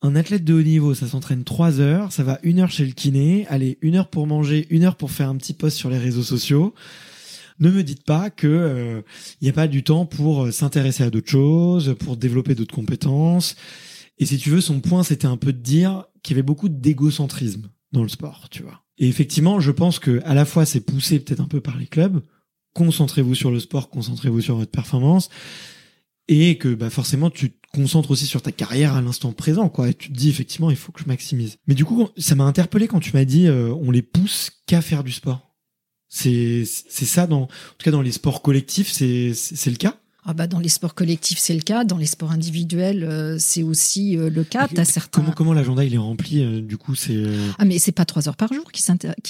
un 0.02 0.16
athlète 0.16 0.44
de 0.44 0.54
haut 0.54 0.62
niveau, 0.62 0.94
ça 0.94 1.06
s'entraîne 1.06 1.44
trois 1.44 1.80
heures, 1.80 2.12
ça 2.12 2.24
va 2.24 2.38
une 2.42 2.58
heure 2.58 2.70
chez 2.70 2.84
le 2.84 2.92
kiné, 2.92 3.46
allez, 3.48 3.78
une 3.82 3.94
heure 3.94 4.08
pour 4.08 4.26
manger, 4.26 4.66
une 4.70 4.84
heure 4.84 4.96
pour 4.96 5.12
faire 5.12 5.28
un 5.28 5.36
petit 5.36 5.54
post 5.54 5.76
sur 5.76 5.90
les 5.90 5.98
réseaux 5.98 6.24
sociaux. 6.24 6.74
Ne 7.60 7.70
me 7.70 7.84
dites 7.84 8.04
pas 8.04 8.28
que 8.30 8.48
euh, 8.48 9.02
il 9.40 9.44
n'y 9.44 9.50
a 9.50 9.52
pas 9.52 9.68
du 9.68 9.84
temps 9.84 10.04
pour 10.04 10.44
euh, 10.44 10.50
s'intéresser 10.50 11.04
à 11.04 11.10
d'autres 11.10 11.30
choses, 11.30 11.94
pour 12.00 12.16
développer 12.16 12.54
d'autres 12.56 12.74
compétences. 12.74 13.54
Et 14.18 14.26
si 14.26 14.38
tu 14.38 14.50
veux, 14.50 14.60
son 14.60 14.80
point, 14.80 15.04
c'était 15.04 15.26
un 15.26 15.36
peu 15.36 15.52
de 15.52 15.58
dire 15.58 16.04
qu'il 16.22 16.34
y 16.34 16.38
avait 16.38 16.42
beaucoup 16.46 16.68
d'égocentrisme 16.68 17.68
dans 17.92 18.02
le 18.02 18.08
sport, 18.08 18.48
tu 18.50 18.62
vois. 18.62 18.82
Et 18.98 19.08
effectivement, 19.08 19.60
je 19.60 19.70
pense 19.70 19.98
que 19.98 20.20
à 20.24 20.34
la 20.34 20.44
fois 20.44 20.64
c'est 20.64 20.80
poussé 20.80 21.20
peut-être 21.20 21.40
un 21.40 21.48
peu 21.48 21.60
par 21.60 21.76
les 21.76 21.86
clubs. 21.86 22.22
Concentrez-vous 22.74 23.34
sur 23.34 23.50
le 23.50 23.60
sport, 23.60 23.90
concentrez-vous 23.90 24.40
sur 24.40 24.56
votre 24.56 24.70
performance, 24.70 25.28
et 26.28 26.58
que 26.58 26.74
bah 26.74 26.90
forcément 26.90 27.30
tu 27.30 27.50
te 27.50 27.56
concentres 27.72 28.10
aussi 28.10 28.26
sur 28.26 28.42
ta 28.42 28.52
carrière 28.52 28.94
à 28.94 29.00
l'instant 29.00 29.32
présent, 29.32 29.68
quoi. 29.68 29.88
Et 29.88 29.94
tu 29.94 30.08
te 30.10 30.16
dis 30.16 30.28
effectivement, 30.28 30.70
il 30.70 30.76
faut 30.76 30.92
que 30.92 31.00
je 31.00 31.06
maximise. 31.08 31.56
Mais 31.66 31.74
du 31.74 31.84
coup, 31.84 32.08
ça 32.16 32.34
m'a 32.34 32.44
interpellé 32.44 32.86
quand 32.86 33.00
tu 33.00 33.12
m'as 33.14 33.24
dit, 33.24 33.46
euh, 33.46 33.74
on 33.80 33.90
les 33.90 34.02
pousse 34.02 34.50
qu'à 34.66 34.82
faire 34.82 35.04
du 35.04 35.12
sport. 35.12 35.56
C'est 36.08 36.64
c'est 36.66 37.06
ça 37.06 37.26
dans, 37.26 37.42
en 37.42 37.46
tout 37.46 37.84
cas 37.84 37.90
dans 37.90 38.02
les 38.02 38.12
sports 38.12 38.42
collectifs, 38.42 38.92
c'est 38.92 39.32
c'est 39.34 39.70
le 39.70 39.76
cas? 39.76 39.96
Ah 40.24 40.34
bah 40.34 40.46
dans 40.46 40.60
les 40.60 40.68
sports 40.68 40.94
collectifs, 40.94 41.38
c'est 41.38 41.54
le 41.54 41.62
cas. 41.62 41.84
Dans 41.84 41.96
les 41.96 42.06
sports 42.06 42.30
individuels, 42.30 43.02
euh, 43.02 43.36
c'est 43.40 43.64
aussi 43.64 44.16
euh, 44.16 44.30
le 44.30 44.44
cas. 44.44 44.68
T'as 44.68 44.84
certains. 44.84 45.20
Comment 45.20 45.32
comment 45.32 45.52
l'agenda 45.52 45.84
il 45.84 45.94
est 45.94 45.98
rempli 45.98 46.42
euh, 46.42 46.60
Du 46.60 46.76
coup, 46.76 46.94
c'est 46.94 47.16
euh, 47.16 47.50
Ah 47.58 47.64
mais 47.64 47.80
c'est 47.80 47.92
pas 47.92 48.04
trois 48.04 48.28
heures 48.28 48.36
par 48.36 48.52
jour 48.52 48.70
qui 48.70 48.82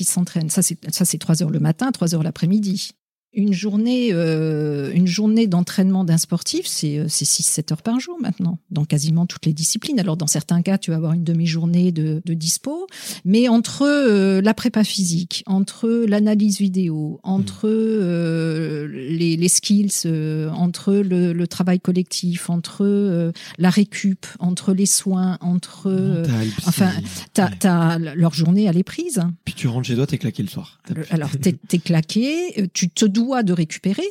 s'entraînent. 0.04 0.50
Ça 0.50 0.60
c'est 0.60 0.76
ça 0.92 1.06
c'est 1.06 1.18
trois 1.18 1.42
heures 1.42 1.50
le 1.50 1.60
matin, 1.60 1.92
trois 1.92 2.14
heures 2.14 2.22
l'après-midi. 2.22 2.90
Une 3.34 3.54
journée, 3.54 4.10
euh, 4.12 4.90
une 4.92 5.06
journée 5.06 5.46
d'entraînement 5.46 6.04
d'un 6.04 6.18
sportif, 6.18 6.66
c'est 6.66 6.98
euh, 6.98 7.06
c'est 7.08 7.24
six 7.24 7.42
sept 7.42 7.72
heures 7.72 7.80
par 7.82 7.98
jour 7.98 8.18
maintenant, 8.20 8.58
dans 8.70 8.84
quasiment 8.84 9.24
toutes 9.24 9.46
les 9.46 9.54
disciplines. 9.54 9.98
Alors 9.98 10.18
dans 10.18 10.26
certains 10.26 10.60
cas, 10.60 10.76
tu 10.76 10.90
vas 10.90 10.98
avoir 10.98 11.14
une 11.14 11.24
demi-journée 11.24 11.92
de, 11.92 12.20
de 12.24 12.34
dispo, 12.34 12.86
mais 13.24 13.48
entre 13.48 13.82
euh, 13.86 14.42
la 14.42 14.52
prépa 14.52 14.84
physique, 14.84 15.44
entre 15.46 16.04
l'analyse 16.06 16.58
vidéo, 16.58 17.20
entre 17.22 17.68
euh, 17.68 18.86
les, 18.88 19.36
les 19.36 19.48
skills, 19.48 19.90
euh, 20.04 20.50
entre 20.50 20.92
le, 20.94 21.32
le 21.32 21.46
travail 21.46 21.80
collectif, 21.80 22.50
entre 22.50 22.84
euh, 22.84 23.32
la 23.56 23.70
récup, 23.70 24.26
entre 24.40 24.74
les 24.74 24.84
soins, 24.86 25.38
entre 25.40 25.86
euh, 25.86 26.18
mental, 26.22 26.48
enfin. 26.66 26.90
T'as, 27.32 27.48
Ouais. 27.48 27.56
t'as- 27.58 27.98
leur 27.98 28.34
journée, 28.34 28.64
elle 28.64 28.76
est 28.76 28.82
prise. 28.82 29.20
Puis 29.44 29.54
tu 29.54 29.66
rentres 29.68 29.86
chez 29.88 29.94
toi, 29.96 30.06
t'es 30.06 30.18
claqué 30.18 30.42
le 30.42 30.48
soir. 30.48 30.80
T'as 30.86 30.94
Alors, 31.10 31.30
t'es, 31.40 31.52
t'es 31.52 31.78
claqué, 31.78 32.60
euh, 32.60 32.66
tu 32.72 32.88
te 32.90 33.04
de 33.42 33.52
récupérer. 33.52 34.08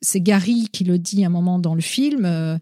C'est 0.00 0.20
Gary 0.20 0.68
qui 0.72 0.84
le 0.84 0.98
dit 0.98 1.24
un 1.24 1.30
moment 1.30 1.58
dans 1.58 1.74
le 1.74 1.80
film. 1.80 2.58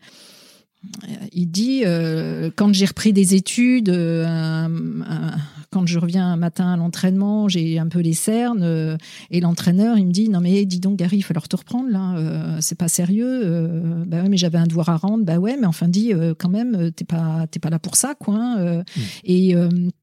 Euh, 1.04 1.26
il 1.32 1.46
dit 1.50 1.82
euh, 1.84 2.50
quand 2.54 2.72
j'ai 2.74 2.86
repris 2.86 3.12
des 3.12 3.34
études, 3.34 3.88
euh, 3.88 4.24
un- 4.26 4.70
un- 5.02 5.36
quand 5.70 5.86
je 5.86 5.98
reviens 5.98 6.24
un 6.32 6.36
matin 6.36 6.72
à 6.72 6.76
l'entraînement, 6.76 7.48
j'ai 7.48 7.80
un 7.80 7.88
peu 7.88 7.98
les 7.98 8.12
cernes 8.12 8.62
euh, 8.62 8.96
et 9.32 9.40
l'entraîneur 9.40 9.98
il 9.98 10.06
me 10.06 10.12
dit 10.12 10.28
non 10.28 10.40
mais 10.40 10.64
dis 10.66 10.78
donc 10.78 10.96
Gary, 11.00 11.16
il 11.16 11.20
va 11.22 11.26
falloir 11.26 11.48
te 11.48 11.56
reprendre 11.56 11.90
là, 11.90 12.58
c'est 12.60 12.78
pas 12.78 12.86
sérieux. 12.86 14.04
Bah 14.06 14.22
ouais 14.22 14.28
mais 14.28 14.36
j'avais 14.36 14.58
un 14.58 14.68
devoir 14.68 14.88
à 14.90 14.96
rendre, 14.96 15.24
bah 15.24 15.38
ouais 15.38 15.56
mais 15.60 15.66
enfin 15.66 15.88
dis 15.88 16.12
quand 16.38 16.48
même 16.48 16.92
t'es 16.92 17.04
pas 17.04 17.46
t'es 17.50 17.58
pas 17.58 17.70
là 17.70 17.80
pour 17.80 17.96
ça 17.96 18.14
quoi. 18.14 18.36
hein, 18.36 18.58
euh. 18.60 18.82
Et 19.24 19.56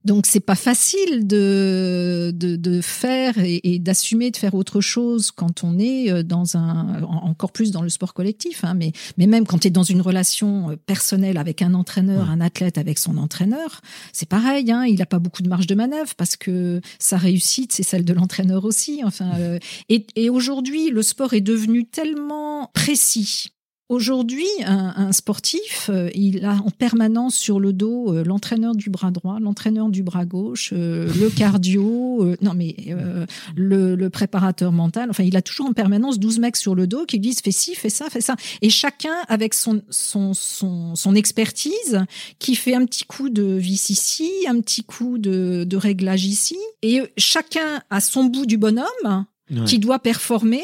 donc 0.04 0.26
c'est 0.26 0.42
pas 0.42 0.56
facile 0.56 1.26
de 1.26 2.32
de, 2.36 2.58
de 2.58 2.82
faire 2.82 3.38
et, 3.38 3.62
et 3.64 3.80
d'assumer 3.80 4.30
de 4.32 4.38
faire 4.38 4.56
autre 4.56 4.82
chose 4.82 5.32
quand 5.32 5.64
on 5.64 5.80
est 5.80 6.22
dans 6.24 6.58
un 6.58 7.02
en- 7.04 7.30
encore 7.30 7.54
plus 7.54 7.72
dans 7.72 7.82
le 7.82 7.90
sport 7.90 8.14
collectif, 8.14 8.66
hein, 8.66 8.74
mais 8.74 8.92
mais 9.18 9.26
même 9.28 9.46
quand 9.46 9.60
tu 9.60 9.68
es 9.70 9.72
dans 9.72 9.84
une 9.84 10.02
relation 10.02 10.71
euh, 10.72 10.76
personnelle 10.86 11.38
avec 11.38 11.62
un 11.62 11.74
entraîneur, 11.74 12.26
Ouais. 12.28 12.34
un 12.34 12.42
athlète 12.42 12.78
avec 12.78 12.98
son 13.00 13.18
entraîneur, 13.18 13.82
c'est 14.14 14.28
pareil. 14.28 14.72
Hein, 14.72 14.86
il 14.86 15.02
a 15.02 15.06
pas 15.06 15.20
beaucoup 15.20 15.42
de 15.44 15.50
marge 15.50 15.68
de 15.68 15.76
manœuvre 15.76 16.14
parce 16.16 16.36
que 16.38 16.82
sa 17.00 17.18
réussite 17.18 17.72
c'est 17.74 17.84
celle 17.84 18.06
de 18.06 18.14
l'entraîneur 18.14 18.66
aussi. 18.66 19.02
Enfin, 19.04 19.32
euh, 19.40 19.60
et, 19.90 20.06
et 20.16 20.30
aujourd'hui 20.30 20.90
le 20.90 21.02
sport 21.02 21.34
est 21.34 21.42
devenu 21.42 21.86
tellement 21.86 22.70
précis. 22.74 23.50
Aujourd'hui, 23.92 24.48
un, 24.66 24.94
un 24.96 25.12
sportif, 25.12 25.90
euh, 25.90 26.10
il 26.16 26.46
a 26.46 26.54
en 26.66 26.70
permanence 26.70 27.36
sur 27.36 27.60
le 27.60 27.74
dos 27.74 28.14
euh, 28.14 28.24
l'entraîneur 28.24 28.74
du 28.74 28.90
bras 28.90 29.12
droit, 29.12 29.38
l'entraîneur 29.42 29.90
du 29.90 30.02
bras 30.02 30.24
gauche, 30.24 30.72
euh, 30.72 31.12
le 31.20 31.30
cardio, 31.30 32.24
euh, 32.24 32.38
non 32.42 32.54
mais 32.54 32.74
euh, 32.88 33.26
le, 33.54 33.96
le 33.96 34.10
préparateur 34.10 34.72
mental. 34.72 35.10
Enfin, 35.10 35.24
il 35.24 35.36
a 35.36 35.42
toujours 35.42 35.66
en 35.66 35.74
permanence 35.74 36.20
12 36.20 36.40
mecs 36.40 36.56
sur 36.56 36.74
le 36.74 36.88
dos 36.88 37.06
qui 37.06 37.18
lui 37.18 37.22
disent 37.24 37.42
fais 37.44 37.52
ci, 37.52 37.76
fais 37.76 37.90
ça, 37.90 38.10
fais 38.10 38.22
ça. 38.22 38.38
Et 38.62 38.70
chacun 38.70 39.14
avec 39.28 39.54
son, 39.54 39.82
son, 39.90 40.34
son, 40.34 40.96
son 40.96 41.14
expertise 41.14 42.00
qui 42.40 42.56
fait 42.56 42.74
un 42.76 42.86
petit 42.86 43.04
coup 43.04 43.30
de 43.30 43.44
vis 43.44 43.90
ici, 43.90 44.32
un 44.48 44.62
petit 44.62 44.86
coup 44.86 45.18
de, 45.18 45.66
de 45.66 45.76
réglage 45.76 46.24
ici. 46.24 46.56
Et 46.82 47.02
chacun 47.18 47.82
a 47.90 48.00
son 48.00 48.24
bout 48.24 48.46
du 48.46 48.56
bonhomme 48.58 49.26
Ouais. 49.52 49.66
qui 49.66 49.80
doit 49.80 50.00
performer 50.00 50.64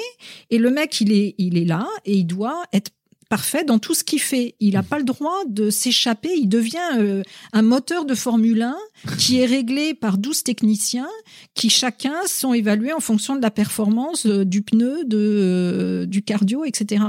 et 0.49 0.57
le 0.57 0.69
mec 0.69 1.01
il 1.01 1.11
est 1.11 1.35
il 1.37 1.57
est 1.57 1.65
là 1.65 1.85
et 2.05 2.19
il 2.19 2.23
doit 2.23 2.63
être 2.71 2.91
parfait 3.29 3.63
dans 3.63 3.79
tout 3.79 3.93
ce 3.93 4.03
qu'il 4.03 4.19
fait. 4.21 4.55
Il 4.59 4.73
n'a 4.73 4.83
pas 4.83 4.97
le 4.97 5.03
droit 5.03 5.43
de 5.47 5.69
s'échapper. 5.69 6.29
Il 6.37 6.47
devient 6.47 6.77
euh, 6.97 7.23
un 7.53 7.61
moteur 7.61 8.05
de 8.05 8.15
Formule 8.15 8.61
1 8.61 8.75
qui 9.17 9.39
est 9.39 9.45
réglé 9.45 9.93
par 9.93 10.17
12 10.17 10.43
techniciens 10.43 11.07
qui 11.53 11.69
chacun 11.69 12.15
sont 12.27 12.53
évalués 12.53 12.93
en 12.93 12.99
fonction 12.99 13.35
de 13.35 13.41
la 13.41 13.51
performance 13.51 14.25
euh, 14.25 14.45
du 14.45 14.61
pneu, 14.61 15.03
de, 15.05 15.17
euh, 15.17 16.05
du 16.05 16.23
cardio, 16.23 16.65
etc. 16.65 17.03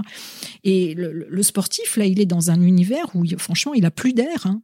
Et 0.64 0.94
le, 0.94 1.12
le- 1.28 1.42
sportif, 1.42 1.96
là, 1.96 2.04
il 2.04 2.20
est 2.20 2.26
dans 2.26 2.50
un 2.50 2.60
univers 2.60 3.06
où, 3.14 3.24
il- 3.24 3.38
franchement, 3.38 3.74
il 3.74 3.84
a 3.86 3.90
plus 3.90 4.12
d'air. 4.12 4.46
hein. 4.46 4.60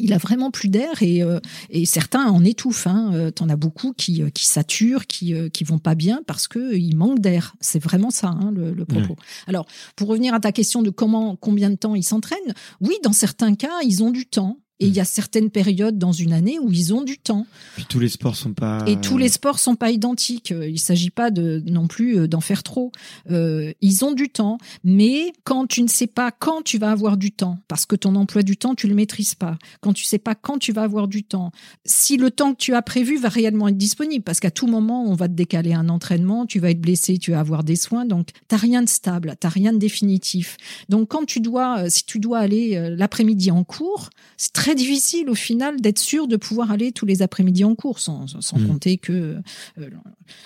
Il 0.00 0.12
a 0.12 0.18
vraiment 0.18 0.50
plus 0.50 0.68
d'air 0.68 1.02
et, 1.02 1.22
euh, 1.22 1.40
et 1.70 1.86
certains 1.86 2.26
en 2.26 2.44
étouffent. 2.44 2.86
Hein. 2.86 3.10
Euh, 3.14 3.30
T'en 3.30 3.48
as 3.48 3.56
beaucoup 3.56 3.92
qui, 3.92 4.22
euh, 4.22 4.30
qui 4.30 4.46
saturent, 4.46 5.06
qui, 5.06 5.34
euh, 5.34 5.48
qui 5.48 5.64
vont 5.64 5.78
pas 5.78 5.94
bien 5.94 6.22
parce 6.26 6.46
que 6.46 6.58
euh, 6.58 6.78
il 6.78 6.96
manque 6.96 7.20
d'air. 7.20 7.54
C'est 7.60 7.82
vraiment 7.82 8.10
ça 8.10 8.28
hein, 8.28 8.52
le, 8.54 8.72
le 8.72 8.84
propos. 8.84 9.16
Alors, 9.46 9.66
pour 9.96 10.08
revenir 10.08 10.34
à 10.34 10.40
ta 10.40 10.52
question 10.52 10.82
de 10.82 10.90
comment, 10.90 11.36
combien 11.36 11.70
de 11.70 11.76
temps 11.76 11.94
ils 11.94 12.04
s'entraînent, 12.04 12.54
oui, 12.80 12.94
dans 13.02 13.12
certains 13.12 13.54
cas, 13.54 13.80
ils 13.82 14.02
ont 14.04 14.10
du 14.10 14.26
temps. 14.26 14.60
Et 14.80 14.86
il 14.86 14.94
y 14.94 15.00
a 15.00 15.04
certaines 15.04 15.50
périodes 15.50 15.98
dans 15.98 16.12
une 16.12 16.32
année 16.32 16.58
où 16.60 16.70
ils 16.70 16.94
ont 16.94 17.02
du 17.02 17.18
temps. 17.18 17.46
Puis 17.74 17.86
tous 17.88 17.98
les 17.98 18.08
sports 18.08 18.36
sont 18.36 18.52
pas. 18.52 18.84
Et 18.86 18.96
tous 19.00 19.18
les 19.18 19.28
sports 19.28 19.58
sont 19.58 19.74
pas 19.74 19.90
identiques. 19.90 20.50
Il 20.50 20.78
s'agit 20.78 21.10
pas 21.10 21.30
de 21.30 21.62
non 21.66 21.88
plus 21.88 22.18
euh, 22.18 22.28
d'en 22.28 22.40
faire 22.40 22.62
trop. 22.62 22.92
Euh, 23.30 23.72
ils 23.80 24.04
ont 24.04 24.12
du 24.12 24.28
temps, 24.28 24.58
mais 24.84 25.32
quand 25.44 25.66
tu 25.66 25.82
ne 25.82 25.88
sais 25.88 26.06
pas 26.06 26.30
quand 26.30 26.62
tu 26.62 26.78
vas 26.78 26.90
avoir 26.90 27.16
du 27.16 27.32
temps, 27.32 27.58
parce 27.66 27.86
que 27.86 27.96
ton 27.96 28.14
emploi 28.14 28.42
du 28.42 28.56
temps 28.56 28.74
tu 28.74 28.86
le 28.86 28.94
maîtrises 28.94 29.34
pas, 29.34 29.58
quand 29.80 29.92
tu 29.92 30.04
sais 30.04 30.18
pas 30.18 30.34
quand 30.34 30.58
tu 30.58 30.72
vas 30.72 30.82
avoir 30.82 31.08
du 31.08 31.24
temps, 31.24 31.50
si 31.84 32.16
le 32.16 32.30
temps 32.30 32.52
que 32.52 32.58
tu 32.58 32.74
as 32.74 32.82
prévu 32.82 33.18
va 33.18 33.28
réellement 33.28 33.68
être 33.68 33.76
disponible, 33.76 34.22
parce 34.22 34.38
qu'à 34.38 34.50
tout 34.50 34.66
moment 34.66 35.04
on 35.04 35.14
va 35.14 35.28
te 35.28 35.34
décaler 35.34 35.72
un 35.72 35.88
entraînement, 35.88 36.46
tu 36.46 36.60
vas 36.60 36.70
être 36.70 36.80
blessé, 36.80 37.18
tu 37.18 37.32
vas 37.32 37.40
avoir 37.40 37.64
des 37.64 37.76
soins, 37.76 38.04
donc 38.04 38.28
t'as 38.46 38.56
rien 38.56 38.82
de 38.82 38.88
stable, 38.88 39.34
t'as 39.40 39.48
rien 39.48 39.72
de 39.72 39.78
définitif. 39.78 40.56
Donc 40.88 41.08
quand 41.08 41.24
tu 41.24 41.40
dois, 41.40 41.80
euh, 41.80 41.86
si 41.88 42.04
tu 42.04 42.20
dois 42.20 42.38
aller 42.38 42.94
l'après-midi 42.96 43.50
en 43.50 43.64
cours, 43.64 44.10
c'est 44.36 44.52
très 44.52 44.67
difficile 44.74 45.28
au 45.30 45.34
final 45.34 45.80
d'être 45.80 45.98
sûr 45.98 46.26
de 46.28 46.36
pouvoir 46.36 46.70
aller 46.70 46.92
tous 46.92 47.06
les 47.06 47.22
après-midi 47.22 47.64
en 47.64 47.74
cours, 47.74 47.98
sans, 47.98 48.26
sans 48.40 48.58
Mm. 48.58 48.66
compter 48.66 48.96
que 48.98 49.12
euh, 49.78 49.90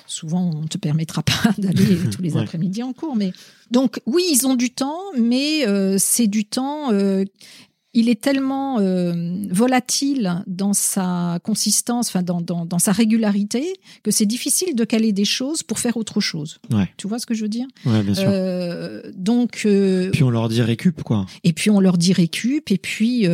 souvent 0.06 0.50
on 0.54 0.66
te 0.66 0.78
permettra 0.78 1.22
pas 1.22 1.32
d'aller 1.58 1.96
tous 2.12 2.22
les 2.22 2.34
Ouais. 2.34 2.42
après-midi 2.42 2.82
en 2.82 2.92
cours. 2.92 3.16
Mais 3.16 3.32
donc 3.70 4.00
oui, 4.06 4.22
ils 4.32 4.46
ont 4.46 4.54
du 4.54 4.70
temps, 4.70 5.00
mais 5.18 5.66
euh, 5.66 5.96
c'est 5.98 6.26
du 6.26 6.44
temps. 6.44 6.92
euh, 6.92 7.24
il 7.94 8.08
est 8.08 8.18
tellement 8.22 8.78
volatile 9.50 10.42
dans 10.46 10.72
sa 10.72 11.38
consistance, 11.44 12.08
enfin 12.08 12.22
dans, 12.22 12.40
dans, 12.40 12.64
dans 12.64 12.78
sa 12.78 12.90
régularité, 12.92 13.74
que 14.02 14.10
c'est 14.10 14.24
difficile 14.24 14.74
de 14.74 14.84
caler 14.84 15.12
des 15.12 15.26
choses 15.26 15.62
pour 15.62 15.78
faire 15.78 15.98
autre 15.98 16.18
chose. 16.20 16.58
Ouais. 16.70 16.88
Tu 16.96 17.06
vois 17.06 17.18
ce 17.18 17.26
que 17.26 17.34
je 17.34 17.42
veux 17.42 17.50
dire? 17.50 17.66
Ouais, 17.84 18.02
bien 18.02 18.14
sûr. 18.14 18.30
Donc 19.14 19.68
Puis 20.12 20.22
on 20.22 20.30
leur 20.30 20.48
dit 20.48 20.62
récup, 20.62 21.02
quoi. 21.02 21.26
et 21.44 21.52
puis 21.52 21.68
on 21.68 21.80
leur 21.80 21.98
dit 21.98 22.14
récup, 22.14 22.70
et 22.70 22.78
puis 22.78 23.26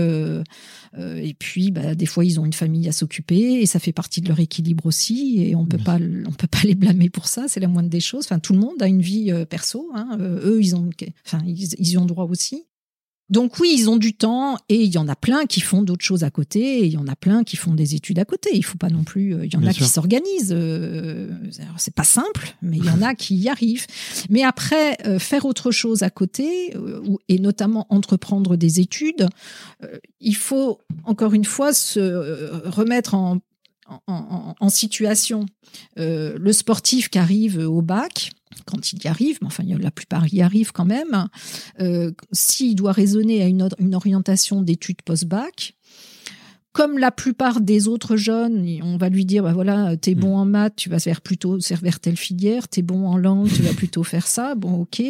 et 0.97 1.35
puis 1.35 1.71
bah, 1.71 1.95
des 1.95 2.07
fois 2.07 2.25
ils 2.25 2.41
ont 2.41 2.45
une 2.45 2.53
famille 2.53 2.89
à 2.89 2.93
s'occuper 2.93 3.61
et 3.61 3.67
ça 3.67 3.79
fait 3.79 3.93
partie 3.93 4.21
de 4.21 4.29
leur 4.29 4.41
équilibre 4.41 4.87
aussi 4.87 5.43
et 5.43 5.55
on 5.55 5.67
peut 5.67 5.79
pas 5.79 5.99
on 6.27 6.33
peut 6.33 6.47
pas 6.47 6.61
les 6.65 6.75
blâmer 6.75 7.11
pour 7.11 7.29
ça, 7.29 7.47
c'est 7.49 7.61
la 7.61 7.69
moindre 7.69 7.91
des 7.91 8.01
choses. 8.01 8.25
Enfin 8.25 8.39
tout 8.39 8.53
le 8.53 8.61
monde 8.61 8.81
a 8.83 8.87
une 8.87 9.03
vie 9.03 9.31
euh, 9.31 9.45
perso, 9.45 9.91
hein. 9.95 10.19
Euh, 10.21 10.51
eux 10.51 10.63
ils 10.63 10.75
ont 10.77 10.89
enfin 11.27 11.43
ils, 11.47 11.75
ils 11.79 11.91
y 11.91 11.99
ont 11.99 12.07
droit 12.07 12.25
aussi. 12.25 12.65
Donc 13.31 13.59
oui, 13.61 13.75
ils 13.77 13.91
ont 13.91 13.99
du 13.99 14.15
temps 14.15 14.57
et 14.71 14.83
il 14.83 14.91
y 14.93 14.97
en 14.99 15.07
a 15.07 15.15
plein 15.17 15.45
qui 15.45 15.61
font 15.61 15.83
d'autres 15.83 16.05
choses 16.05 16.25
à 16.25 16.31
côté 16.31 16.79
et 16.81 16.87
il 16.87 16.93
y 16.93 16.97
en 16.97 17.07
a 17.09 17.15
plein 17.17 17.45
qui 17.45 17.57
font 17.57 17.75
des 17.75 17.95
études 17.95 18.19
à 18.19 18.25
côté. 18.25 18.51
Il 18.55 18.65
faut 18.65 18.79
pas 18.79 18.89
non 18.89 19.05
plus. 19.05 19.35
euh, 19.35 19.45
Il 19.45 19.53
y 19.53 19.57
en 19.57 19.61
Bien 19.61 19.69
a 19.69 19.73
sûr. 19.75 19.85
qui 19.87 19.93
s'organisent. 19.93 20.53
euh, 20.57 21.29
c'est 21.77 21.95
pas 21.95 22.05
simple, 22.05 22.55
mais 22.63 22.79
il 22.79 22.85
y 22.87 22.91
en 22.91 23.03
a 23.03 23.15
qui 23.15 23.37
y 23.37 23.49
arrivent. 23.51 23.87
Mais 24.31 24.45
après, 24.45 24.97
euh, 25.07 25.19
faire 25.19 25.45
autre 25.45 25.71
chose 25.71 26.03
à 26.03 26.11
côté 26.11 26.75
et 27.29 27.39
notamment 27.39 27.87
entreprendre 27.91 28.57
des 28.57 28.81
études, 28.81 29.29
il 30.21 30.35
faut 30.37 30.79
encore 31.05 31.35
une 31.35 31.45
fois 31.45 31.73
se 31.73 32.01
remettre 32.69 33.15
en 33.15 33.39
en, 34.07 34.69
situation. 34.69 35.47
le 35.97 36.53
sportif 36.53 37.09
qui 37.09 37.19
arrive 37.19 37.59
au 37.59 37.81
bac, 37.81 38.33
quand 38.67 38.93
il 38.93 39.03
y 39.03 39.09
arrive, 39.09 39.39
mais 39.41 39.47
enfin 39.47 39.65
la 39.67 39.91
plupart 39.91 40.33
y 40.33 40.43
arrivent 40.43 40.73
quand 40.73 40.85
même, 40.85 41.29
s'il 42.33 42.75
doit 42.75 42.93
raisonner 42.93 43.43
à 43.43 43.47
une, 43.47 43.69
une 43.79 43.95
orientation 43.95 44.63
d'études 44.63 45.03
post-bac, 45.03 45.75
comme 46.79 46.97
la 46.97 47.11
plupart 47.11 47.61
des 47.61 47.89
autres 47.89 48.17
jeunes, 48.17 48.65
on 48.85 48.99
va 48.99 49.09
lui 49.09 49.25
dire, 49.25 49.43
bah 49.43 49.53
voilà, 49.53 49.97
t'es 49.97 50.15
bon 50.15 50.37
mm. 50.37 50.41
en 50.41 50.45
maths, 50.45 50.77
tu 50.77 50.89
vas 50.89 51.01
faire 51.01 51.23
plutôt 51.23 51.59
servir 51.59 51.99
telle 51.99 52.17
filière, 52.17 52.69
t'es 52.69 52.83
bon 52.83 53.09
en 53.09 53.17
langue, 53.17 53.49
tu 53.53 53.63
vas 53.63 53.73
plutôt 53.75 54.05
faire 54.05 54.29
ça, 54.29 54.55
bon 54.55 54.83
ok, 54.83 55.03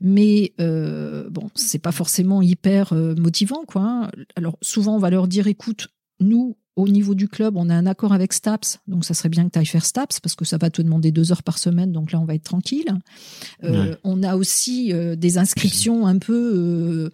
mais 0.00 0.52
euh, 0.60 1.28
bon, 1.28 1.50
c'est 1.56 1.80
pas 1.80 1.90
forcément 1.90 2.42
hyper 2.42 2.92
euh, 2.92 3.16
motivant 3.16 3.64
quoi. 3.66 3.82
Hein. 3.82 4.10
Alors 4.36 4.56
souvent 4.62 4.94
on 4.94 4.98
va 5.00 5.10
leur 5.10 5.26
dire, 5.26 5.48
écoute, 5.48 5.88
nous 6.20 6.56
au 6.76 6.88
niveau 6.88 7.14
du 7.14 7.28
club, 7.28 7.56
on 7.56 7.68
a 7.68 7.74
un 7.74 7.86
accord 7.86 8.12
avec 8.12 8.32
STAPS, 8.32 8.78
donc 8.86 9.04
ça 9.04 9.12
serait 9.12 9.28
bien 9.28 9.44
que 9.44 9.50
tu 9.50 9.58
ailles 9.58 9.66
faire 9.66 9.84
STAPS 9.84 10.20
parce 10.20 10.34
que 10.34 10.44
ça 10.44 10.56
va 10.56 10.70
te 10.70 10.80
demander 10.80 11.10
deux 11.10 11.32
heures 11.32 11.42
par 11.42 11.58
semaine, 11.58 11.92
donc 11.92 12.12
là 12.12 12.20
on 12.20 12.24
va 12.24 12.34
être 12.34 12.44
tranquille. 12.44 12.86
Euh, 13.64 13.96
on 14.04 14.22
a 14.22 14.36
aussi 14.36 14.92
euh, 14.92 15.16
des 15.16 15.38
inscriptions 15.38 16.06
un 16.06 16.18
peu 16.18 17.10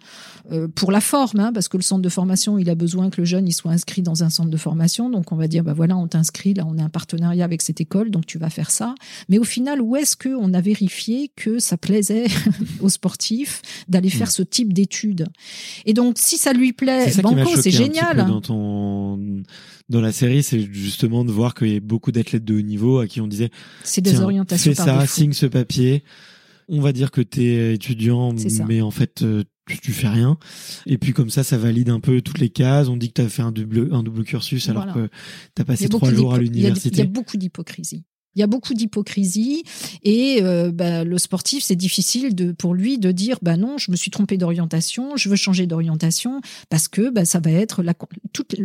euh, 0.51 0.67
pour 0.75 0.91
la 0.91 1.01
forme, 1.01 1.39
hein, 1.39 1.51
parce 1.53 1.67
que 1.67 1.77
le 1.77 1.83
centre 1.83 2.01
de 2.01 2.09
formation, 2.09 2.57
il 2.57 2.69
a 2.69 2.75
besoin 2.75 3.09
que 3.09 3.19
le 3.19 3.25
jeune 3.25 3.47
il 3.47 3.51
soit 3.51 3.71
inscrit 3.71 4.01
dans 4.01 4.23
un 4.23 4.29
centre 4.29 4.49
de 4.49 4.57
formation, 4.57 5.09
donc 5.09 5.31
on 5.31 5.35
va 5.35 5.47
dire 5.47 5.63
bah 5.63 5.73
voilà, 5.73 5.97
on 5.97 6.07
t'inscrit, 6.07 6.53
là 6.53 6.63
on 6.67 6.77
a 6.77 6.83
un 6.83 6.89
partenariat 6.89 7.43
avec 7.43 7.61
cette 7.61 7.81
école, 7.81 8.11
donc 8.11 8.25
tu 8.25 8.37
vas 8.37 8.49
faire 8.49 8.69
ça. 8.69 8.93
Mais 9.27 9.39
au 9.39 9.43
final, 9.43 9.81
où 9.81 9.95
est-ce 9.95 10.15
que 10.15 10.29
on 10.29 10.53
a 10.53 10.61
vérifié 10.61 11.31
que 11.35 11.59
ça 11.59 11.77
plaisait 11.77 12.27
aux 12.79 12.89
sportifs 12.89 13.61
d'aller 13.87 14.09
faire 14.09 14.29
ce 14.29 14.43
type 14.43 14.71
d'études? 14.71 15.27
Et 15.85 15.93
donc 15.93 16.17
si 16.19 16.37
ça 16.37 16.53
lui 16.53 16.73
plaît, 16.73 17.11
banco, 17.21 17.59
c'est 17.59 17.71
génial. 17.71 18.17
Dans 18.17 18.41
ton 18.41 19.19
dans 19.89 20.01
la 20.01 20.11
série, 20.11 20.43
c'est 20.43 20.61
justement 20.71 21.25
de 21.25 21.31
voir 21.31 21.53
qu'il 21.55 21.73
y 21.73 21.75
a 21.75 21.79
beaucoup 21.79 22.11
d'athlètes 22.11 22.45
de 22.45 22.55
haut 22.55 22.61
niveau 22.61 22.99
à 22.99 23.07
qui 23.07 23.21
on 23.21 23.27
disait 23.27 23.49
c'est 23.83 24.01
des 24.01 24.19
orientations 24.19 24.71
fais 24.71 24.75
ça, 24.75 25.05
signe 25.07 25.33
ce 25.33 25.45
papier. 25.45 26.03
On 26.69 26.81
va 26.81 26.91
dire 26.91 27.11
que 27.11 27.21
tu 27.21 27.43
es 27.43 27.75
étudiant, 27.75 28.35
mais 28.67 28.81
en 28.81 28.91
fait, 28.91 29.21
euh, 29.21 29.43
tu, 29.81 29.93
fais 29.93 30.09
rien. 30.09 30.37
Et 30.85 30.97
puis 30.97 31.13
comme 31.13 31.29
ça, 31.29 31.43
ça 31.43 31.57
valide 31.57 31.89
un 31.89 32.01
peu 32.01 32.21
toutes 32.21 32.39
les 32.39 32.49
cases. 32.49 32.89
On 32.89 32.97
dit 32.97 33.07
que 33.07 33.13
tu 33.13 33.21
as 33.21 33.29
fait 33.29 33.41
un 33.41 33.53
double, 33.53 33.89
un 33.93 34.03
double 34.03 34.23
cursus 34.23 34.67
alors 34.69 34.93
que 34.93 35.09
tu 35.55 35.61
as 35.61 35.65
passé 35.65 35.87
trois 35.87 36.13
jours 36.13 36.33
à 36.33 36.39
l'université. 36.39 36.97
Il 36.97 36.99
y 36.99 37.01
a 37.01 37.05
beaucoup 37.05 37.37
d'hypocrisie. 37.37 38.03
Il 38.37 38.39
y 38.39 38.43
a 38.43 38.47
beaucoup 38.47 38.75
d'hypocrisie 38.75 39.63
et 40.03 40.43
euh, 40.43 40.71
bah, 40.71 41.03
le 41.03 41.17
sportif, 41.17 41.63
c'est 41.63 41.75
difficile 41.75 42.35
de, 42.35 42.51
pour 42.51 42.75
lui 42.75 42.99
de 42.99 43.11
dire 43.11 43.39
bah 43.41 43.57
non, 43.57 43.79
je 43.79 43.89
me 43.89 43.95
suis 43.95 44.11
trompé 44.11 44.37
d'orientation, 44.37 45.17
je 45.17 45.27
veux 45.27 45.35
changer 45.35 45.65
d'orientation 45.65 46.39
parce 46.69 46.87
que 46.87 47.09
bah, 47.09 47.25
ça 47.25 47.39
va 47.39 47.49
être 47.49 47.81
la, 47.81 47.95
toute 48.33 48.55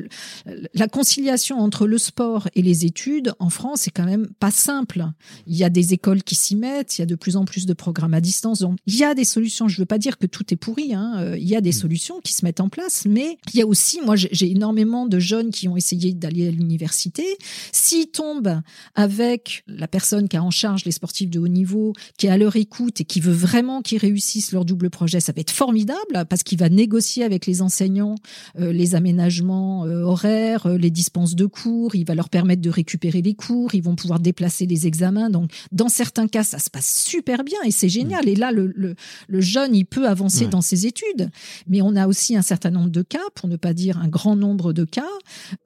la 0.74 0.88
conciliation 0.88 1.58
entre 1.58 1.86
le 1.86 1.96
sport 1.96 2.48
et 2.54 2.60
les 2.60 2.84
études 2.84 3.32
en 3.38 3.48
France, 3.48 3.80
c'est 3.82 3.90
quand 3.90 4.04
même 4.04 4.28
pas 4.38 4.50
simple. 4.50 5.06
Il 5.46 5.56
y 5.56 5.64
a 5.64 5.70
des 5.70 5.94
écoles 5.94 6.22
qui 6.22 6.34
s'y 6.34 6.54
mettent, 6.54 6.98
il 6.98 7.00
y 7.00 7.04
a 7.04 7.06
de 7.06 7.14
plus 7.14 7.36
en 7.36 7.46
plus 7.46 7.64
de 7.64 7.72
programmes 7.72 8.12
à 8.12 8.20
distance, 8.20 8.58
donc 8.60 8.76
il 8.86 8.96
y 8.96 9.04
a 9.04 9.14
des 9.14 9.24
solutions. 9.24 9.68
Je 9.68 9.78
veux 9.78 9.86
pas 9.86 9.98
dire 9.98 10.18
que 10.18 10.26
tout 10.26 10.52
est 10.52 10.56
pourri, 10.56 10.92
hein. 10.92 11.14
Euh, 11.16 11.38
il 11.38 11.48
y 11.48 11.56
a 11.56 11.62
des 11.62 11.70
mmh. 11.70 11.72
solutions 11.72 12.20
qui 12.20 12.34
se 12.34 12.44
mettent 12.44 12.60
en 12.60 12.68
place, 12.68 13.06
mais 13.08 13.38
il 13.54 13.60
y 13.60 13.62
a 13.62 13.66
aussi, 13.66 14.02
moi 14.04 14.16
j'ai 14.16 14.50
énormément 14.50 15.06
de 15.06 15.18
jeunes 15.18 15.50
qui 15.50 15.66
ont 15.66 15.78
essayé 15.78 16.12
d'aller 16.12 16.48
à 16.48 16.50
l'université, 16.50 17.24
s'ils 17.72 18.08
tombent 18.08 18.60
avec 18.94 19.61
la 19.66 19.88
personne 19.88 20.28
qui 20.28 20.36
a 20.36 20.42
en 20.42 20.50
charge 20.50 20.84
les 20.84 20.92
sportifs 20.92 21.30
de 21.30 21.38
haut 21.38 21.48
niveau, 21.48 21.92
qui 22.18 22.26
est 22.26 22.30
à 22.30 22.36
leur 22.36 22.56
écoute 22.56 23.00
et 23.00 23.04
qui 23.04 23.20
veut 23.20 23.32
vraiment 23.32 23.82
qu'ils 23.82 23.98
réussissent 23.98 24.52
leur 24.52 24.64
double 24.64 24.90
projet, 24.90 25.20
ça 25.20 25.32
va 25.32 25.40
être 25.40 25.50
formidable 25.50 26.26
parce 26.28 26.42
qu'il 26.42 26.58
va 26.58 26.68
négocier 26.68 27.24
avec 27.24 27.46
les 27.46 27.62
enseignants 27.62 28.16
euh, 28.58 28.72
les 28.72 28.94
aménagements 28.94 29.84
euh, 29.84 30.02
horaires, 30.02 30.66
euh, 30.66 30.76
les 30.76 30.90
dispenses 30.90 31.34
de 31.34 31.46
cours, 31.46 31.94
il 31.94 32.04
va 32.04 32.14
leur 32.14 32.28
permettre 32.28 32.62
de 32.62 32.70
récupérer 32.70 33.22
les 33.22 33.34
cours, 33.34 33.74
ils 33.74 33.82
vont 33.82 33.96
pouvoir 33.96 34.20
déplacer 34.20 34.66
les 34.66 34.86
examens. 34.86 35.30
Donc, 35.30 35.50
dans 35.72 35.88
certains 35.88 36.28
cas, 36.28 36.42
ça 36.42 36.58
se 36.58 36.70
passe 36.70 37.04
super 37.04 37.44
bien 37.44 37.58
et 37.64 37.70
c'est 37.70 37.88
génial. 37.88 38.28
Et 38.28 38.34
là, 38.34 38.52
le, 38.52 38.72
le, 38.76 39.40
jeune, 39.40 39.74
il 39.74 39.84
peut 39.84 40.08
avancer 40.08 40.46
dans 40.46 40.60
ses 40.60 40.86
études. 40.86 41.30
Mais 41.66 41.82
on 41.82 41.96
a 41.96 42.06
aussi 42.06 42.36
un 42.36 42.42
certain 42.42 42.70
nombre 42.70 42.90
de 42.90 43.02
cas, 43.02 43.18
pour 43.34 43.48
ne 43.48 43.56
pas 43.56 43.74
dire 43.74 43.98
un 43.98 44.08
grand 44.08 44.36
nombre 44.36 44.72
de 44.72 44.84
cas, 44.84 45.02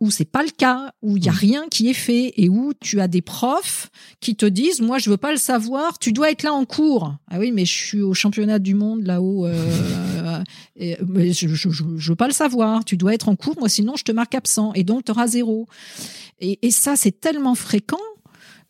où 0.00 0.10
c'est 0.10 0.24
pas 0.24 0.42
le 0.42 0.50
cas, 0.50 0.92
où 1.02 1.16
il 1.16 1.24
y 1.24 1.28
a 1.28 1.32
rien 1.32 1.66
qui 1.70 1.88
est 1.88 1.94
fait 1.94 2.32
et 2.36 2.48
où 2.48 2.72
tu 2.80 3.00
as 3.00 3.08
des 3.08 3.22
profs 3.22 3.75
qui 4.20 4.36
te 4.36 4.46
disent 4.46 4.80
moi 4.80 4.98
je 4.98 5.10
veux 5.10 5.16
pas 5.16 5.32
le 5.32 5.38
savoir, 5.38 5.98
tu 5.98 6.12
dois 6.12 6.30
être 6.30 6.42
là 6.42 6.52
en 6.52 6.64
cours. 6.64 7.14
Ah 7.30 7.38
oui, 7.38 7.52
mais 7.52 7.64
je 7.64 7.72
suis 7.72 8.02
au 8.02 8.14
championnat 8.14 8.58
du 8.58 8.74
monde 8.74 9.04
là-haut, 9.04 9.46
euh, 9.46 10.42
et, 10.76 10.96
mais 11.06 11.32
je, 11.32 11.48
je, 11.48 11.68
je, 11.70 12.08
veux 12.10 12.16
pas 12.16 12.28
le 12.28 12.32
savoir. 12.32 12.84
Tu 12.84 12.96
dois 12.96 13.14
être 13.14 13.28
en 13.28 13.36
cours, 13.36 13.56
moi 13.58 13.68
sinon 13.68 13.96
je 13.96 14.04
te 14.04 14.12
marque 14.12 14.34
absent 14.34 14.72
et 14.74 14.84
donc 14.84 15.04
tu 15.04 15.12
auras 15.12 15.26
zéro. 15.26 15.66
Et, 16.40 16.58
et 16.62 16.70
ça 16.70 16.96
c'est 16.96 17.20
tellement 17.20 17.54
fréquent 17.54 17.98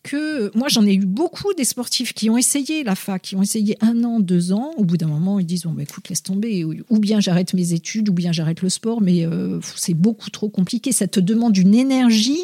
que 0.07 0.57
moi 0.57 0.69
j'en 0.69 0.87
ai 0.87 0.95
eu 0.95 1.05
beaucoup 1.05 1.53
des 1.55 1.65
sportifs 1.65 2.13
qui 2.13 2.31
ont 2.31 2.39
essayé 2.39 2.85
la 2.85 2.95
fac, 2.95 3.23
qui 3.23 3.37
ont 3.37 3.43
essayé 3.43 3.77
un 3.81 4.05
an, 4.05 4.21
deux 4.21 4.53
ans. 4.53 4.71
Au 4.77 4.85
bout 4.85 4.97
d'un 4.97 5.09
moment, 5.09 5.39
ils 5.41 5.47
disent 5.47 5.65
bon 5.65 5.73
bah, 5.73 5.83
écoute 5.83 6.09
laisse 6.09 6.23
tomber, 6.23 6.65
ou 6.65 6.99
bien 6.99 7.21
j'arrête 7.21 7.55
mes 7.55 7.73
études, 7.73 8.09
ou 8.09 8.13
bien 8.13 8.33
j'arrête 8.33 8.63
le 8.63 8.69
sport, 8.69 9.01
mais 9.01 9.27
euh, 9.27 9.61
c'est 9.75 9.95
beaucoup 9.95 10.31
trop 10.31 10.49
compliqué. 10.49 10.93
Ça 10.93 11.09
te 11.09 11.21
demande 11.21 11.57
une 11.57 11.75
énergie 11.75 12.41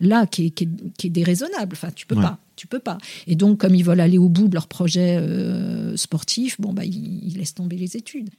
là 0.00 0.26
qui 0.26 0.46
est, 0.46 1.08
déraisonnable. 1.08 1.74
Enfin, 1.74 1.90
tu 1.94 2.06
peux 2.06 2.16
pas, 2.16 2.38
tu 2.56 2.66
peux 2.66 2.78
pas. 2.78 2.98
Et 3.26 3.36
donc, 3.36 3.58
comme 3.58 3.74
ils 3.74 3.84
veulent 3.84 4.00
aller 4.00 4.18
au 4.18 4.28
bout 4.28 4.48
de 4.48 4.54
leur 4.54 4.68
projet 4.68 5.16
euh, 5.16 5.96
sportif, 5.96 6.60
bon 6.60 6.72
bah 6.72 6.84
ils, 6.84 7.36
laissent 7.36 7.54
tomber 7.54 7.76
les 7.76 7.96
études. 7.96 8.30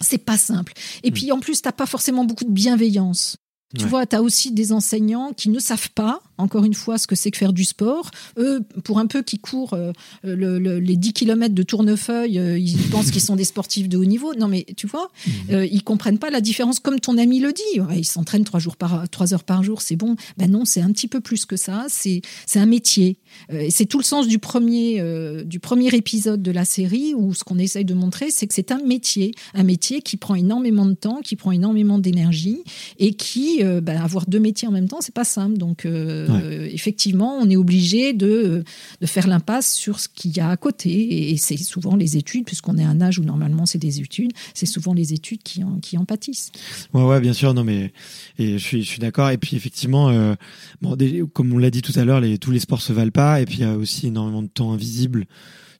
C'est 0.00 0.18
pas 0.18 0.36
simple. 0.36 0.72
Et 1.02 1.10
mm. 1.10 1.14
puis 1.14 1.32
en 1.32 1.40
plus, 1.40 1.62
t'as 1.62 1.72
pas 1.72 1.86
forcément 1.86 2.24
beaucoup 2.24 2.44
de 2.44 2.50
bienveillance. 2.50 3.36
Tu 3.76 3.84
vois, 3.86 4.06
tu 4.06 4.14
as 4.14 4.22
aussi 4.22 4.52
des 4.52 4.72
enseignants 4.72 5.32
qui 5.32 5.48
ne 5.48 5.58
savent 5.58 5.90
pas, 5.90 6.20
encore 6.38 6.64
une 6.64 6.74
fois, 6.74 6.98
ce 6.98 7.06
que 7.06 7.16
c'est 7.16 7.30
que 7.30 7.38
faire 7.38 7.52
du 7.52 7.64
sport. 7.64 8.10
Eux, 8.38 8.60
pour 8.84 8.98
un 8.98 9.06
peu 9.06 9.22
qui 9.22 9.38
courent 9.38 9.74
euh, 9.74 9.92
les 10.24 10.96
10 10.96 11.12
km 11.12 11.54
de 11.54 11.62
tournefeuille, 11.62 12.38
euh, 12.38 12.58
ils 12.58 12.76
pensent 12.90 13.10
qu'ils 13.10 13.22
sont 13.22 13.36
des 13.36 13.44
sportifs 13.44 13.88
de 13.88 13.96
haut 13.96 14.04
niveau. 14.04 14.34
Non, 14.34 14.46
mais 14.46 14.64
tu 14.76 14.86
vois, 14.86 15.10
mhm. 15.26 15.32
euh, 15.50 15.66
ils 15.66 15.82
comprennent 15.82 16.18
pas 16.18 16.30
la 16.30 16.40
différence. 16.40 16.78
Comme 16.78 17.00
ton 17.00 17.18
ami 17.18 17.40
le 17.40 17.52
dit, 17.52 17.80
ils 17.94 18.04
s'entraînent 18.06 18.44
trois, 18.44 18.60
jours 18.60 18.76
par, 18.76 19.08
trois 19.08 19.34
heures 19.34 19.44
par 19.44 19.62
jour, 19.62 19.82
c'est 19.82 19.96
bon. 19.96 20.16
Ben 20.36 20.50
non, 20.50 20.64
c'est 20.64 20.80
un 20.80 20.92
petit 20.92 21.08
peu 21.08 21.20
plus 21.20 21.44
que 21.44 21.56
ça. 21.56 21.86
C'est 21.88 22.22
un 22.54 22.66
métier. 22.66 23.18
Et 23.50 23.70
c'est 23.70 23.86
tout 23.86 23.98
le 23.98 24.04
sens 24.04 24.26
du 24.26 24.38
premier, 24.38 25.02
du 25.44 25.60
premier 25.60 25.94
épisode 25.94 26.42
de 26.42 26.50
la 26.50 26.64
série 26.64 27.14
où 27.14 27.34
ce 27.34 27.44
qu'on 27.44 27.58
essaye 27.58 27.84
de 27.84 27.94
montrer, 27.94 28.30
c'est 28.30 28.46
que 28.46 28.54
c'est 28.54 28.72
un 28.72 28.82
métier. 28.82 29.32
Un 29.54 29.62
métier 29.62 30.02
qui 30.02 30.16
prend 30.16 30.34
énormément 30.34 30.86
de 30.86 30.94
temps, 30.94 31.20
qui 31.22 31.36
prend 31.36 31.52
énormément 31.52 31.98
d'énergie 31.98 32.62
et 32.98 33.14
qui 33.14 33.62
euh, 33.62 33.80
bah, 33.80 34.02
avoir 34.02 34.26
deux 34.26 34.40
métiers 34.40 34.68
en 34.68 34.72
même 34.72 34.88
temps, 34.88 35.00
c'est 35.00 35.14
pas 35.14 35.24
simple. 35.24 35.58
Donc, 35.58 35.84
euh, 35.84 36.68
effectivement, 36.72 37.38
on 37.40 37.48
est 37.48 37.56
obligé 37.56 38.12
de, 38.12 38.64
de 39.00 39.06
faire 39.06 39.26
l'impasse 39.26 39.74
sur 39.74 40.00
ce 40.00 40.08
qu'il 40.08 40.36
y 40.36 40.40
a 40.40 40.50
à 40.50 40.56
côté. 40.56 41.30
Et 41.30 41.36
c'est 41.36 41.56
souvent 41.56 41.96
les 41.96 42.16
études, 42.16 42.44
puisqu'on 42.44 42.78
est 42.78 42.84
à 42.84 42.88
un 42.88 43.00
âge 43.00 43.18
où 43.18 43.24
normalement 43.24 43.66
c'est 43.66 43.78
des 43.78 44.00
études, 44.00 44.32
c'est 44.54 44.66
souvent 44.66 44.94
les 44.94 45.12
études 45.12 45.42
qui 45.42 45.62
en, 45.64 45.78
qui 45.78 45.98
en 45.98 46.04
pâtissent. 46.04 46.52
Ouais, 46.92 47.02
ouais, 47.02 47.20
bien 47.20 47.32
sûr. 47.32 47.54
Non, 47.54 47.64
mais 47.64 47.92
et 48.38 48.58
je 48.58 48.64
suis, 48.64 48.82
je 48.82 48.88
suis 48.88 49.00
d'accord. 49.00 49.30
Et 49.30 49.38
puis, 49.38 49.56
effectivement, 49.56 50.08
euh, 50.08 50.34
bon, 50.82 50.96
comme 51.32 51.52
on 51.52 51.58
l'a 51.58 51.70
dit 51.70 51.82
tout 51.82 51.92
à 51.96 52.04
l'heure, 52.04 52.20
les, 52.20 52.38
tous 52.38 52.50
les 52.50 52.60
sports 52.60 52.82
se 52.82 52.92
valent 52.92 53.10
pas. 53.10 53.25
Et 53.40 53.44
puis, 53.44 53.56
il 53.58 53.60
y 53.62 53.64
a 53.64 53.76
aussi 53.76 54.08
énormément 54.08 54.42
de 54.42 54.48
temps 54.48 54.72
invisible 54.72 55.26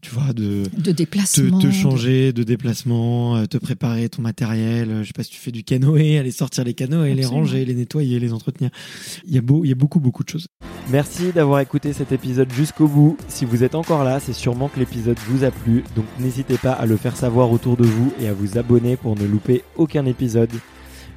tu 0.06 0.14
vois, 0.14 0.32
de, 0.32 0.64
de 0.76 0.92
déplacement, 0.92 1.58
te, 1.58 1.70
changer, 1.70 2.32
de... 2.32 2.44
déplacement, 2.44 3.36
euh, 3.36 3.46
te 3.46 3.56
préparer 3.58 4.08
ton 4.08 4.22
matériel. 4.22 4.90
Euh, 4.90 5.02
je 5.02 5.08
sais 5.08 5.12
pas 5.12 5.24
si 5.24 5.30
tu 5.30 5.40
fais 5.40 5.50
du 5.50 5.64
canoë, 5.64 6.18
aller 6.18 6.30
sortir 6.30 6.62
les 6.62 6.74
canoës, 6.74 7.12
les 7.12 7.26
ranger, 7.26 7.64
les 7.64 7.74
nettoyer, 7.74 8.20
les 8.20 8.32
entretenir. 8.32 8.70
Il 9.26 9.34
y 9.34 9.38
a 9.38 9.40
beau, 9.40 9.64
il 9.64 9.68
y 9.68 9.72
a 9.72 9.74
beaucoup, 9.74 9.98
beaucoup 9.98 10.22
de 10.22 10.28
choses. 10.28 10.46
Merci 10.90 11.32
d'avoir 11.32 11.58
écouté 11.58 11.92
cet 11.92 12.12
épisode 12.12 12.52
jusqu'au 12.52 12.86
bout. 12.86 13.16
Si 13.26 13.44
vous 13.44 13.64
êtes 13.64 13.74
encore 13.74 14.04
là, 14.04 14.20
c'est 14.20 14.32
sûrement 14.32 14.68
que 14.68 14.78
l'épisode 14.78 15.18
vous 15.26 15.42
a 15.42 15.50
plu. 15.50 15.82
Donc 15.96 16.04
n'hésitez 16.20 16.58
pas 16.58 16.72
à 16.72 16.86
le 16.86 16.96
faire 16.96 17.16
savoir 17.16 17.50
autour 17.50 17.76
de 17.76 17.84
vous 17.84 18.12
et 18.20 18.28
à 18.28 18.32
vous 18.32 18.58
abonner 18.58 18.96
pour 18.96 19.16
ne 19.16 19.24
louper 19.24 19.64
aucun 19.76 20.06
épisode. 20.06 20.50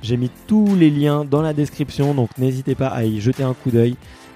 J'ai 0.02 0.18
mis 0.18 0.32
tous 0.48 0.76
les 0.76 0.90
liens 0.90 1.26
dans 1.26 1.42
la 1.42 1.54
description, 1.54 2.14
donc 2.14 2.30
n'hésitez 2.38 2.74
pas 2.74 2.88
à 2.88 3.04
y 3.04 3.20
jeter 3.20 3.44
un 3.44 3.54
coup 3.54 3.70
d'œil. 3.70 3.96